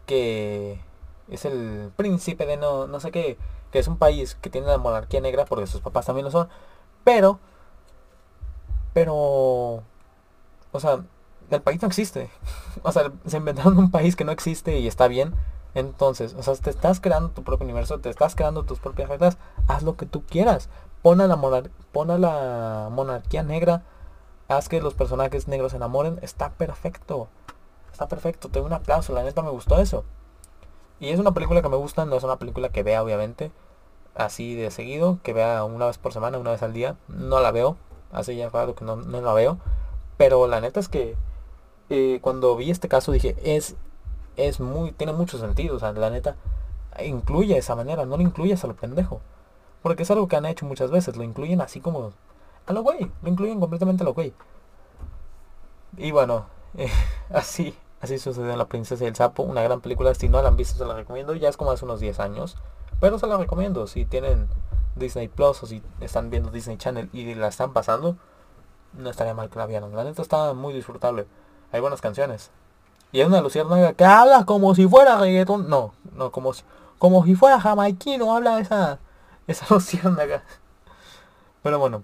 Que 0.06 0.80
es 1.28 1.44
el 1.44 1.92
príncipe 1.96 2.46
de 2.46 2.56
no, 2.56 2.86
no 2.86 3.00
sé 3.00 3.10
qué. 3.10 3.38
Que 3.70 3.78
es 3.78 3.88
un 3.88 3.98
país 3.98 4.34
que 4.40 4.50
tiene 4.50 4.66
la 4.66 4.78
monarquía 4.78 5.20
negra 5.20 5.44
porque 5.44 5.66
sus 5.66 5.80
papás 5.82 6.06
también 6.06 6.24
lo 6.24 6.30
son. 6.30 6.48
Pero... 7.04 7.38
Pero... 8.94 9.82
O 10.72 10.80
sea, 10.80 11.04
el 11.50 11.62
país 11.62 11.82
no 11.82 11.88
existe. 11.88 12.30
o 12.82 12.92
sea, 12.92 13.12
se 13.26 13.36
inventaron 13.36 13.78
un 13.78 13.90
país 13.90 14.16
que 14.16 14.24
no 14.24 14.32
existe 14.32 14.78
y 14.78 14.86
está 14.86 15.08
bien. 15.08 15.34
Entonces, 15.74 16.34
o 16.34 16.42
sea, 16.42 16.54
te 16.54 16.70
estás 16.70 17.00
creando 17.00 17.30
tu 17.30 17.42
propio 17.42 17.64
universo, 17.64 17.98
te 18.00 18.10
estás 18.10 18.34
creando 18.34 18.64
tus 18.64 18.80
propias 18.80 19.08
reglas, 19.08 19.38
haz 19.68 19.82
lo 19.82 19.96
que 19.96 20.06
tú 20.06 20.24
quieras. 20.24 20.68
Pon 21.02 21.20
a 21.20 21.26
la, 21.26 21.40
pon 21.92 22.10
a 22.10 22.18
la 22.18 22.88
monarquía 22.90 23.42
negra, 23.42 23.82
haz 24.48 24.68
que 24.68 24.80
los 24.80 24.94
personajes 24.94 25.48
negros 25.48 25.72
se 25.72 25.76
enamoren, 25.76 26.18
está 26.22 26.50
perfecto. 26.50 27.28
Está 27.92 28.08
perfecto, 28.08 28.48
te 28.48 28.58
doy 28.58 28.66
un 28.66 28.72
aplauso, 28.72 29.12
la 29.12 29.22
neta 29.22 29.42
me 29.42 29.50
gustó 29.50 29.78
eso. 29.80 30.04
Y 30.98 31.10
es 31.10 31.18
una 31.18 31.32
película 31.32 31.62
que 31.62 31.68
me 31.68 31.76
gusta, 31.76 32.04
no 32.04 32.16
es 32.16 32.24
una 32.24 32.38
película 32.38 32.68
que 32.68 32.82
vea 32.82 33.02
obviamente 33.02 33.52
así 34.14 34.54
de 34.54 34.70
seguido, 34.70 35.18
que 35.22 35.32
vea 35.32 35.64
una 35.64 35.86
vez 35.86 35.98
por 35.98 36.12
semana, 36.12 36.38
una 36.38 36.50
vez 36.50 36.62
al 36.62 36.72
día. 36.72 36.96
No 37.08 37.40
la 37.40 37.52
veo, 37.52 37.76
hace 38.12 38.36
ya 38.36 38.50
claro 38.50 38.74
que 38.74 38.84
no, 38.84 38.96
no 38.96 39.20
la 39.20 39.32
veo. 39.32 39.58
Pero 40.16 40.46
la 40.46 40.60
neta 40.60 40.80
es 40.80 40.88
que 40.88 41.16
eh, 41.88 42.18
cuando 42.22 42.56
vi 42.56 42.70
este 42.70 42.88
caso 42.88 43.12
dije, 43.12 43.36
es 43.42 43.76
es 44.36 44.60
muy, 44.60 44.92
tiene 44.92 45.12
mucho 45.12 45.38
sentido, 45.38 45.76
o 45.76 45.78
sea, 45.78 45.92
la 45.92 46.10
neta, 46.10 46.36
incluye 47.04 47.56
esa 47.56 47.74
manera, 47.74 48.04
no 48.06 48.16
lo 48.16 48.22
incluyes 48.22 48.62
a 48.64 48.66
lo 48.66 48.76
pendejo. 48.76 49.20
Porque 49.82 50.02
es 50.02 50.10
algo 50.10 50.28
que 50.28 50.36
han 50.36 50.46
hecho 50.46 50.66
muchas 50.66 50.90
veces, 50.90 51.16
lo 51.16 51.24
incluyen 51.24 51.60
así 51.60 51.80
como 51.80 52.12
a 52.66 52.72
lo 52.72 52.82
güey, 52.82 53.10
lo 53.22 53.28
incluyen 53.28 53.60
completamente 53.60 54.02
a 54.02 54.06
lo 54.06 54.14
güey. 54.14 54.34
Y 55.96 56.10
bueno, 56.12 56.46
eh, 56.78 56.90
así, 57.32 57.76
así 58.00 58.18
sucedió 58.18 58.50
en 58.50 58.58
La 58.58 58.68
Princesa 58.68 59.04
y 59.04 59.08
el 59.08 59.16
Sapo, 59.16 59.42
una 59.42 59.62
gran 59.62 59.80
película, 59.80 60.14
si 60.14 60.28
no 60.28 60.42
la 60.42 60.48
han 60.48 60.56
visto 60.56 60.78
se 60.78 60.84
la 60.84 60.94
recomiendo, 60.94 61.34
ya 61.34 61.48
es 61.48 61.56
como 61.56 61.70
hace 61.70 61.84
unos 61.84 62.00
10 62.00 62.20
años, 62.20 62.56
pero 63.00 63.18
se 63.18 63.26
la 63.26 63.36
recomiendo, 63.38 63.86
si 63.86 64.04
tienen 64.04 64.48
Disney 64.96 65.28
Plus 65.28 65.62
o 65.62 65.66
si 65.66 65.82
están 66.00 66.30
viendo 66.30 66.50
Disney 66.50 66.76
Channel 66.76 67.08
y 67.12 67.34
la 67.34 67.48
están 67.48 67.72
pasando, 67.72 68.16
no 68.92 69.10
estaría 69.10 69.34
mal 69.34 69.50
que 69.50 69.58
la 69.58 69.66
vieran. 69.66 69.94
La 69.94 70.04
neta 70.04 70.22
está 70.22 70.52
muy 70.52 70.72
disfrutable. 70.72 71.26
Hay 71.72 71.80
buenas 71.80 72.00
canciones. 72.00 72.50
Y 73.12 73.20
es 73.20 73.26
una 73.26 73.40
luciérnaga 73.40 73.92
que 73.94 74.04
habla 74.04 74.44
como 74.44 74.74
si 74.74 74.86
fuera 74.86 75.18
reggaetón. 75.18 75.68
No, 75.68 75.92
no, 76.14 76.30
como 76.30 76.52
si, 76.52 76.62
como 76.98 77.24
si 77.24 77.34
fuera 77.34 77.60
jamaiquino 77.60 78.34
habla 78.34 78.60
esa, 78.60 78.98
esa 79.46 79.66
luciérnaga. 79.74 80.44
Pero 81.62 81.78
bueno. 81.78 82.02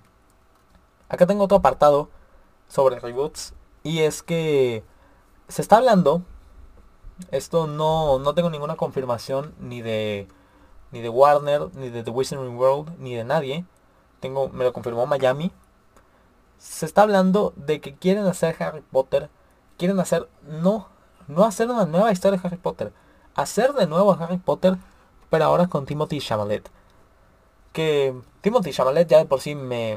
Acá 1.09 1.27
tengo 1.27 1.45
otro 1.45 1.59
apartado 1.59 2.09
sobre 2.69 2.99
reboots. 2.99 3.55
Y 3.85 4.01
es 4.01 4.23
que 4.23 4.85
se 5.49 5.63
está 5.63 5.77
hablando. 5.77 6.23
Esto 7.31 7.67
no, 7.67 8.19
no 8.19 8.35
tengo 8.35 8.51
ninguna 8.51 8.77
confirmación 8.77 9.55
ni 9.61 9.81
de 9.81 10.29
ni 10.93 11.01
de 11.01 11.09
Warner, 11.09 11.69
ni 11.75 11.91
de 11.91 12.03
The 12.03 12.11
Wizarding 12.11 12.57
World, 12.57 12.99
ni 12.99 13.15
de 13.15 13.25
nadie. 13.25 13.65
Tengo, 14.21 14.49
me 14.49 14.65
lo 14.65 14.73
confirmó 14.73 15.07
Miami. 15.07 15.53
Se 16.59 16.87
está 16.87 17.03
hablando 17.03 17.53
de 17.57 17.81
que 17.81 17.95
quieren 17.95 18.27
hacer 18.27 18.57
Harry 18.63 18.83
Potter. 18.83 19.29
Quieren 19.77 20.01
hacer 20.01 20.29
no 20.43 20.89
no 21.29 21.45
hacer 21.45 21.71
una 21.71 21.87
nueva 21.87 22.13
historia 22.13 22.39
de 22.39 22.47
Harry 22.47 22.57
Potter. 22.57 22.93
Hacer 23.35 23.73
de 23.75 23.87
nuevo 23.87 24.13
Harry 24.13 24.39
Potter, 24.39 24.77
pero 25.31 25.45
ahora 25.45 25.67
con 25.67 25.87
Timothy 25.87 26.21
Chalamet. 26.21 26.71
Que 27.73 28.15
Timothy 28.41 28.73
Chalamet 28.73 29.09
ya 29.09 29.19
de 29.19 29.27
por 29.27 29.41
sí 29.41 29.55
me... 29.55 29.97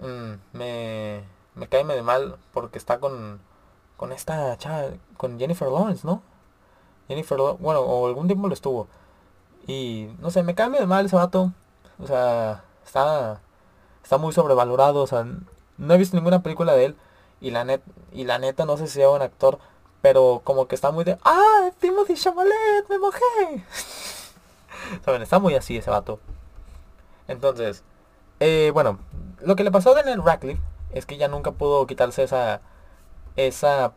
Mm, 0.00 0.34
me... 0.52 1.24
Me 1.54 1.68
cae 1.68 1.84
de 1.84 2.02
mal 2.02 2.36
porque 2.52 2.78
está 2.78 2.98
con... 2.98 3.40
Con 3.96 4.12
esta 4.12 4.56
chava... 4.58 4.90
Con 5.16 5.38
Jennifer 5.38 5.68
Lawrence, 5.68 6.06
¿no? 6.06 6.22
Jennifer 7.08 7.38
Bueno, 7.60 7.80
o 7.80 8.06
algún 8.06 8.26
tiempo 8.26 8.48
lo 8.48 8.54
estuvo. 8.54 8.88
Y 9.66 10.08
no 10.18 10.30
sé, 10.30 10.42
me 10.42 10.54
cae 10.54 10.70
de 10.70 10.86
mal 10.86 11.06
ese 11.06 11.16
vato. 11.16 11.52
O 11.98 12.06
sea, 12.06 12.64
está... 12.84 13.40
Está 14.02 14.18
muy 14.18 14.32
sobrevalorado. 14.32 15.02
O 15.02 15.06
sea, 15.06 15.24
no 15.78 15.94
he 15.94 15.98
visto 15.98 16.16
ninguna 16.16 16.42
película 16.42 16.74
de 16.74 16.86
él. 16.86 16.96
Y 17.40 17.50
la, 17.50 17.64
net, 17.64 17.82
y 18.12 18.24
la 18.24 18.38
neta 18.38 18.64
no 18.64 18.76
sé 18.76 18.86
si 18.86 18.94
sea 18.94 19.10
un 19.10 19.22
actor 19.22 19.58
pero 20.04 20.42
como 20.44 20.68
que 20.68 20.74
está 20.74 20.90
muy 20.90 21.02
de, 21.02 21.16
ah, 21.24 21.70
Timothy 21.80 22.12
Chamalet, 22.12 22.86
me 22.90 22.98
mojé. 22.98 23.64
Saben, 25.02 25.22
está 25.22 25.38
muy 25.38 25.54
así 25.54 25.78
ese 25.78 25.88
vato. 25.88 26.20
Entonces, 27.26 27.82
eh, 28.38 28.70
bueno, 28.74 28.98
lo 29.40 29.56
que 29.56 29.64
le 29.64 29.70
pasó 29.70 29.92
a 29.92 29.94
Daniel 29.94 30.22
Radcliffe 30.22 30.60
es 30.92 31.06
que 31.06 31.16
ya 31.16 31.28
nunca 31.28 31.52
pudo 31.52 31.86
quitarse 31.86 32.22
esa, 32.22 32.60
esa, 33.36 33.94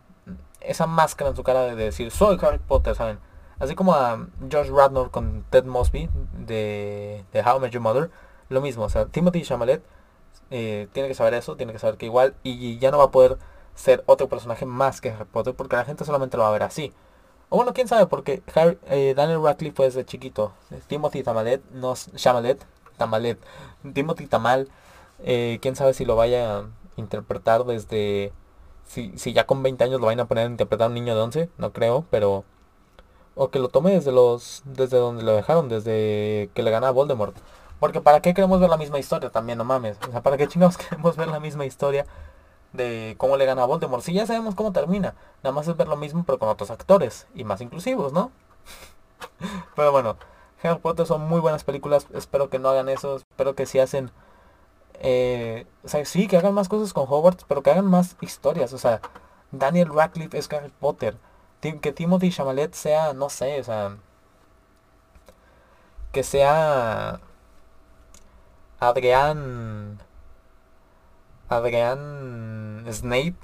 esa 0.61 0.87
máscara 0.87 1.31
en 1.31 1.35
su 1.35 1.43
cara 1.43 1.63
de 1.63 1.75
decir, 1.75 2.09
soy 2.09 2.37
Harry 2.41 2.59
Potter, 2.59 2.95
¿saben? 2.95 3.19
Así 3.59 3.75
como 3.75 3.93
a 3.93 4.27
Josh 4.49 4.69
Radnor 4.69 5.11
con 5.11 5.43
Ted 5.49 5.65
Mosby 5.65 6.09
de, 6.37 7.25
How 7.33 7.57
I 7.57 7.59
Met 7.59 7.71
Your 7.71 7.83
Mother, 7.83 8.11
lo 8.47 8.61
mismo, 8.61 8.85
o 8.85 8.89
sea, 8.89 9.07
Timothy 9.07 9.41
Chamalet 9.41 9.83
eh, 10.51 10.87
tiene 10.93 11.09
que 11.09 11.15
saber 11.15 11.33
eso, 11.33 11.57
tiene 11.57 11.73
que 11.73 11.79
saber 11.79 11.97
que 11.97 12.05
igual, 12.05 12.33
y 12.43 12.77
ya 12.77 12.91
no 12.91 12.97
va 12.97 13.03
a 13.03 13.11
poder 13.11 13.37
ser 13.77 14.03
otro 14.07 14.27
personaje 14.27 14.65
más 14.65 14.99
que 14.99 15.11
Harry 15.11 15.53
porque 15.53 15.75
la 15.75 15.85
gente 15.85 16.03
solamente 16.03 16.35
lo 16.35 16.43
va 16.43 16.49
a 16.49 16.53
ver 16.53 16.63
así. 16.63 16.93
O 17.49 17.57
bueno, 17.57 17.73
quién 17.73 17.87
sabe, 17.87 18.07
porque 18.07 18.41
Harry, 18.55 18.77
eh, 18.87 19.13
Daniel 19.15 19.41
Radcliffe 19.41 19.75
fue 19.75 19.85
desde 19.85 20.03
chiquito. 20.03 20.51
Timothy 20.87 21.23
Tamalet, 21.23 21.63
no 21.71 21.93
Chamalet, 22.15 22.65
Tamalet, 22.97 23.39
Timothy 23.93 24.27
Tamal, 24.27 24.67
eh, 25.23 25.59
quién 25.61 25.75
sabe 25.75 25.93
si 25.93 26.05
lo 26.05 26.15
vaya 26.15 26.59
a 26.59 26.65
interpretar 26.97 27.63
desde... 27.65 28.33
Si, 28.85 29.17
si 29.17 29.33
ya 29.33 29.45
con 29.45 29.63
20 29.63 29.83
años 29.83 29.99
lo 29.99 30.07
vayan 30.07 30.21
a 30.21 30.27
poner 30.27 30.47
a 30.47 30.49
interpretar 30.49 30.85
a 30.85 30.87
un 30.87 30.95
niño 30.95 31.15
de 31.15 31.21
11, 31.21 31.49
no 31.57 31.71
creo, 31.71 32.05
pero... 32.09 32.43
O 33.35 33.49
que 33.49 33.59
lo 33.59 33.69
tome 33.69 33.91
desde 33.91 34.11
los... 34.11 34.63
Desde 34.65 34.97
donde 34.97 35.23
lo 35.23 35.33
dejaron, 35.35 35.69
desde 35.69 36.49
que 36.53 36.63
le 36.63 36.71
gana 36.71 36.89
a 36.89 36.91
Voldemort. 36.91 37.35
Porque 37.79 38.01
para 38.01 38.21
qué 38.21 38.33
queremos 38.33 38.59
ver 38.59 38.69
la 38.69 38.77
misma 38.77 38.99
historia 38.99 39.29
también, 39.29 39.57
no 39.57 39.63
mames. 39.63 39.97
O 40.07 40.11
sea, 40.11 40.23
para 40.23 40.37
qué 40.37 40.47
chingados 40.47 40.77
queremos 40.89 41.15
ver 41.15 41.27
la 41.27 41.39
misma 41.39 41.65
historia 41.65 42.05
de 42.77 43.15
cómo 43.17 43.37
le 43.37 43.45
gana 43.45 43.63
a 43.63 43.65
Voldemort. 43.65 44.03
Si 44.03 44.13
ya 44.13 44.25
sabemos 44.25 44.55
cómo 44.55 44.71
termina, 44.71 45.15
nada 45.43 45.53
más 45.53 45.67
es 45.67 45.75
ver 45.75 45.87
lo 45.87 45.97
mismo 45.97 46.23
pero 46.25 46.39
con 46.39 46.49
otros 46.49 46.71
actores 46.71 47.27
y 47.35 47.43
más 47.43 47.61
inclusivos, 47.61 48.13
¿no? 48.13 48.31
pero 49.75 49.91
bueno, 49.91 50.17
Harry 50.63 50.79
Potter 50.79 51.05
son 51.05 51.21
muy 51.21 51.39
buenas 51.41 51.63
películas, 51.63 52.07
espero 52.13 52.49
que 52.49 52.59
no 52.59 52.69
hagan 52.69 52.89
eso, 52.89 53.17
espero 53.17 53.55
que 53.55 53.65
si 53.65 53.79
hacen... 53.79 54.11
Eh, 54.99 55.67
o 55.83 55.89
sea, 55.89 56.03
sí, 56.05 56.27
que 56.27 56.37
hagan 56.37 56.53
más 56.53 56.69
cosas 56.69 56.93
con 56.93 57.05
Hogwarts, 57.07 57.45
pero 57.47 57.61
que 57.61 57.69
hagan 57.71 57.85
más 57.85 58.15
historias, 58.21 58.73
o 58.73 58.77
sea, 58.79 59.01
Daniel 59.51 59.93
Radcliffe 59.93 60.37
es 60.37 60.51
Harry 60.51 60.71
Potter, 60.79 61.17
que 61.61 61.91
Timothy 61.91 62.31
Chalamet 62.31 62.73
sea, 62.73 63.13
no 63.13 63.29
sé, 63.29 63.59
o 63.59 63.63
sea, 63.63 63.97
que 66.11 66.23
sea 66.23 67.19
Adrián 68.79 69.99
Adrián 71.49 72.85
Snape 72.91 73.35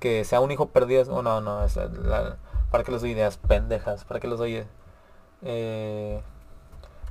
que 0.00 0.24
sea 0.24 0.40
un 0.40 0.50
hijo 0.50 0.68
perdido 0.68 1.04
oh, 1.14 1.22
no 1.22 1.40
no 1.40 1.66
para 2.70 2.84
que 2.84 2.92
los 2.92 3.00
doy 3.00 3.12
ideas 3.12 3.38
pendejas 3.38 4.04
para 4.04 4.20
que 4.20 4.28
los 4.28 4.38
doy 4.38 4.64
eh, 5.42 6.22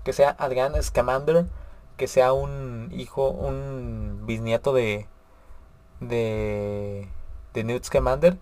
que 0.04 0.14
sea 0.14 0.36
Adrián 0.38 0.74
Scamander 0.82 1.46
que 1.98 2.08
sea 2.08 2.34
un 2.34 2.90
hijo 2.94 3.30
un 3.30 4.24
bisnieto 4.26 4.74
de 4.74 5.08
de 6.00 7.08
de 7.54 7.64
Newt 7.64 7.86
Scamander 7.86 8.38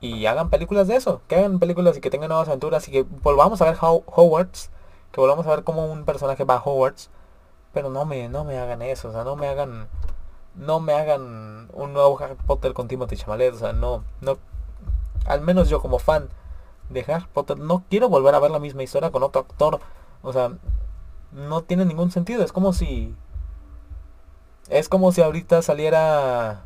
y 0.00 0.26
hagan 0.26 0.50
películas 0.50 0.88
de 0.88 0.96
eso 0.96 1.22
que 1.28 1.36
hagan 1.36 1.58
películas 1.58 1.96
y 1.96 2.00
que 2.00 2.10
tengan 2.10 2.28
nuevas 2.28 2.48
aventuras 2.48 2.86
y 2.88 2.92
que 2.92 3.02
volvamos 3.02 3.62
a 3.62 3.64
ver 3.64 3.76
Hogwarts 3.80 4.70
que 5.12 5.20
volvamos 5.20 5.46
a 5.46 5.50
ver 5.50 5.64
como 5.64 5.90
un 5.90 6.04
personaje 6.04 6.44
va 6.44 6.56
a 6.56 6.62
Hogwarts 6.62 7.10
pero 7.76 7.90
no 7.90 8.06
me, 8.06 8.30
no 8.30 8.42
me 8.42 8.58
hagan 8.58 8.80
eso, 8.80 9.10
o 9.10 9.12
sea, 9.12 9.22
no 9.22 9.36
me 9.36 9.48
hagan, 9.48 9.86
no 10.56 10.80
me 10.80 10.92
hagan 10.94 11.68
un 11.72 11.92
nuevo 11.92 12.18
Harry 12.20 12.34
Potter 12.46 12.72
con 12.72 12.88
Timothy 12.88 13.16
Chalamet, 13.16 13.54
o 13.54 13.58
sea, 13.58 13.72
no, 13.72 14.04
no, 14.20 14.38
al 15.26 15.40
menos 15.40 15.68
yo 15.68 15.80
como 15.80 15.98
fan 15.98 16.28
de 16.88 17.04
Harry 17.08 17.26
Potter 17.32 17.58
no 17.58 17.84
quiero 17.90 18.08
volver 18.08 18.34
a 18.34 18.40
ver 18.40 18.50
la 18.50 18.58
misma 18.58 18.82
historia 18.82 19.10
con 19.10 19.22
otro 19.22 19.42
actor, 19.42 19.80
o 20.22 20.32
sea, 20.32 20.52
no 21.32 21.62
tiene 21.62 21.84
ningún 21.84 22.10
sentido, 22.10 22.42
es 22.42 22.52
como 22.52 22.72
si, 22.72 23.14
es 24.68 24.88
como 24.88 25.12
si 25.12 25.22
ahorita 25.22 25.62
saliera 25.62 26.62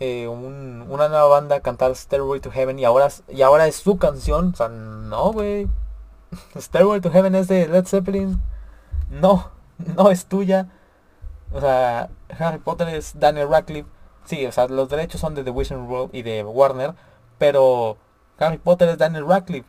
eh, 0.00 0.28
una 0.28 1.08
nueva 1.08 1.26
banda 1.26 1.56
a 1.56 1.60
cantar 1.60 1.94
Stairway 1.94 2.40
to 2.40 2.50
Heaven 2.50 2.78
y 2.78 2.84
ahora, 2.84 3.08
y 3.28 3.42
ahora 3.42 3.66
es 3.66 3.76
su 3.76 3.98
canción, 3.98 4.50
o 4.54 4.56
sea, 4.56 4.68
no, 4.68 5.32
güey, 5.32 5.68
Stairway 6.56 7.00
to 7.00 7.10
Heaven 7.10 7.34
es 7.34 7.48
de 7.48 7.66
Led 7.66 7.86
Zeppelin, 7.86 8.40
no, 9.10 9.50
no 9.96 10.10
es 10.10 10.26
tuya. 10.26 10.68
O 11.54 11.60
sea, 11.60 12.10
Harry 12.38 12.58
Potter 12.58 12.88
es 12.88 13.18
Daniel 13.18 13.48
Radcliffe. 13.48 13.88
Sí, 14.24 14.44
o 14.44 14.52
sea, 14.52 14.66
los 14.68 14.88
derechos 14.88 15.20
son 15.20 15.34
de 15.34 15.44
The 15.44 15.50
Wizarding 15.50 15.88
World 15.88 16.14
y 16.14 16.22
de 16.22 16.42
Warner. 16.44 16.94
Pero 17.38 17.96
Harry 18.38 18.58
Potter 18.58 18.88
es 18.88 18.98
Daniel 18.98 19.26
Radcliffe. 19.26 19.68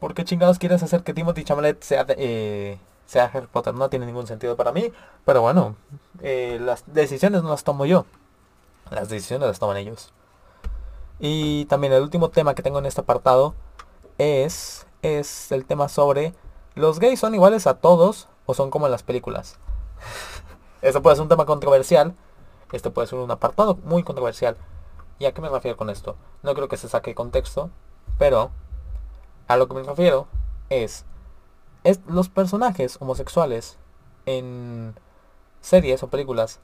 ¿Por 0.00 0.14
qué 0.14 0.24
chingados 0.24 0.58
quieres 0.58 0.82
hacer 0.82 1.02
que 1.02 1.14
Timothy 1.14 1.44
Chalamet 1.44 1.82
sea, 1.82 2.06
eh, 2.08 2.78
sea 3.06 3.30
Harry 3.32 3.46
Potter? 3.46 3.74
No 3.74 3.90
tiene 3.90 4.06
ningún 4.06 4.26
sentido 4.26 4.56
para 4.56 4.72
mí. 4.72 4.92
Pero 5.24 5.42
bueno, 5.42 5.76
eh, 6.22 6.58
las 6.60 6.84
decisiones 6.86 7.42
no 7.42 7.50
las 7.50 7.62
tomo 7.62 7.84
yo. 7.84 8.06
Las 8.90 9.08
decisiones 9.08 9.48
las 9.48 9.58
toman 9.58 9.76
ellos. 9.76 10.12
Y 11.18 11.66
también 11.66 11.92
el 11.92 12.02
último 12.02 12.30
tema 12.30 12.54
que 12.54 12.62
tengo 12.62 12.78
en 12.78 12.86
este 12.86 13.02
apartado 13.02 13.54
es, 14.16 14.86
es 15.02 15.52
el 15.52 15.66
tema 15.66 15.88
sobre 15.88 16.32
los 16.78 17.00
gays 17.00 17.18
son 17.18 17.34
iguales 17.34 17.66
a 17.66 17.74
todos 17.74 18.28
o 18.46 18.54
son 18.54 18.70
como 18.70 18.86
en 18.86 18.92
las 18.92 19.02
películas. 19.02 19.58
Esto 20.82 21.02
puede 21.02 21.16
ser 21.16 21.22
un 21.22 21.28
tema 21.28 21.46
controversial. 21.46 22.14
Este 22.72 22.90
puede 22.90 23.08
ser 23.08 23.18
un 23.18 23.30
apartado 23.30 23.76
muy 23.84 24.02
controversial. 24.02 24.56
¿Y 25.18 25.26
a 25.26 25.32
qué 25.32 25.40
me 25.40 25.48
refiero 25.48 25.76
con 25.76 25.90
esto? 25.90 26.16
No 26.42 26.54
creo 26.54 26.68
que 26.68 26.76
se 26.76 26.88
saque 26.88 27.14
contexto, 27.14 27.70
pero 28.18 28.50
a 29.48 29.56
lo 29.56 29.66
que 29.66 29.74
me 29.74 29.82
refiero 29.82 30.28
es, 30.68 31.04
es 31.82 32.00
los 32.06 32.28
personajes 32.28 32.98
homosexuales 33.00 33.78
en 34.26 34.94
series 35.60 36.02
o 36.02 36.08
películas. 36.08 36.60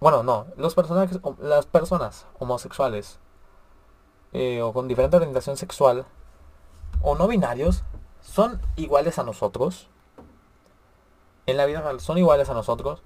Bueno, 0.00 0.22
no, 0.22 0.46
los 0.56 0.74
personajes, 0.74 1.20
las 1.38 1.66
personas 1.66 2.26
homosexuales 2.38 3.18
eh, 4.32 4.62
o 4.62 4.72
con 4.72 4.88
diferente 4.88 5.16
orientación 5.16 5.56
sexual 5.56 6.06
o 7.02 7.14
no 7.14 7.28
binarios 7.28 7.84
son 8.22 8.60
iguales 8.76 9.18
a 9.18 9.24
nosotros 9.24 9.88
en 11.50 11.56
la 11.56 11.66
vida 11.66 11.82
son 11.98 12.18
iguales 12.18 12.48
a 12.48 12.54
nosotros 12.54 13.02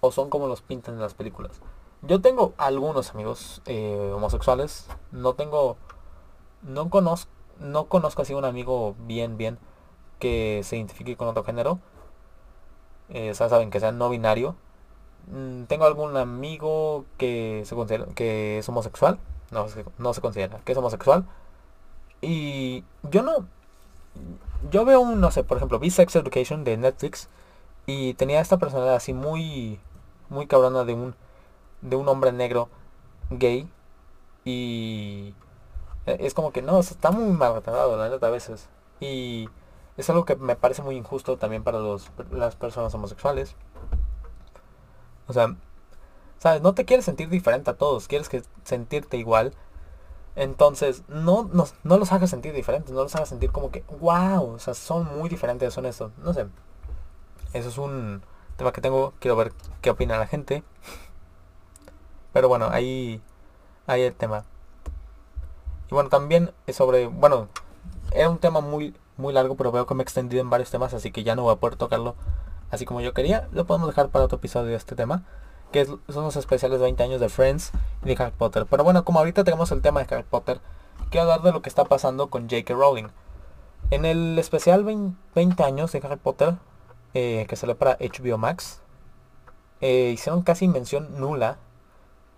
o 0.00 0.12
son 0.12 0.30
como 0.30 0.46
los 0.46 0.62
pintan 0.62 0.94
en 0.94 1.00
las 1.00 1.14
películas. 1.14 1.60
Yo 2.02 2.20
tengo 2.20 2.54
algunos 2.58 3.10
amigos 3.10 3.60
eh, 3.66 4.12
homosexuales, 4.14 4.86
no 5.10 5.34
tengo, 5.34 5.76
no 6.62 6.90
conozco, 6.90 7.30
no 7.58 7.86
conozco 7.86 8.22
así 8.22 8.34
un 8.34 8.44
amigo 8.44 8.94
bien, 9.00 9.36
bien 9.36 9.58
que 10.20 10.60
se 10.64 10.76
identifique 10.76 11.16
con 11.16 11.28
otro 11.28 11.44
género. 11.44 11.80
Eh, 13.08 13.34
saben 13.34 13.70
que 13.70 13.80
sea 13.80 13.92
no 13.92 14.10
binario. 14.10 14.54
Mm, 15.30 15.64
tengo 15.64 15.86
algún 15.86 16.16
amigo 16.16 17.04
que 17.16 17.62
se 17.64 17.74
considera 17.74 18.06
que 18.14 18.58
es 18.58 18.68
homosexual, 18.68 19.18
no, 19.50 19.66
no 19.98 20.14
se 20.14 20.20
considera 20.20 20.60
que 20.64 20.72
es 20.72 20.78
homosexual. 20.78 21.26
Y 22.20 22.84
yo 23.02 23.22
no, 23.22 23.46
yo 24.70 24.84
veo 24.84 25.00
un, 25.00 25.20
no 25.20 25.30
sé, 25.30 25.44
por 25.44 25.56
ejemplo, 25.56 25.78
B-Sex 25.78 26.16
Education 26.16 26.64
de 26.64 26.76
Netflix 26.76 27.28
y 27.88 28.12
tenía 28.12 28.42
esta 28.42 28.58
personalidad 28.58 28.96
así 28.96 29.14
muy, 29.14 29.80
muy 30.28 30.46
cabrona 30.46 30.84
de 30.84 30.92
un, 30.92 31.14
de 31.80 31.96
un 31.96 32.06
hombre 32.06 32.32
negro 32.32 32.68
gay. 33.30 33.66
Y 34.44 35.34
es 36.04 36.34
como 36.34 36.52
que 36.52 36.60
no, 36.60 36.78
está 36.80 37.10
muy 37.12 37.32
maltratado, 37.32 37.96
la 37.96 38.10
neta, 38.10 38.26
a 38.26 38.30
veces. 38.30 38.68
Y 39.00 39.48
es 39.96 40.10
algo 40.10 40.26
que 40.26 40.36
me 40.36 40.54
parece 40.54 40.82
muy 40.82 40.96
injusto 40.96 41.38
también 41.38 41.64
para 41.64 41.78
los, 41.78 42.10
las 42.30 42.56
personas 42.56 42.94
homosexuales. 42.94 43.56
O 45.26 45.32
sea, 45.32 45.56
¿sabes? 46.40 46.60
No 46.60 46.74
te 46.74 46.84
quieres 46.84 47.06
sentir 47.06 47.30
diferente 47.30 47.70
a 47.70 47.76
todos, 47.78 48.06
quieres 48.06 48.28
que 48.28 48.42
sentirte 48.64 49.16
igual. 49.16 49.54
Entonces, 50.36 51.04
no, 51.08 51.48
no, 51.54 51.64
no 51.84 51.96
los 51.96 52.12
hagas 52.12 52.28
sentir 52.28 52.52
diferentes, 52.52 52.92
no 52.92 53.02
los 53.02 53.14
hagas 53.16 53.30
sentir 53.30 53.50
como 53.50 53.70
que, 53.70 53.82
wow, 53.98 54.56
o 54.56 54.58
sea, 54.58 54.74
son 54.74 55.06
muy 55.18 55.30
diferentes, 55.30 55.72
son 55.72 55.86
eso. 55.86 56.12
No 56.18 56.34
sé, 56.34 56.48
eso 57.52 57.68
es 57.68 57.78
un 57.78 58.22
tema 58.56 58.72
que 58.72 58.80
tengo. 58.80 59.14
Quiero 59.20 59.36
ver 59.36 59.52
qué 59.80 59.90
opina 59.90 60.18
la 60.18 60.26
gente. 60.26 60.62
Pero 62.32 62.48
bueno, 62.48 62.68
ahí, 62.70 63.22
ahí 63.86 64.02
el 64.02 64.14
tema. 64.14 64.44
Y 65.90 65.94
bueno, 65.94 66.10
también 66.10 66.52
es 66.66 66.76
sobre, 66.76 67.06
bueno, 67.06 67.48
era 68.12 68.28
un 68.28 68.38
tema 68.38 68.60
muy, 68.60 68.94
muy 69.16 69.32
largo, 69.32 69.56
pero 69.56 69.72
veo 69.72 69.86
que 69.86 69.94
me 69.94 70.02
he 70.02 70.04
extendido 70.04 70.42
en 70.42 70.50
varios 70.50 70.70
temas, 70.70 70.92
así 70.94 71.10
que 71.10 71.24
ya 71.24 71.34
no 71.34 71.42
voy 71.42 71.54
a 71.54 71.56
poder 71.56 71.76
tocarlo 71.76 72.14
así 72.70 72.84
como 72.84 73.00
yo 73.00 73.14
quería. 73.14 73.48
Lo 73.52 73.66
podemos 73.66 73.88
dejar 73.88 74.08
para 74.08 74.24
otro 74.24 74.38
episodio 74.38 74.70
de 74.70 74.76
este 74.76 74.94
tema, 74.94 75.22
que 75.72 75.86
son 75.86 76.24
los 76.24 76.36
especiales 76.36 76.80
20 76.80 77.02
años 77.02 77.20
de 77.20 77.28
Friends 77.28 77.72
y 78.02 78.06
de 78.06 78.22
Harry 78.22 78.34
Potter. 78.36 78.66
Pero 78.66 78.84
bueno, 78.84 79.04
como 79.04 79.18
ahorita 79.18 79.44
tenemos 79.44 79.70
el 79.72 79.82
tema 79.82 80.02
de 80.02 80.14
Harry 80.14 80.26
Potter, 80.28 80.60
quiero 81.10 81.22
hablar 81.22 81.42
de 81.42 81.52
lo 81.52 81.62
que 81.62 81.68
está 81.68 81.84
pasando 81.84 82.28
con 82.28 82.48
J.K. 82.48 82.74
Rowling. 82.74 83.08
En 83.90 84.04
el 84.04 84.38
especial 84.38 84.84
20 84.84 85.62
años 85.62 85.92
de 85.92 86.00
Harry 86.04 86.16
Potter, 86.16 86.56
eh, 87.14 87.46
que 87.48 87.56
sale 87.56 87.74
para 87.74 87.96
HBO 87.98 88.38
Max. 88.38 88.80
Eh, 89.80 90.10
hicieron 90.14 90.42
casi 90.42 90.68
mención 90.68 91.18
nula. 91.18 91.58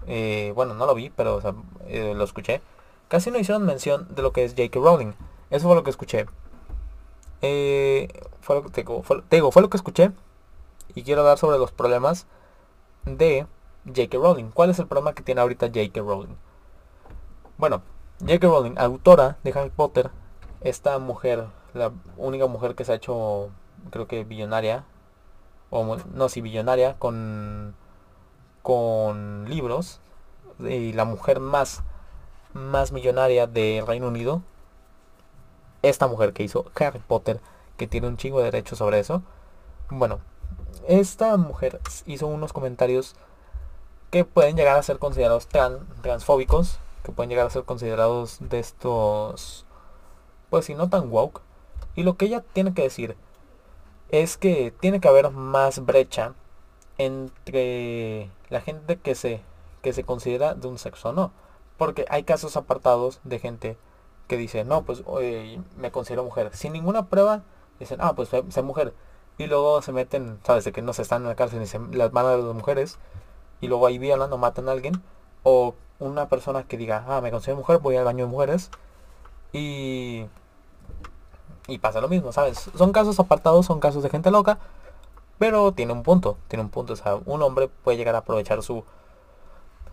Eh, 0.07 0.53
bueno, 0.55 0.75
no 0.75 0.87
lo 0.87 0.95
vi, 0.95 1.11
pero 1.11 1.41
lo 1.89 2.25
escuché. 2.25 2.61
Casi 3.09 3.31
no 3.31 3.39
hicieron 3.39 3.65
mención 3.67 4.07
de 4.15 4.23
lo 4.23 4.33
que 4.33 4.45
es 4.45 4.53
J.K. 4.53 4.79
Rowling. 4.81 5.13
Eso 5.51 5.67
fue 5.67 5.75
lo 5.77 5.83
que 5.85 5.91
escuché. 5.91 6.27
fue 7.41 8.57
lo 8.57 8.63
que 8.63 8.71
te 8.71 8.83
digo, 8.83 9.51
fue, 9.53 9.63
lo 9.63 9.71
que 9.71 9.77
escuché. 9.77 10.13
Y 10.95 11.03
quiero 11.03 11.23
hablar 11.23 11.39
sobre 11.39 11.59
los 11.59 11.73
problemas 11.73 12.27
de 13.05 13.47
J.K. 13.87 14.19
Rowling. 14.19 14.51
¿Cuál 14.53 14.71
es 14.71 14.79
el 14.79 14.87
problema 14.87 15.15
que 15.15 15.23
tiene 15.23 15.41
ahorita 15.41 15.67
J.K. 15.67 16.01
Rowling? 16.01 16.37
Bueno, 17.59 17.83
J.K. 18.21 18.47
Rowling, 18.47 18.75
autora 18.79 19.39
de 19.43 19.53
Harry 19.53 19.71
Potter, 19.71 20.11
esta 20.61 20.99
mujer, 20.99 21.47
la 21.75 21.93
única 22.17 22.47
mujer 22.47 22.75
que 22.75 22.85
se 22.85 22.93
ha 22.93 22.97
hecho 22.97 23.51
creo 23.91 24.07
que 24.07 24.25
billonaria, 24.25 24.85
o 25.71 25.97
no, 26.13 26.29
si 26.29 26.41
billonaria, 26.41 26.99
con, 26.99 27.75
con 28.63 29.49
libros, 29.49 30.01
y 30.59 30.93
la 30.93 31.05
mujer 31.05 31.41
más, 31.41 31.83
más 32.53 32.93
millonaria 32.93 33.47
del 33.47 33.87
Reino 33.87 34.09
Unido, 34.09 34.43
esta 35.83 36.07
mujer 36.07 36.33
que 36.33 36.43
hizo 36.43 36.67
Harry 36.79 37.01
Potter, 37.01 37.41
que 37.77 37.87
tiene 37.87 38.09
un 38.09 38.17
chingo 38.17 38.39
de 38.39 38.47
derechos 38.47 38.79
sobre 38.79 38.99
eso, 38.99 39.23
bueno, 39.89 40.21
esta 40.87 41.37
mujer 41.37 41.81
hizo 42.07 42.27
unos 42.27 42.53
comentarios 42.53 43.17
que 44.11 44.25
pueden 44.25 44.57
llegar 44.57 44.77
a 44.77 44.83
ser 44.83 44.99
considerados 44.99 45.49
transfóbicos, 46.03 46.79
que 47.05 47.13
pueden 47.13 47.31
llegar 47.31 47.47
a 47.47 47.51
ser 47.51 47.65
considerados 47.65 48.39
de 48.41 48.59
estos, 48.59 49.67
pues 50.51 50.67
si 50.67 50.75
no 50.75 50.89
tan 50.89 51.11
woke. 51.11 51.41
Y 51.95 52.03
lo 52.03 52.17
que 52.17 52.27
ella 52.27 52.45
tiene 52.53 52.75
que 52.75 52.83
decir 52.83 53.17
es 54.13 54.37
que 54.37 54.73
tiene 54.81 55.01
que 55.01 55.09
haber 55.09 55.31
más 55.31 55.85
brecha 55.85 56.35
entre 56.99 58.31
la 58.49 58.61
gente 58.61 58.97
que 58.99 59.15
se, 59.15 59.43
que 59.83 59.93
se 59.93 60.05
considera 60.05 60.55
de 60.55 60.69
un 60.69 60.79
sexo 60.79 61.11
o 61.11 61.13
no. 61.13 61.33
Porque 61.79 62.05
hay 62.11 62.25
casos 62.25 62.57
apartados 62.57 63.21
de 63.25 63.39
gente 63.39 63.79
que 64.29 64.37
dice, 64.37 64.65
no, 64.65 64.85
pues 64.85 65.03
me 65.77 65.91
considero 65.91 66.25
mujer. 66.25 66.51
Sin 66.55 66.73
ninguna 66.73 67.09
prueba, 67.09 67.43
dicen, 67.79 67.99
ah, 68.01 68.15
pues 68.15 68.29
soy 68.29 68.63
mujer. 68.63 68.95
Y 69.39 69.47
luego 69.47 69.81
se 69.83 69.93
meten, 69.93 70.39
sabes, 70.45 70.65
de 70.65 70.73
que 70.73 70.83
no 70.83 70.93
se 70.93 71.03
están 71.03 71.23
en 71.23 71.29
la 71.29 71.35
cárcel 71.35 71.63
y 71.63 71.67
se 71.67 71.79
las 71.93 72.13
manos 72.13 72.37
de 72.37 72.43
las 72.43 72.55
mujeres. 72.55 72.99
Y 73.61 73.69
luego 73.69 73.87
ahí 73.87 73.99
violan 73.99 74.33
o 74.33 74.39
matan 74.39 74.69
a 74.69 74.73
alguien. 74.73 75.03
O 75.43 75.75
una 75.99 76.29
persona 76.29 76.65
que 76.65 76.77
diga, 76.77 77.05
ah, 77.09 77.21
me 77.23 77.31
considero 77.31 77.59
mujer, 77.59 77.79
voy 77.79 77.97
al 77.97 78.05
baño 78.05 78.27
de 78.27 78.31
mujeres. 78.31 78.71
Y... 79.53 80.27
Y 81.71 81.79
pasa 81.79 82.01
lo 82.01 82.09
mismo, 82.09 82.33
¿sabes? 82.33 82.71
Son 82.77 82.93
casos 82.93 83.19
apartados, 83.19 83.67
son 83.67 83.81
casos 83.81 84.03
de 84.03 84.11
gente 84.11 84.31
loca. 84.31 84.59
Pero 85.39 85.73
tiene 85.73 85.93
un 85.93 86.03
punto, 86.03 86.37
tiene 86.49 86.63
un 86.65 86.71
punto. 86.71 86.93
O 86.93 86.97
sea, 86.97 87.17
un 87.25 87.43
hombre 87.43 87.69
puede 87.69 87.97
llegar 87.97 88.15
a 88.15 88.19
aprovechar 88.19 88.63
su... 88.63 88.85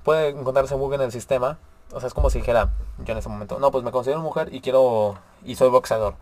Puede 0.03 0.29
encontrarse 0.29 0.75
bug 0.75 0.93
en 0.93 1.01
el 1.01 1.11
sistema 1.11 1.57
o 1.93 1.99
sea, 1.99 2.07
es 2.07 2.13
como 2.13 2.29
si 2.29 2.39
dijera, 2.39 2.73
yo 2.99 3.13
en 3.13 3.17
ese 3.17 3.29
momento, 3.29 3.59
no, 3.59 3.71
pues 3.71 3.83
me 3.83 3.91
considero 3.91 4.21
mujer 4.21 4.53
y 4.53 4.61
quiero, 4.61 5.17
y 5.43 5.55
soy 5.55 5.69
boxeador. 5.69 6.15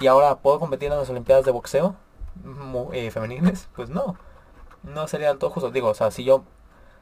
Y 0.00 0.06
ahora, 0.08 0.36
¿puedo 0.36 0.58
competir 0.58 0.90
en 0.90 0.98
las 0.98 1.10
Olimpiadas 1.10 1.44
de 1.44 1.52
boxeo 1.52 1.94
eh, 2.92 3.10
femeniles? 3.10 3.68
Pues 3.76 3.88
no. 3.88 4.16
No 4.82 5.06
sería 5.06 5.28
del 5.28 5.38
todo 5.38 5.50
justo. 5.50 5.70
Digo, 5.70 5.88
o 5.90 5.94
sea, 5.94 6.10
si 6.10 6.24
yo, 6.24 6.42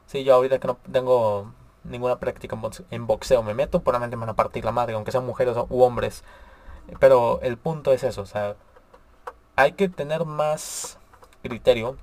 si 0.05 0.23
yo 0.23 0.35
ahorita 0.35 0.59
que 0.59 0.67
no 0.67 0.77
tengo 0.91 1.51
ninguna 1.83 2.19
práctica 2.19 2.55
en 2.91 3.07
boxeo 3.07 3.41
me 3.41 3.55
meto, 3.55 3.81
probablemente 3.81 4.17
me 4.17 4.21
van 4.21 4.29
a 4.29 4.35
partir 4.35 4.63
la 4.65 4.71
madre, 4.71 4.93
aunque 4.93 5.11
sean 5.11 5.25
mujeres 5.25 5.57
u 5.69 5.81
hombres. 5.81 6.23
Pero 6.99 7.39
el 7.41 7.57
punto 7.57 7.91
es 7.93 8.03
eso, 8.03 8.21
o 8.21 8.25
sea, 8.25 8.55
hay 9.55 9.73
que 9.73 9.89
tener 9.89 10.25
más 10.25 10.97
criterio 11.41 11.97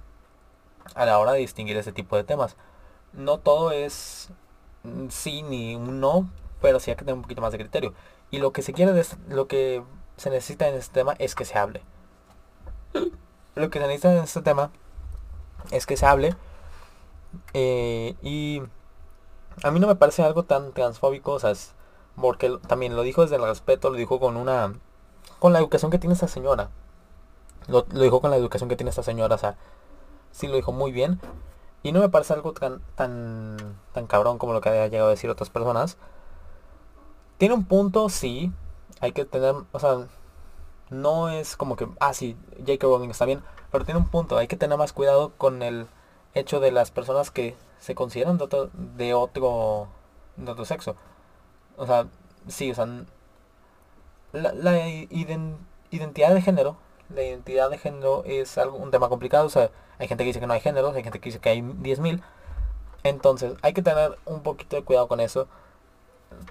a 0.94 1.06
la 1.06 1.18
hora 1.18 1.32
de 1.32 1.40
distinguir 1.40 1.76
ese 1.76 1.92
tipo 1.92 2.16
de 2.16 2.24
temas. 2.24 2.56
No 3.12 3.38
todo 3.38 3.72
es 3.72 4.30
sí 5.08 5.42
ni 5.42 5.76
un 5.76 6.00
no, 6.00 6.30
pero 6.60 6.80
sí 6.80 6.90
hay 6.90 6.96
que 6.96 7.04
tener 7.04 7.14
un 7.14 7.22
poquito 7.22 7.40
más 7.42 7.52
de 7.52 7.58
criterio. 7.58 7.94
Y 8.30 8.38
lo 8.38 8.52
que 8.52 8.62
se 8.62 8.72
quiere, 8.72 8.92
lo 9.28 9.48
que 9.48 9.82
se 10.16 10.30
necesita 10.30 10.68
en 10.68 10.74
este 10.74 10.94
tema 10.94 11.14
es 11.18 11.34
que 11.34 11.44
se 11.44 11.58
hable. 11.58 11.82
Lo 13.54 13.70
que 13.70 13.78
se 13.78 13.86
necesita 13.86 14.12
en 14.12 14.24
este 14.24 14.42
tema 14.42 14.70
es 15.70 15.86
que 15.86 15.96
se 15.96 16.06
hable. 16.06 16.34
Eh, 17.54 18.16
y 18.22 18.62
a 19.62 19.70
mí 19.70 19.80
no 19.80 19.86
me 19.86 19.96
parece 19.96 20.22
algo 20.22 20.44
tan 20.44 20.72
transfóbico, 20.72 21.32
o 21.32 21.38
sea, 21.38 21.52
porque 22.20 22.58
también 22.66 22.96
lo 22.96 23.02
dijo 23.02 23.22
desde 23.22 23.36
el 23.36 23.42
respeto, 23.42 23.90
lo 23.90 23.96
dijo 23.96 24.20
con 24.20 24.36
una, 24.36 24.74
con 25.38 25.52
la 25.52 25.58
educación 25.58 25.90
que 25.90 25.98
tiene 25.98 26.14
esta 26.14 26.28
señora. 26.28 26.70
Lo, 27.66 27.82
dijo 27.82 28.20
con 28.20 28.30
la 28.30 28.36
educación 28.36 28.68
que 28.68 28.76
tiene 28.76 28.90
esta 28.90 29.02
señora, 29.02 29.34
o 29.34 29.38
sea, 29.38 29.56
sí 30.32 30.46
lo 30.46 30.56
dijo 30.56 30.72
muy 30.72 30.92
bien. 30.92 31.20
Y 31.82 31.92
no 31.92 32.00
me 32.00 32.08
parece 32.08 32.32
algo 32.34 32.52
tan, 32.52 32.80
tan, 32.96 33.56
tan 33.92 34.06
cabrón 34.06 34.38
como 34.38 34.52
lo 34.52 34.60
que 34.60 34.68
haya 34.68 34.88
llegado 34.88 35.08
a 35.08 35.12
decir 35.12 35.30
otras 35.30 35.50
personas. 35.50 35.96
Tiene 37.38 37.54
un 37.54 37.64
punto, 37.64 38.08
sí. 38.08 38.52
Hay 39.00 39.12
que 39.12 39.24
tener, 39.24 39.54
o 39.70 39.78
sea, 39.78 40.08
no 40.90 41.28
es 41.28 41.56
como 41.56 41.76
que, 41.76 41.88
ah, 42.00 42.14
sí, 42.14 42.36
J.K. 42.58 42.86
Rowling 42.86 43.10
está 43.10 43.26
bien. 43.26 43.42
Pero 43.70 43.84
tiene 43.84 44.00
un 44.00 44.08
punto, 44.08 44.38
hay 44.38 44.48
que 44.48 44.56
tener 44.56 44.78
más 44.78 44.92
cuidado 44.92 45.32
con 45.36 45.62
el 45.62 45.86
hecho 46.34 46.58
de 46.58 46.72
las 46.72 46.90
personas 46.90 47.30
que 47.30 47.56
se 47.78 47.94
consideran 47.94 48.38
de 48.38 48.44
otro, 49.14 49.88
de 50.36 50.50
otro 50.50 50.64
sexo. 50.64 50.96
O 51.78 51.86
sea, 51.86 52.06
sí, 52.48 52.70
o 52.70 52.74
sea, 52.74 52.86
la, 54.32 54.52
la 54.52 54.88
identidad 55.90 56.34
de 56.34 56.42
género 56.42 56.76
la 57.14 57.22
identidad 57.22 57.70
de 57.70 57.78
género 57.78 58.22
es 58.24 58.58
algo, 58.58 58.76
un 58.76 58.90
tema 58.90 59.08
complicado. 59.08 59.46
O 59.46 59.50
sea, 59.50 59.70
hay 59.98 60.08
gente 60.08 60.24
que 60.24 60.28
dice 60.28 60.40
que 60.40 60.46
no 60.46 60.52
hay 60.54 60.60
géneros, 60.60 60.94
hay 60.94 61.02
gente 61.02 61.20
que 61.20 61.28
dice 61.28 61.40
que 61.40 61.48
hay 61.50 61.62
10.000. 61.62 62.22
Entonces, 63.04 63.54
hay 63.62 63.72
que 63.72 63.82
tener 63.82 64.18
un 64.26 64.42
poquito 64.42 64.76
de 64.76 64.84
cuidado 64.84 65.08
con 65.08 65.20
eso. 65.20 65.48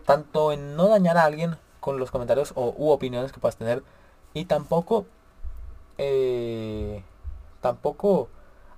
Tanto 0.06 0.52
en 0.52 0.76
no 0.76 0.88
dañar 0.88 1.18
a 1.18 1.26
alguien 1.26 1.58
con 1.80 2.00
los 2.00 2.12
comentarios 2.12 2.54
o 2.56 2.74
u 2.78 2.90
opiniones 2.92 3.32
que 3.32 3.40
puedas 3.40 3.58
tener. 3.58 3.84
Y 4.34 4.46
tampoco, 4.46 5.06
eh, 5.98 7.04
tampoco 7.62 8.30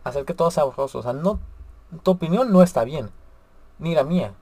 hacer 0.04 0.26
que 0.26 0.34
todo 0.34 0.52
sea 0.52 0.66
borroso. 0.66 1.00
O 1.00 1.04
sea, 1.04 1.14
no, 1.14 1.40
tu 2.04 2.12
opinión 2.12 2.52
no 2.52 2.62
está 2.64 2.84
bien. 2.84 3.10
Ni 3.80 3.96
la 3.96 4.04
mía. 4.04 4.34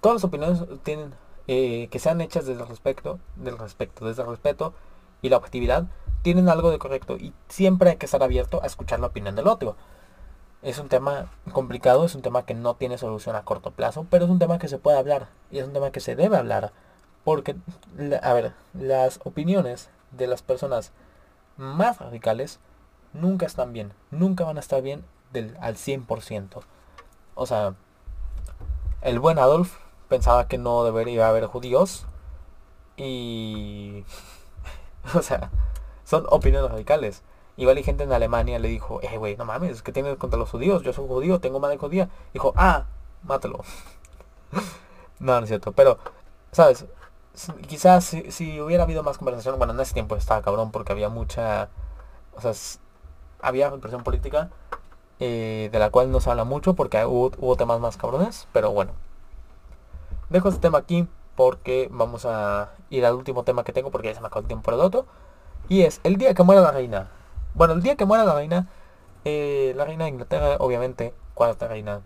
Todas 0.00 0.16
las 0.16 0.24
opiniones 0.24 0.62
tienen 0.82 1.14
eh, 1.48 1.88
que 1.90 1.98
sean 1.98 2.20
hechas 2.20 2.46
desde 2.46 2.62
el 2.62 2.68
respeto, 2.68 3.18
del 3.36 3.56
desde 3.56 4.22
el 4.22 4.28
respeto 4.28 4.74
y 5.22 5.30
la 5.30 5.38
objetividad 5.38 5.86
tienen 6.22 6.48
algo 6.48 6.70
de 6.70 6.78
correcto 6.78 7.16
y 7.16 7.32
siempre 7.48 7.90
hay 7.90 7.96
que 7.96 8.06
estar 8.06 8.22
abierto 8.22 8.62
a 8.62 8.66
escuchar 8.66 9.00
la 9.00 9.06
opinión 9.06 9.34
del 9.34 9.48
otro. 9.48 9.74
Es 10.60 10.78
un 10.78 10.88
tema 10.88 11.30
complicado, 11.52 12.04
es 12.04 12.14
un 12.14 12.22
tema 12.22 12.44
que 12.44 12.52
no 12.52 12.74
tiene 12.74 12.98
solución 12.98 13.34
a 13.34 13.44
corto 13.44 13.70
plazo, 13.70 14.06
pero 14.10 14.26
es 14.26 14.30
un 14.30 14.38
tema 14.38 14.58
que 14.58 14.68
se 14.68 14.78
puede 14.78 14.98
hablar 14.98 15.28
y 15.50 15.58
es 15.58 15.66
un 15.66 15.72
tema 15.72 15.90
que 15.90 16.00
se 16.00 16.16
debe 16.16 16.36
hablar. 16.36 16.72
Porque, 17.24 17.56
a 18.22 18.32
ver, 18.34 18.52
las 18.74 19.20
opiniones 19.24 19.90
de 20.12 20.26
las 20.26 20.42
personas 20.42 20.92
más 21.56 21.98
radicales 21.98 22.60
nunca 23.12 23.46
están 23.46 23.72
bien, 23.72 23.92
nunca 24.10 24.44
van 24.44 24.58
a 24.58 24.60
estar 24.60 24.82
bien 24.82 25.04
del, 25.32 25.56
al 25.60 25.76
100%. 25.76 26.60
O 27.34 27.46
sea, 27.46 27.74
el 29.00 29.18
buen 29.20 29.38
Adolf 29.38 29.78
pensaba 30.08 30.48
que 30.48 30.58
no 30.58 30.84
debería 30.84 31.28
haber 31.28 31.46
judíos 31.46 32.06
y... 32.96 34.04
o 35.14 35.22
sea, 35.22 35.50
son 36.04 36.26
opiniones 36.30 36.70
radicales. 36.70 37.22
Igual 37.56 37.76
hay 37.76 37.82
gente 37.82 38.04
en 38.04 38.12
Alemania 38.12 38.58
le 38.58 38.68
dijo, 38.68 39.00
eh, 39.02 39.18
güey, 39.18 39.36
no 39.36 39.44
mames, 39.44 39.82
¿qué 39.82 39.92
tienes 39.92 40.16
contra 40.16 40.38
los 40.38 40.50
judíos? 40.50 40.82
Yo 40.82 40.92
soy 40.92 41.06
judío, 41.08 41.40
tengo 41.40 41.60
madre 41.60 41.76
judía. 41.76 42.08
Dijo, 42.32 42.52
ah, 42.56 42.86
mátalo. 43.24 43.64
no, 45.18 45.38
no 45.38 45.40
es 45.40 45.48
cierto. 45.48 45.72
Pero, 45.72 45.98
¿sabes? 46.52 46.86
Quizás 47.68 48.04
si, 48.04 48.60
hubiera 48.60 48.84
habido 48.84 49.02
más 49.02 49.18
conversación, 49.18 49.58
bueno, 49.58 49.72
en 49.72 49.80
ese 49.80 49.94
tiempo 49.94 50.16
estaba 50.16 50.42
cabrón 50.42 50.70
porque 50.72 50.92
había 50.92 51.08
mucha, 51.08 51.68
o 52.34 52.40
sea, 52.40 52.52
había 53.40 53.70
presión 53.76 54.02
política 54.02 54.50
eh, 55.20 55.68
de 55.72 55.78
la 55.78 55.90
cual 55.90 56.10
no 56.10 56.20
se 56.20 56.30
habla 56.30 56.44
mucho 56.44 56.74
porque 56.74 57.04
hubo, 57.04 57.30
hubo 57.38 57.56
temas 57.56 57.80
más 57.80 57.96
cabrones, 57.96 58.48
pero 58.52 58.72
bueno. 58.72 58.92
Dejo 60.30 60.48
este 60.48 60.60
tema 60.60 60.78
aquí 60.78 61.08
porque 61.36 61.88
vamos 61.90 62.26
a 62.26 62.70
ir 62.90 63.06
al 63.06 63.14
último 63.14 63.44
tema 63.44 63.64
que 63.64 63.72
tengo 63.72 63.90
porque 63.90 64.08
ya 64.08 64.14
se 64.14 64.20
me 64.20 64.26
acabó 64.26 64.40
el 64.40 64.46
tiempo 64.46 64.70
el 64.70 64.80
otro. 64.80 65.06
Y 65.68 65.82
es 65.82 66.00
el 66.04 66.16
día 66.16 66.34
que 66.34 66.42
muera 66.42 66.60
la 66.60 66.72
reina. 66.72 67.08
Bueno, 67.54 67.74
el 67.74 67.82
día 67.82 67.96
que 67.96 68.04
muera 68.04 68.24
la 68.24 68.34
reina, 68.34 68.68
eh, 69.24 69.72
la 69.76 69.84
reina 69.84 70.04
de 70.04 70.10
Inglaterra, 70.10 70.56
obviamente. 70.58 71.14
¿Cuál 71.34 71.50
otra 71.50 71.68
reina? 71.68 72.00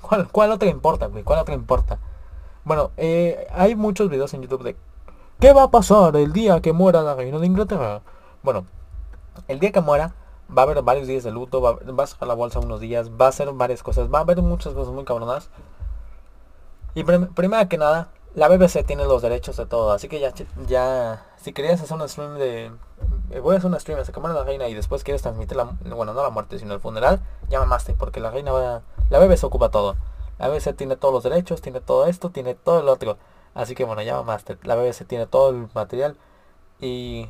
¿Cuál, 0.00 0.28
cuál 0.28 0.52
otra 0.52 0.68
importa, 0.68 1.06
güey? 1.06 1.24
¿Cuál 1.24 1.40
otra 1.40 1.54
importa? 1.54 1.98
Bueno, 2.64 2.92
eh, 2.96 3.46
hay 3.52 3.74
muchos 3.74 4.08
videos 4.08 4.32
en 4.34 4.42
YouTube 4.42 4.62
de 4.62 4.76
¿Qué 5.40 5.52
va 5.52 5.64
a 5.64 5.70
pasar 5.70 6.16
el 6.16 6.32
día 6.32 6.60
que 6.60 6.72
muera 6.72 7.02
la 7.02 7.14
reina 7.14 7.38
de 7.38 7.46
Inglaterra? 7.46 8.00
Bueno, 8.42 8.64
el 9.48 9.58
día 9.60 9.72
que 9.72 9.80
muera 9.80 10.14
va 10.56 10.62
a 10.62 10.64
haber 10.64 10.80
varios 10.82 11.06
días 11.06 11.24
de 11.24 11.32
luto, 11.32 11.60
va, 11.60 11.72
va 11.72 12.04
a 12.18 12.24
la 12.24 12.34
bolsa 12.34 12.60
unos 12.60 12.80
días, 12.80 13.10
va 13.10 13.26
a 13.26 13.28
hacer 13.28 13.52
varias 13.52 13.82
cosas, 13.82 14.08
va 14.10 14.20
a 14.20 14.22
haber 14.22 14.40
muchas 14.40 14.72
cosas 14.72 14.94
muy 14.94 15.04
cabronas. 15.04 15.50
Y 16.94 17.02
primero 17.02 17.68
que 17.68 17.78
nada, 17.78 18.08
la 18.34 18.48
BBC 18.48 18.84
tiene 18.84 19.04
los 19.04 19.22
derechos 19.22 19.56
de 19.56 19.66
todo, 19.66 19.92
así 19.92 20.08
que 20.08 20.20
ya, 20.20 20.32
ya 20.66 21.24
si 21.36 21.52
querías 21.52 21.80
hacer 21.80 21.96
un 21.96 22.08
stream 22.08 22.38
de... 22.38 22.70
Eh, 23.30 23.40
voy 23.40 23.54
a 23.54 23.58
hacer 23.58 23.70
un 23.70 23.78
stream 23.78 24.02
de 24.02 24.12
Cámara 24.12 24.34
de 24.34 24.40
la 24.40 24.46
Reina 24.46 24.68
y 24.68 24.74
después 24.74 25.02
quieres 25.02 25.22
transmitir 25.22 25.56
la... 25.56 25.64
Bueno, 25.64 26.14
no 26.14 26.22
la 26.22 26.30
muerte, 26.30 26.58
sino 26.58 26.72
el 26.74 26.80
funeral, 26.80 27.20
ya 27.48 27.60
mamaste, 27.60 27.94
porque 27.94 28.20
la 28.20 28.30
reina 28.30 28.52
va... 28.52 28.82
La 29.10 29.18
BBC 29.18 29.44
ocupa 29.44 29.70
todo. 29.70 29.96
La 30.38 30.48
BBC 30.48 30.74
tiene 30.76 30.96
todos 30.96 31.12
los 31.12 31.22
derechos, 31.22 31.60
tiene 31.60 31.80
todo 31.80 32.06
esto, 32.06 32.30
tiene 32.30 32.54
todo 32.54 32.80
el 32.80 32.88
otro. 32.88 33.18
Así 33.54 33.74
que 33.74 33.84
bueno, 33.84 34.02
ya 34.02 34.14
mamaste. 34.14 34.56
La 34.62 34.74
BBC 34.74 35.04
tiene 35.06 35.26
todo 35.26 35.50
el 35.50 35.68
material 35.74 36.16
y 36.80 37.28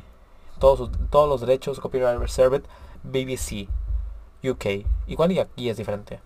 todos, 0.59 0.89
todos 1.09 1.29
los 1.29 1.41
derechos, 1.41 1.79
copyright 1.79 2.19
reserved, 2.19 2.63
BBC, 3.03 3.67
UK. 4.43 4.87
Igual 5.07 5.31
y 5.33 5.39
aquí 5.39 5.69
es 5.69 5.77
diferente. 5.77 6.19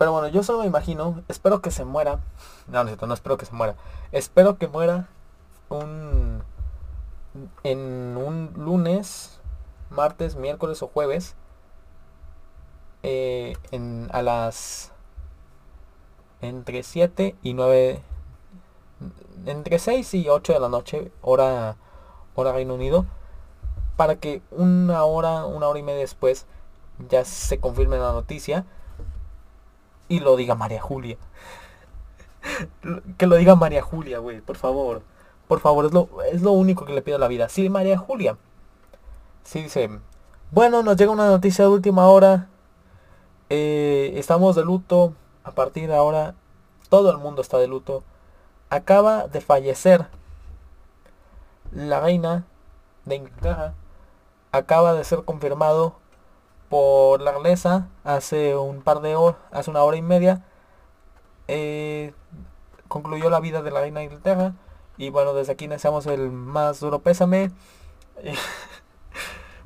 Pero 0.00 0.12
bueno, 0.12 0.28
yo 0.28 0.42
solo 0.42 0.60
me 0.60 0.66
imagino, 0.66 1.22
espero 1.28 1.60
que 1.60 1.70
se 1.70 1.84
muera. 1.84 2.20
No, 2.68 2.84
no, 2.84 2.96
no 3.06 3.12
espero 3.12 3.36
que 3.36 3.44
se 3.44 3.52
muera. 3.52 3.76
Espero 4.12 4.56
que 4.56 4.66
muera 4.66 5.10
un 5.68 6.42
en 7.64 8.16
un 8.16 8.50
lunes, 8.56 9.40
martes, 9.90 10.36
miércoles 10.36 10.82
o 10.82 10.88
jueves 10.88 11.36
eh, 13.02 13.58
en, 13.72 14.08
a 14.14 14.22
las 14.22 14.90
entre 16.40 16.82
7 16.82 17.36
y 17.42 17.52
9 17.52 18.00
entre 19.44 19.78
6 19.78 20.14
y 20.14 20.30
8 20.30 20.54
de 20.54 20.60
la 20.60 20.70
noche 20.70 21.12
hora 21.20 21.76
hora 22.34 22.52
Reino 22.52 22.72
Unido 22.72 23.04
para 23.98 24.16
que 24.16 24.40
una 24.50 25.04
hora 25.04 25.44
una 25.44 25.68
hora 25.68 25.78
y 25.78 25.82
media 25.82 26.00
después 26.00 26.46
ya 27.10 27.26
se 27.26 27.60
confirme 27.60 27.98
la 27.98 28.12
noticia 28.12 28.64
y 30.10 30.20
lo 30.20 30.36
diga 30.36 30.54
María 30.54 30.82
Julia 30.82 31.16
que 33.16 33.26
lo 33.26 33.36
diga 33.36 33.54
María 33.54 33.80
Julia 33.80 34.18
güey 34.18 34.42
por 34.42 34.56
favor 34.56 35.02
por 35.50 35.58
favor, 35.58 35.84
es 35.84 35.92
lo, 35.92 36.08
es 36.30 36.42
lo 36.42 36.52
único 36.52 36.84
que 36.84 36.92
le 36.92 37.02
pido 37.02 37.16
a 37.16 37.18
la 37.18 37.26
vida. 37.26 37.48
Sí, 37.48 37.68
María 37.68 37.98
Julia. 37.98 38.38
Sí, 39.42 39.62
dice, 39.62 39.90
bueno, 40.52 40.84
nos 40.84 40.96
llega 40.96 41.10
una 41.10 41.26
noticia 41.26 41.64
de 41.64 41.72
última 41.72 42.06
hora. 42.06 42.46
Eh, 43.48 44.12
estamos 44.14 44.54
de 44.54 44.64
luto 44.64 45.12
a 45.42 45.50
partir 45.50 45.88
de 45.88 45.96
ahora. 45.96 46.36
todo 46.88 47.10
el 47.10 47.18
mundo 47.18 47.42
está 47.42 47.58
de 47.58 47.66
luto. 47.66 48.04
Acaba 48.68 49.26
de 49.26 49.40
fallecer 49.40 50.06
la 51.72 51.98
reina 51.98 52.44
de 53.04 53.16
Inglaterra. 53.16 53.74
Acaba 54.52 54.94
de 54.94 55.02
ser 55.02 55.24
confirmado 55.24 55.96
por 56.70 57.20
la 57.20 57.32
realeza 57.32 57.88
hace 58.04 58.56
un 58.56 58.80
par 58.80 59.00
de 59.00 59.16
horas, 59.16 59.36
hace 59.50 59.70
una 59.70 59.82
hora 59.82 59.98
y 59.98 60.02
media. 60.02 60.46
Eh, 61.48 62.14
concluyó 62.88 63.28
la 63.28 63.40
vida 63.40 63.60
de 63.60 63.72
la 63.72 63.80
reina 63.80 64.00
de 64.00 64.06
Inglaterra. 64.06 64.54
Y 64.96 65.10
bueno, 65.10 65.34
desde 65.34 65.52
aquí 65.52 65.66
deseamos 65.66 66.06
el 66.06 66.30
más 66.30 66.80
duro 66.80 67.00
pésame. 67.00 67.50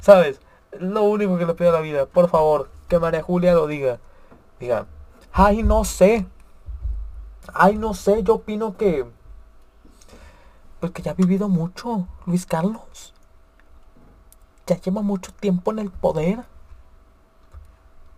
¿Sabes? 0.00 0.40
Lo 0.72 1.02
único 1.02 1.36
que 1.36 1.46
le 1.46 1.54
pido 1.54 1.70
a 1.70 1.74
la 1.74 1.80
vida, 1.80 2.06
por 2.06 2.28
favor, 2.28 2.70
que 2.88 2.98
María 2.98 3.22
Julia 3.22 3.52
lo 3.52 3.66
diga. 3.66 4.00
Diga, 4.58 4.86
ay, 5.30 5.62
no 5.62 5.84
sé. 5.84 6.26
Ay, 7.52 7.76
no 7.76 7.92
sé, 7.92 8.22
yo 8.22 8.36
opino 8.36 8.76
que... 8.78 9.06
Pues 10.80 10.92
que 10.92 11.02
ya 11.02 11.10
ha 11.10 11.14
vivido 11.14 11.48
mucho, 11.48 12.08
Luis 12.24 12.46
Carlos. 12.46 13.12
Ya 14.66 14.80
lleva 14.80 15.02
mucho 15.02 15.32
tiempo 15.32 15.70
en 15.70 15.80
el 15.80 15.90
poder. 15.90 16.44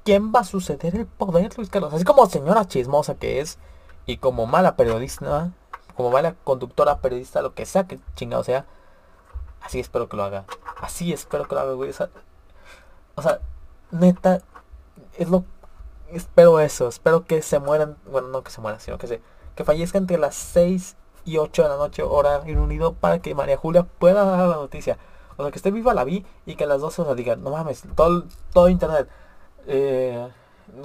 ¿Quién 0.07 0.33
va 0.33 0.41
a 0.41 0.45
suceder 0.45 0.95
el 0.95 1.05
poder, 1.05 1.59
Luis 1.59 1.69
Carlos? 1.69 1.93
Así 1.93 2.05
como 2.05 2.27
señora 2.27 2.67
chismosa 2.67 3.17
que 3.17 3.41
es. 3.41 3.59
Y 4.07 4.19
como 4.19 4.47
mala 4.47 4.77
periodista. 4.77 5.51
Como 5.97 6.11
mala 6.11 6.37
conductora, 6.45 7.01
periodista, 7.01 7.43
lo 7.43 7.55
que 7.55 7.67
sea 7.67 7.89
que 7.89 7.99
chingado 8.15 8.45
sea. 8.45 8.67
Así 9.61 9.81
espero 9.81 10.09
que 10.09 10.17
lo 10.17 10.23
haga. 10.23 10.45
Así 10.81 11.13
espero 11.13 11.49
que 11.49 11.57
lo 11.57 11.61
haga, 11.61 11.73
güey. 11.73 11.91
O 13.17 13.23
sea, 13.23 13.41
neta, 13.91 14.43
es 15.19 15.29
lo 15.29 15.45
espero 16.13 16.61
eso, 16.61 16.87
espero 16.87 17.25
que 17.25 17.43
se 17.43 17.59
mueran, 17.59 17.97
bueno, 18.11 18.29
no 18.29 18.45
que 18.45 18.51
se 18.53 18.61
mueran, 18.61 18.81
sino 18.81 18.99
que 18.99 19.09
se 19.09 19.21
que 19.57 19.65
fallezca 19.65 19.99
entre 19.99 20.19
las 20.19 20.37
6 20.37 20.97
y 21.25 21.39
8 21.39 21.63
de 21.65 21.69
la 21.69 21.77
noche 21.77 22.03
hora 22.05 22.41
Reino 22.41 22.63
Unido 22.63 22.93
para 22.93 23.21
que 23.21 23.35
María 23.35 23.57
Julia 23.57 23.85
pueda 23.85 24.25
dar 24.25 24.47
la 24.47 24.57
noticia. 24.57 24.99
O 25.37 25.43
sea, 25.43 25.51
que 25.51 25.59
esté 25.59 25.73
viva 25.73 25.95
la 25.95 26.05
vi 26.05 26.25
y 26.45 26.55
que 26.55 26.67
las 26.67 26.81
12 26.81 27.05
se 27.05 27.15
digan, 27.17 27.43
no 27.43 27.51
mames, 27.51 27.83
todo, 27.97 28.25
todo 28.53 28.69
internet. 28.69 29.09
Eh, 29.67 30.29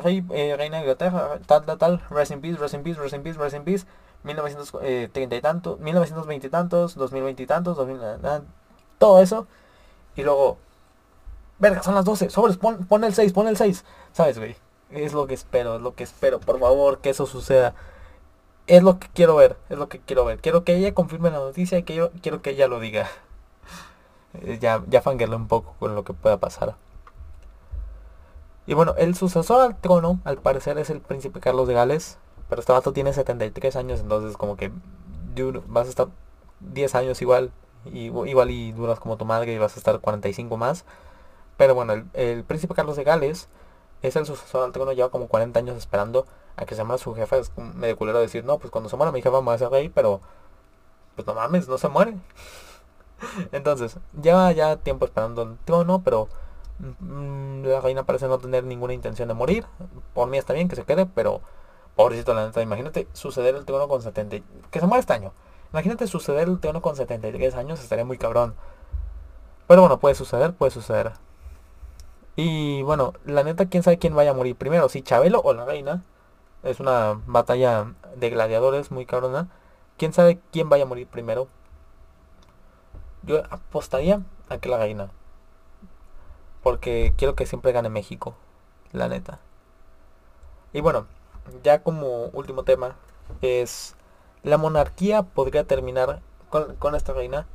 eh, 0.03 0.55
reina 0.57 0.77
de 0.77 0.83
Inglaterra, 0.83 1.39
tal, 1.45 1.65
tal, 1.65 1.77
tal, 1.77 2.01
rest 2.09 2.31
in 2.31 2.41
peace, 2.41 2.57
rest 2.57 2.73
in 2.73 2.83
peace, 2.83 2.99
rest 2.99 3.13
in 3.13 3.23
peace, 3.23 3.37
rest 3.37 3.55
in 3.55 3.63
peace, 3.63 3.85
1930 4.23 5.35
y 5.35 5.41
tantos, 5.41 5.79
1920 5.79 6.47
y 6.47 6.49
tantos, 6.49 6.95
2020 6.95 7.43
y 7.43 7.45
tantos, 7.47 7.77
2000, 7.77 7.99
todo 8.97 9.21
eso. 9.21 9.47
Y 10.15 10.23
luego, 10.23 10.57
verga, 11.59 11.83
son 11.83 11.95
las 11.95 12.05
12, 12.05 12.29
sobres, 12.29 12.57
pon, 12.57 13.03
el 13.03 13.13
6, 13.13 13.33
pon 13.33 13.47
el 13.47 13.57
6. 13.57 13.83
¿Sabes, 14.13 14.37
güey? 14.37 14.55
Es 14.91 15.13
lo 15.13 15.25
que 15.27 15.33
espero, 15.33 15.75
es 15.77 15.81
lo 15.81 15.95
que 15.95 16.03
espero. 16.03 16.39
Por 16.39 16.59
favor, 16.59 16.99
que 16.99 17.09
eso 17.11 17.25
suceda. 17.25 17.73
Es 18.67 18.83
lo 18.83 18.99
que 18.99 19.07
quiero 19.13 19.35
ver, 19.35 19.57
es 19.69 19.77
lo 19.77 19.89
que 19.89 19.99
quiero 19.99 20.25
ver. 20.25 20.39
Quiero 20.39 20.63
que 20.63 20.75
ella 20.75 20.93
confirme 20.93 21.31
la 21.31 21.39
noticia 21.39 21.77
y 21.77 21.83
que 21.83 21.95
yo 21.95 22.11
quiero 22.21 22.41
que 22.41 22.51
ella 22.51 22.67
lo 22.67 22.79
diga. 22.79 23.09
Eh, 24.33 24.59
ya, 24.61 24.81
ya 24.87 25.01
fangirle 25.01 25.35
un 25.35 25.49
poco 25.49 25.75
con 25.77 25.93
lo 25.93 26.05
que 26.05 26.13
pueda 26.13 26.37
pasar. 26.37 26.77
Y 28.67 28.73
bueno, 28.73 28.93
el 28.97 29.15
sucesor 29.15 29.61
al 29.61 29.79
trono, 29.79 30.19
al 30.23 30.37
parecer, 30.37 30.77
es 30.77 30.89
el 30.89 31.01
príncipe 31.01 31.39
Carlos 31.39 31.67
de 31.67 31.73
Gales. 31.73 32.17
Pero 32.49 32.59
este 32.59 32.73
vato 32.73 32.91
tiene 32.91 33.13
73 33.13 33.75
años, 33.77 34.01
entonces 34.01 34.35
como 34.35 34.57
que 34.57 34.71
vas 35.67 35.87
a 35.87 35.89
estar 35.89 36.07
10 36.59 36.95
años 36.95 37.21
igual. 37.21 37.51
Igual 37.85 38.51
y 38.51 38.71
duras 38.73 38.99
como 38.99 39.17
tu 39.17 39.25
madre 39.25 39.53
y 39.53 39.57
vas 39.57 39.75
a 39.75 39.79
estar 39.79 39.99
45 39.99 40.57
más. 40.57 40.85
Pero 41.57 41.75
bueno, 41.75 41.93
el, 42.13 42.43
príncipe 42.43 42.73
Carlos 42.73 42.95
de 42.95 43.03
Gales 43.03 43.47
es 44.01 44.15
el 44.15 44.25
sucesor 44.25 44.63
al 44.65 44.71
trono, 44.71 44.93
lleva 44.93 45.09
como 45.09 45.27
40 45.27 45.59
años 45.59 45.77
esperando 45.77 46.25
a 46.55 46.65
que 46.65 46.75
se 46.75 46.83
muera 46.83 46.97
su 46.97 47.13
jefa. 47.15 47.37
Es 47.37 47.51
medio 47.57 47.97
culero 47.97 48.19
decir, 48.19 48.43
no, 48.43 48.59
pues 48.59 48.71
cuando 48.71 48.89
se 48.89 48.97
muera 48.97 49.11
mi 49.11 49.21
jefa 49.21 49.41
me 49.41 49.47
va 49.47 49.53
a 49.53 49.57
ser 49.57 49.69
rey, 49.69 49.89
pero 49.89 50.21
pues 51.15 51.25
no 51.25 51.33
mames, 51.33 51.67
no 51.67 51.77
se 51.77 51.87
muere. 51.87 52.17
Entonces, 53.51 53.97
lleva 54.21 54.51
ya 54.51 54.77
tiempo 54.77 55.05
esperando 55.05 55.43
el 55.43 55.57
trono, 55.65 56.01
pero 56.03 56.27
la 57.63 57.81
reina 57.81 58.03
parece 58.03 58.27
no 58.27 58.37
tener 58.37 58.63
ninguna 58.63 58.93
intención 58.93 59.27
de 59.27 59.33
morir. 59.33 59.65
Por 60.13 60.27
mí 60.27 60.37
está 60.37 60.53
bien 60.53 60.67
que 60.67 60.75
se 60.75 60.83
quede, 60.83 61.05
pero 61.05 61.41
pobrecito 61.95 62.33
la 62.33 62.45
neta, 62.45 62.61
imagínate 62.61 63.07
suceder 63.13 63.55
el 63.55 63.65
trono 63.65 63.87
con 63.87 64.01
70, 64.01 64.37
que 64.71 64.79
se 64.79 64.87
muera 64.87 64.99
este 64.99 65.13
año. 65.13 65.33
Imagínate 65.71 66.07
suceder 66.07 66.47
el 66.47 66.59
trono 66.59 66.81
con 66.81 66.95
73 66.95 67.55
años, 67.55 67.81
estaría 67.81 68.05
muy 68.05 68.17
cabrón. 68.17 68.55
Pero 69.67 69.81
bueno, 69.81 69.99
puede 69.99 70.15
suceder, 70.15 70.53
puede 70.53 70.71
suceder. 70.71 71.13
Y 72.35 72.81
bueno, 72.83 73.13
la 73.25 73.43
neta, 73.43 73.67
quién 73.67 73.83
sabe 73.83 73.97
quién 73.97 74.15
vaya 74.15 74.31
a 74.31 74.33
morir 74.33 74.55
primero, 74.55 74.89
si 74.89 75.01
Chabelo 75.01 75.41
o 75.41 75.53
la 75.53 75.65
reina. 75.65 76.03
Es 76.63 76.79
una 76.79 77.19
batalla 77.25 77.93
de 78.15 78.29
gladiadores 78.29 78.91
muy 78.91 79.05
cabrona. 79.05 79.47
Quién 79.97 80.13
sabe 80.13 80.39
quién 80.51 80.69
vaya 80.69 80.83
a 80.83 80.87
morir 80.87 81.07
primero. 81.07 81.47
Yo 83.23 83.43
apostaría 83.49 84.21
a 84.49 84.57
que 84.57 84.69
la 84.69 84.77
reina. 84.77 85.09
Porque 86.63 87.13
quiero 87.17 87.35
que 87.35 87.45
siempre 87.45 87.71
gane 87.71 87.89
México. 87.89 88.35
La 88.91 89.07
neta. 89.07 89.39
Y 90.73 90.81
bueno, 90.81 91.07
ya 91.63 91.83
como 91.83 92.25
último 92.27 92.63
tema 92.63 92.95
es 93.41 93.95
la 94.43 94.57
monarquía 94.57 95.23
podría 95.23 95.63
terminar 95.65 96.21
con, 96.49 96.75
con 96.75 96.95
esta 96.95 97.13
reina 97.13 97.47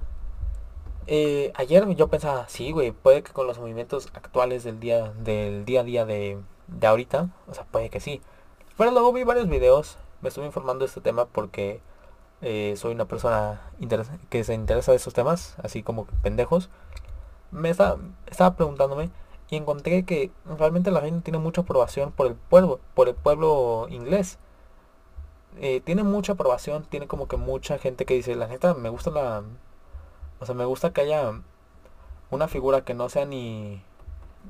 eh, 1.09 1.53
ayer 1.55 1.87
yo 1.95 2.09
pensaba, 2.09 2.49
sí, 2.49 2.73
güey, 2.73 2.91
puede 2.91 3.23
que 3.23 3.33
con 3.33 3.47
los 3.47 3.59
movimientos 3.59 4.09
actuales 4.15 4.65
del 4.65 4.81
día, 4.81 5.13
del 5.13 5.65
día 5.65 5.81
a 5.81 5.85
día 5.85 6.05
de, 6.05 6.39
de 6.67 6.87
ahorita, 6.87 7.31
o 7.49 7.55
sea, 7.55 7.65
puede 7.65 7.91
que 7.91 8.01
sí. 8.01 8.21
Pero 8.77 8.91
luego 8.91 9.13
vi 9.13 9.23
varios 9.23 9.49
videos, 9.49 9.99
me 10.21 10.29
estuve 10.29 10.47
informando 10.47 10.81
de 10.81 10.89
este 10.89 11.01
tema 11.01 11.27
porque 11.27 11.81
eh, 12.43 12.75
soy 12.77 12.93
una 12.93 13.05
persona 13.07 13.61
que 14.31 14.45
se 14.45 14.55
interesa 14.55 14.91
de 14.93 14.97
esos 14.97 15.15
temas, 15.15 15.55
así 15.63 15.83
como 15.83 16.07
pendejos. 16.23 16.71
Me 17.51 17.71
estaba, 17.71 17.99
preguntándome 18.57 19.11
y 19.49 19.57
encontré 19.57 20.05
que 20.05 20.31
realmente 20.59 20.91
la 20.91 21.01
reina 21.01 21.21
tiene 21.23 21.39
mucha 21.39 21.63
aprobación 21.63 22.13
por 22.13 22.27
el 22.27 22.35
pueblo, 22.35 22.81
por 22.95 23.09
el 23.09 23.15
pueblo 23.15 23.87
inglés. 23.91 24.39
Eh, 25.59 25.81
tiene 25.81 26.03
mucha 26.03 26.33
aprobación, 26.33 26.85
tiene 26.85 27.07
como 27.07 27.29
que 27.29 27.37
mucha 27.37 27.79
gente 27.79 28.05
que 28.05 28.15
dice, 28.15 28.35
la 28.35 28.47
neta, 28.47 28.75
me 28.75 28.89
gusta 28.91 29.11
la, 29.11 29.43
o 30.41 30.47
sea, 30.47 30.55
me 30.55 30.65
gusta 30.65 30.93
que 30.93 31.01
haya 31.03 31.33
una 32.31 32.49
figura 32.49 32.83
que 32.83 32.95
no 32.95 33.09
sea 33.09 33.25
ni 33.25 33.83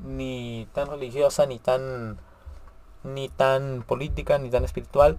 ni 0.04 0.68
tan 0.74 0.88
religiosa 0.88 1.46
ni 1.46 1.58
tan 1.58 2.18
ni 3.04 3.28
tan 3.28 3.82
política 3.86 4.38
ni 4.38 4.50
tan 4.50 4.64
espiritual 4.64 5.18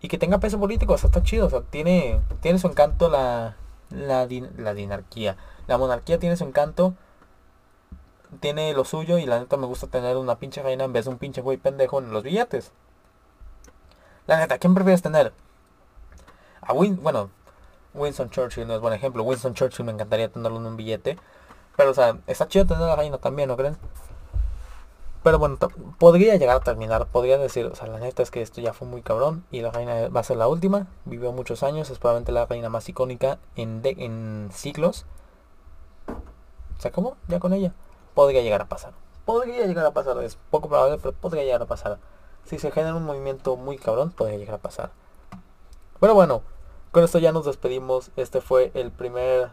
y 0.00 0.08
que 0.08 0.18
tenga 0.18 0.38
peso 0.38 0.58
político, 0.60 0.94
o 0.94 0.98
sea, 0.98 1.08
está 1.08 1.22
chido, 1.22 1.46
o 1.46 1.50
sea, 1.50 1.62
tiene 1.62 2.20
tiene 2.40 2.58
su 2.58 2.68
encanto 2.68 3.08
la 3.08 3.56
la, 3.90 4.28
la 4.56 4.74
dinarquía. 4.74 5.36
La 5.66 5.78
monarquía 5.78 6.18
tiene 6.18 6.36
su 6.36 6.44
encanto, 6.44 6.94
tiene 8.40 8.72
lo 8.72 8.84
suyo 8.84 9.18
y 9.18 9.26
la 9.26 9.38
neta 9.38 9.56
me 9.56 9.66
gusta 9.66 9.86
tener 9.86 10.16
una 10.16 10.38
pinche 10.38 10.62
reina 10.62 10.84
en 10.84 10.92
vez 10.92 11.04
de 11.04 11.10
un 11.10 11.18
pinche 11.18 11.40
güey 11.40 11.56
pendejo 11.56 11.98
en 11.98 12.12
los 12.12 12.22
billetes. 12.22 12.72
La 14.26 14.38
neta, 14.38 14.58
¿quién 14.58 14.74
prefieres 14.74 15.02
tener? 15.02 15.32
A 16.60 16.72
Win, 16.74 17.02
bueno, 17.02 17.30
Winston 17.94 18.30
Churchill 18.30 18.66
no 18.66 18.74
es 18.74 18.80
buen 18.80 18.94
ejemplo. 18.94 19.22
Winston 19.22 19.54
Churchill 19.54 19.84
me 19.84 19.92
encantaría 19.92 20.30
tenerlo 20.30 20.58
en 20.58 20.66
un 20.66 20.76
billete. 20.76 21.18
Pero, 21.76 21.90
o 21.90 21.94
sea, 21.94 22.18
está 22.26 22.48
chido 22.48 22.66
tener 22.66 22.82
la 22.82 22.96
reina 22.96 23.18
también, 23.18 23.48
¿no 23.48 23.56
creen? 23.56 23.76
Pero 25.22 25.38
bueno, 25.38 25.58
podría 25.98 26.36
llegar 26.36 26.56
a 26.56 26.60
terminar. 26.60 27.06
Podría 27.06 27.38
decir, 27.38 27.66
o 27.66 27.74
sea, 27.74 27.86
la 27.86 27.98
neta 27.98 28.22
es 28.22 28.30
que 28.30 28.42
esto 28.42 28.60
ya 28.60 28.72
fue 28.72 28.86
muy 28.86 29.02
cabrón. 29.02 29.44
Y 29.50 29.62
la 29.62 29.70
reina 29.70 30.08
va 30.08 30.20
a 30.20 30.24
ser 30.24 30.36
la 30.36 30.48
última. 30.48 30.86
Vivió 31.04 31.32
muchos 31.32 31.62
años. 31.62 31.90
Es 31.90 31.98
probablemente 31.98 32.32
la 32.32 32.46
reina 32.46 32.68
más 32.68 32.88
icónica 32.88 33.38
en, 33.56 33.82
de, 33.82 33.90
en 33.98 34.50
siglos. 34.52 35.06
¿Se 36.78 36.88
acabó? 36.88 37.16
Ya 37.28 37.40
con 37.40 37.52
ella. 37.52 37.72
Podría 38.18 38.42
llegar 38.42 38.60
a 38.60 38.68
pasar. 38.68 38.94
Podría 39.24 39.64
llegar 39.64 39.86
a 39.86 39.92
pasar. 39.92 40.20
Es 40.24 40.36
poco 40.50 40.68
probable, 40.68 40.98
pero 41.00 41.12
podría 41.12 41.44
llegar 41.44 41.62
a 41.62 41.66
pasar. 41.66 41.98
Si 42.42 42.58
se 42.58 42.72
genera 42.72 42.96
un 42.96 43.04
movimiento 43.04 43.54
muy 43.54 43.78
cabrón, 43.78 44.10
podría 44.10 44.36
llegar 44.36 44.56
a 44.56 44.58
pasar. 44.58 44.90
Pero 46.00 46.14
bueno, 46.14 46.42
con 46.90 47.04
esto 47.04 47.20
ya 47.20 47.30
nos 47.30 47.44
despedimos. 47.44 48.10
Este 48.16 48.40
fue 48.40 48.72
el 48.74 48.90
primer, 48.90 49.50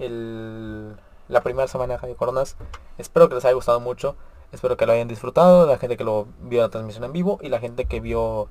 el, 0.00 0.96
la 1.28 1.42
primera 1.44 1.68
semana 1.68 1.98
de 1.98 2.16
Coronas. 2.16 2.56
Espero 2.98 3.28
que 3.28 3.36
les 3.36 3.44
haya 3.44 3.54
gustado 3.54 3.78
mucho. 3.78 4.16
Espero 4.50 4.76
que 4.76 4.86
lo 4.86 4.92
hayan 4.92 5.06
disfrutado. 5.06 5.64
La 5.64 5.78
gente 5.78 5.96
que 5.96 6.02
lo 6.02 6.26
vio 6.40 6.62
la 6.62 6.68
transmisión 6.68 7.04
en 7.04 7.12
vivo 7.12 7.38
y 7.42 7.48
la 7.48 7.60
gente 7.60 7.84
que 7.84 8.00
vio, 8.00 8.48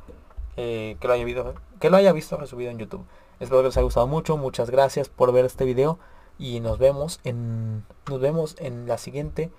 eh, 0.56 0.96
que 1.02 1.08
lo 1.10 1.16
haya 1.16 1.26
visto, 1.26 1.54
que 1.82 1.90
lo 1.90 1.98
haya 1.98 2.14
visto 2.14 2.38
resubido 2.38 2.72
en 2.72 2.78
YouTube. 2.78 3.06
Espero 3.42 3.60
que 3.60 3.68
les 3.68 3.76
haya 3.76 3.84
gustado 3.84 4.08
mucho. 4.08 4.38
Muchas 4.38 4.70
gracias 4.70 5.10
por 5.10 5.34
ver 5.34 5.44
este 5.44 5.66
video 5.66 6.00
y 6.40 6.62
nos 6.62 6.80
vemos 6.80 7.20
en, 7.24 7.86
nos 8.10 8.20
vemos 8.20 8.56
en 8.58 8.88
la 8.88 8.98
siguiente 8.98 9.52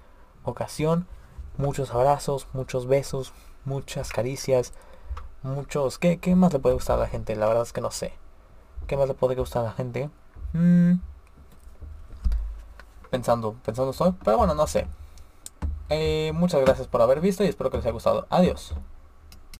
ocasión. 0.44 1.06
Muchos 1.58 1.92
abrazos, 1.92 2.48
muchos 2.54 2.86
besos, 2.86 3.32
muchas 3.64 4.10
caricias, 4.10 4.72
muchos... 5.42 5.98
¿Qué, 5.98 6.18
qué 6.18 6.34
más 6.34 6.52
le 6.52 6.58
puede 6.58 6.74
gustar 6.74 6.98
a 6.98 7.02
la 7.02 7.06
gente? 7.06 7.36
La 7.36 7.46
verdad 7.46 7.62
es 7.64 7.72
que 7.72 7.82
no 7.82 7.90
sé. 7.90 8.14
¿Qué 8.86 8.96
más 8.96 9.06
le 9.06 9.14
puede 9.14 9.36
gustar 9.36 9.62
a 9.62 9.66
la 9.66 9.72
gente? 9.72 10.08
Mm. 10.54 10.94
Pensando, 13.10 13.54
pensando 13.64 13.90
estoy. 13.90 14.14
Pero 14.24 14.38
bueno, 14.38 14.54
no 14.54 14.66
sé. 14.66 14.86
Eh, 15.90 16.32
muchas 16.34 16.60
gracias 16.62 16.86
por 16.86 17.02
haber 17.02 17.20
visto 17.20 17.44
y 17.44 17.48
espero 17.48 17.70
que 17.70 17.76
les 17.76 17.84
haya 17.84 17.92
gustado. 17.92 18.26
Adiós. 18.30 18.74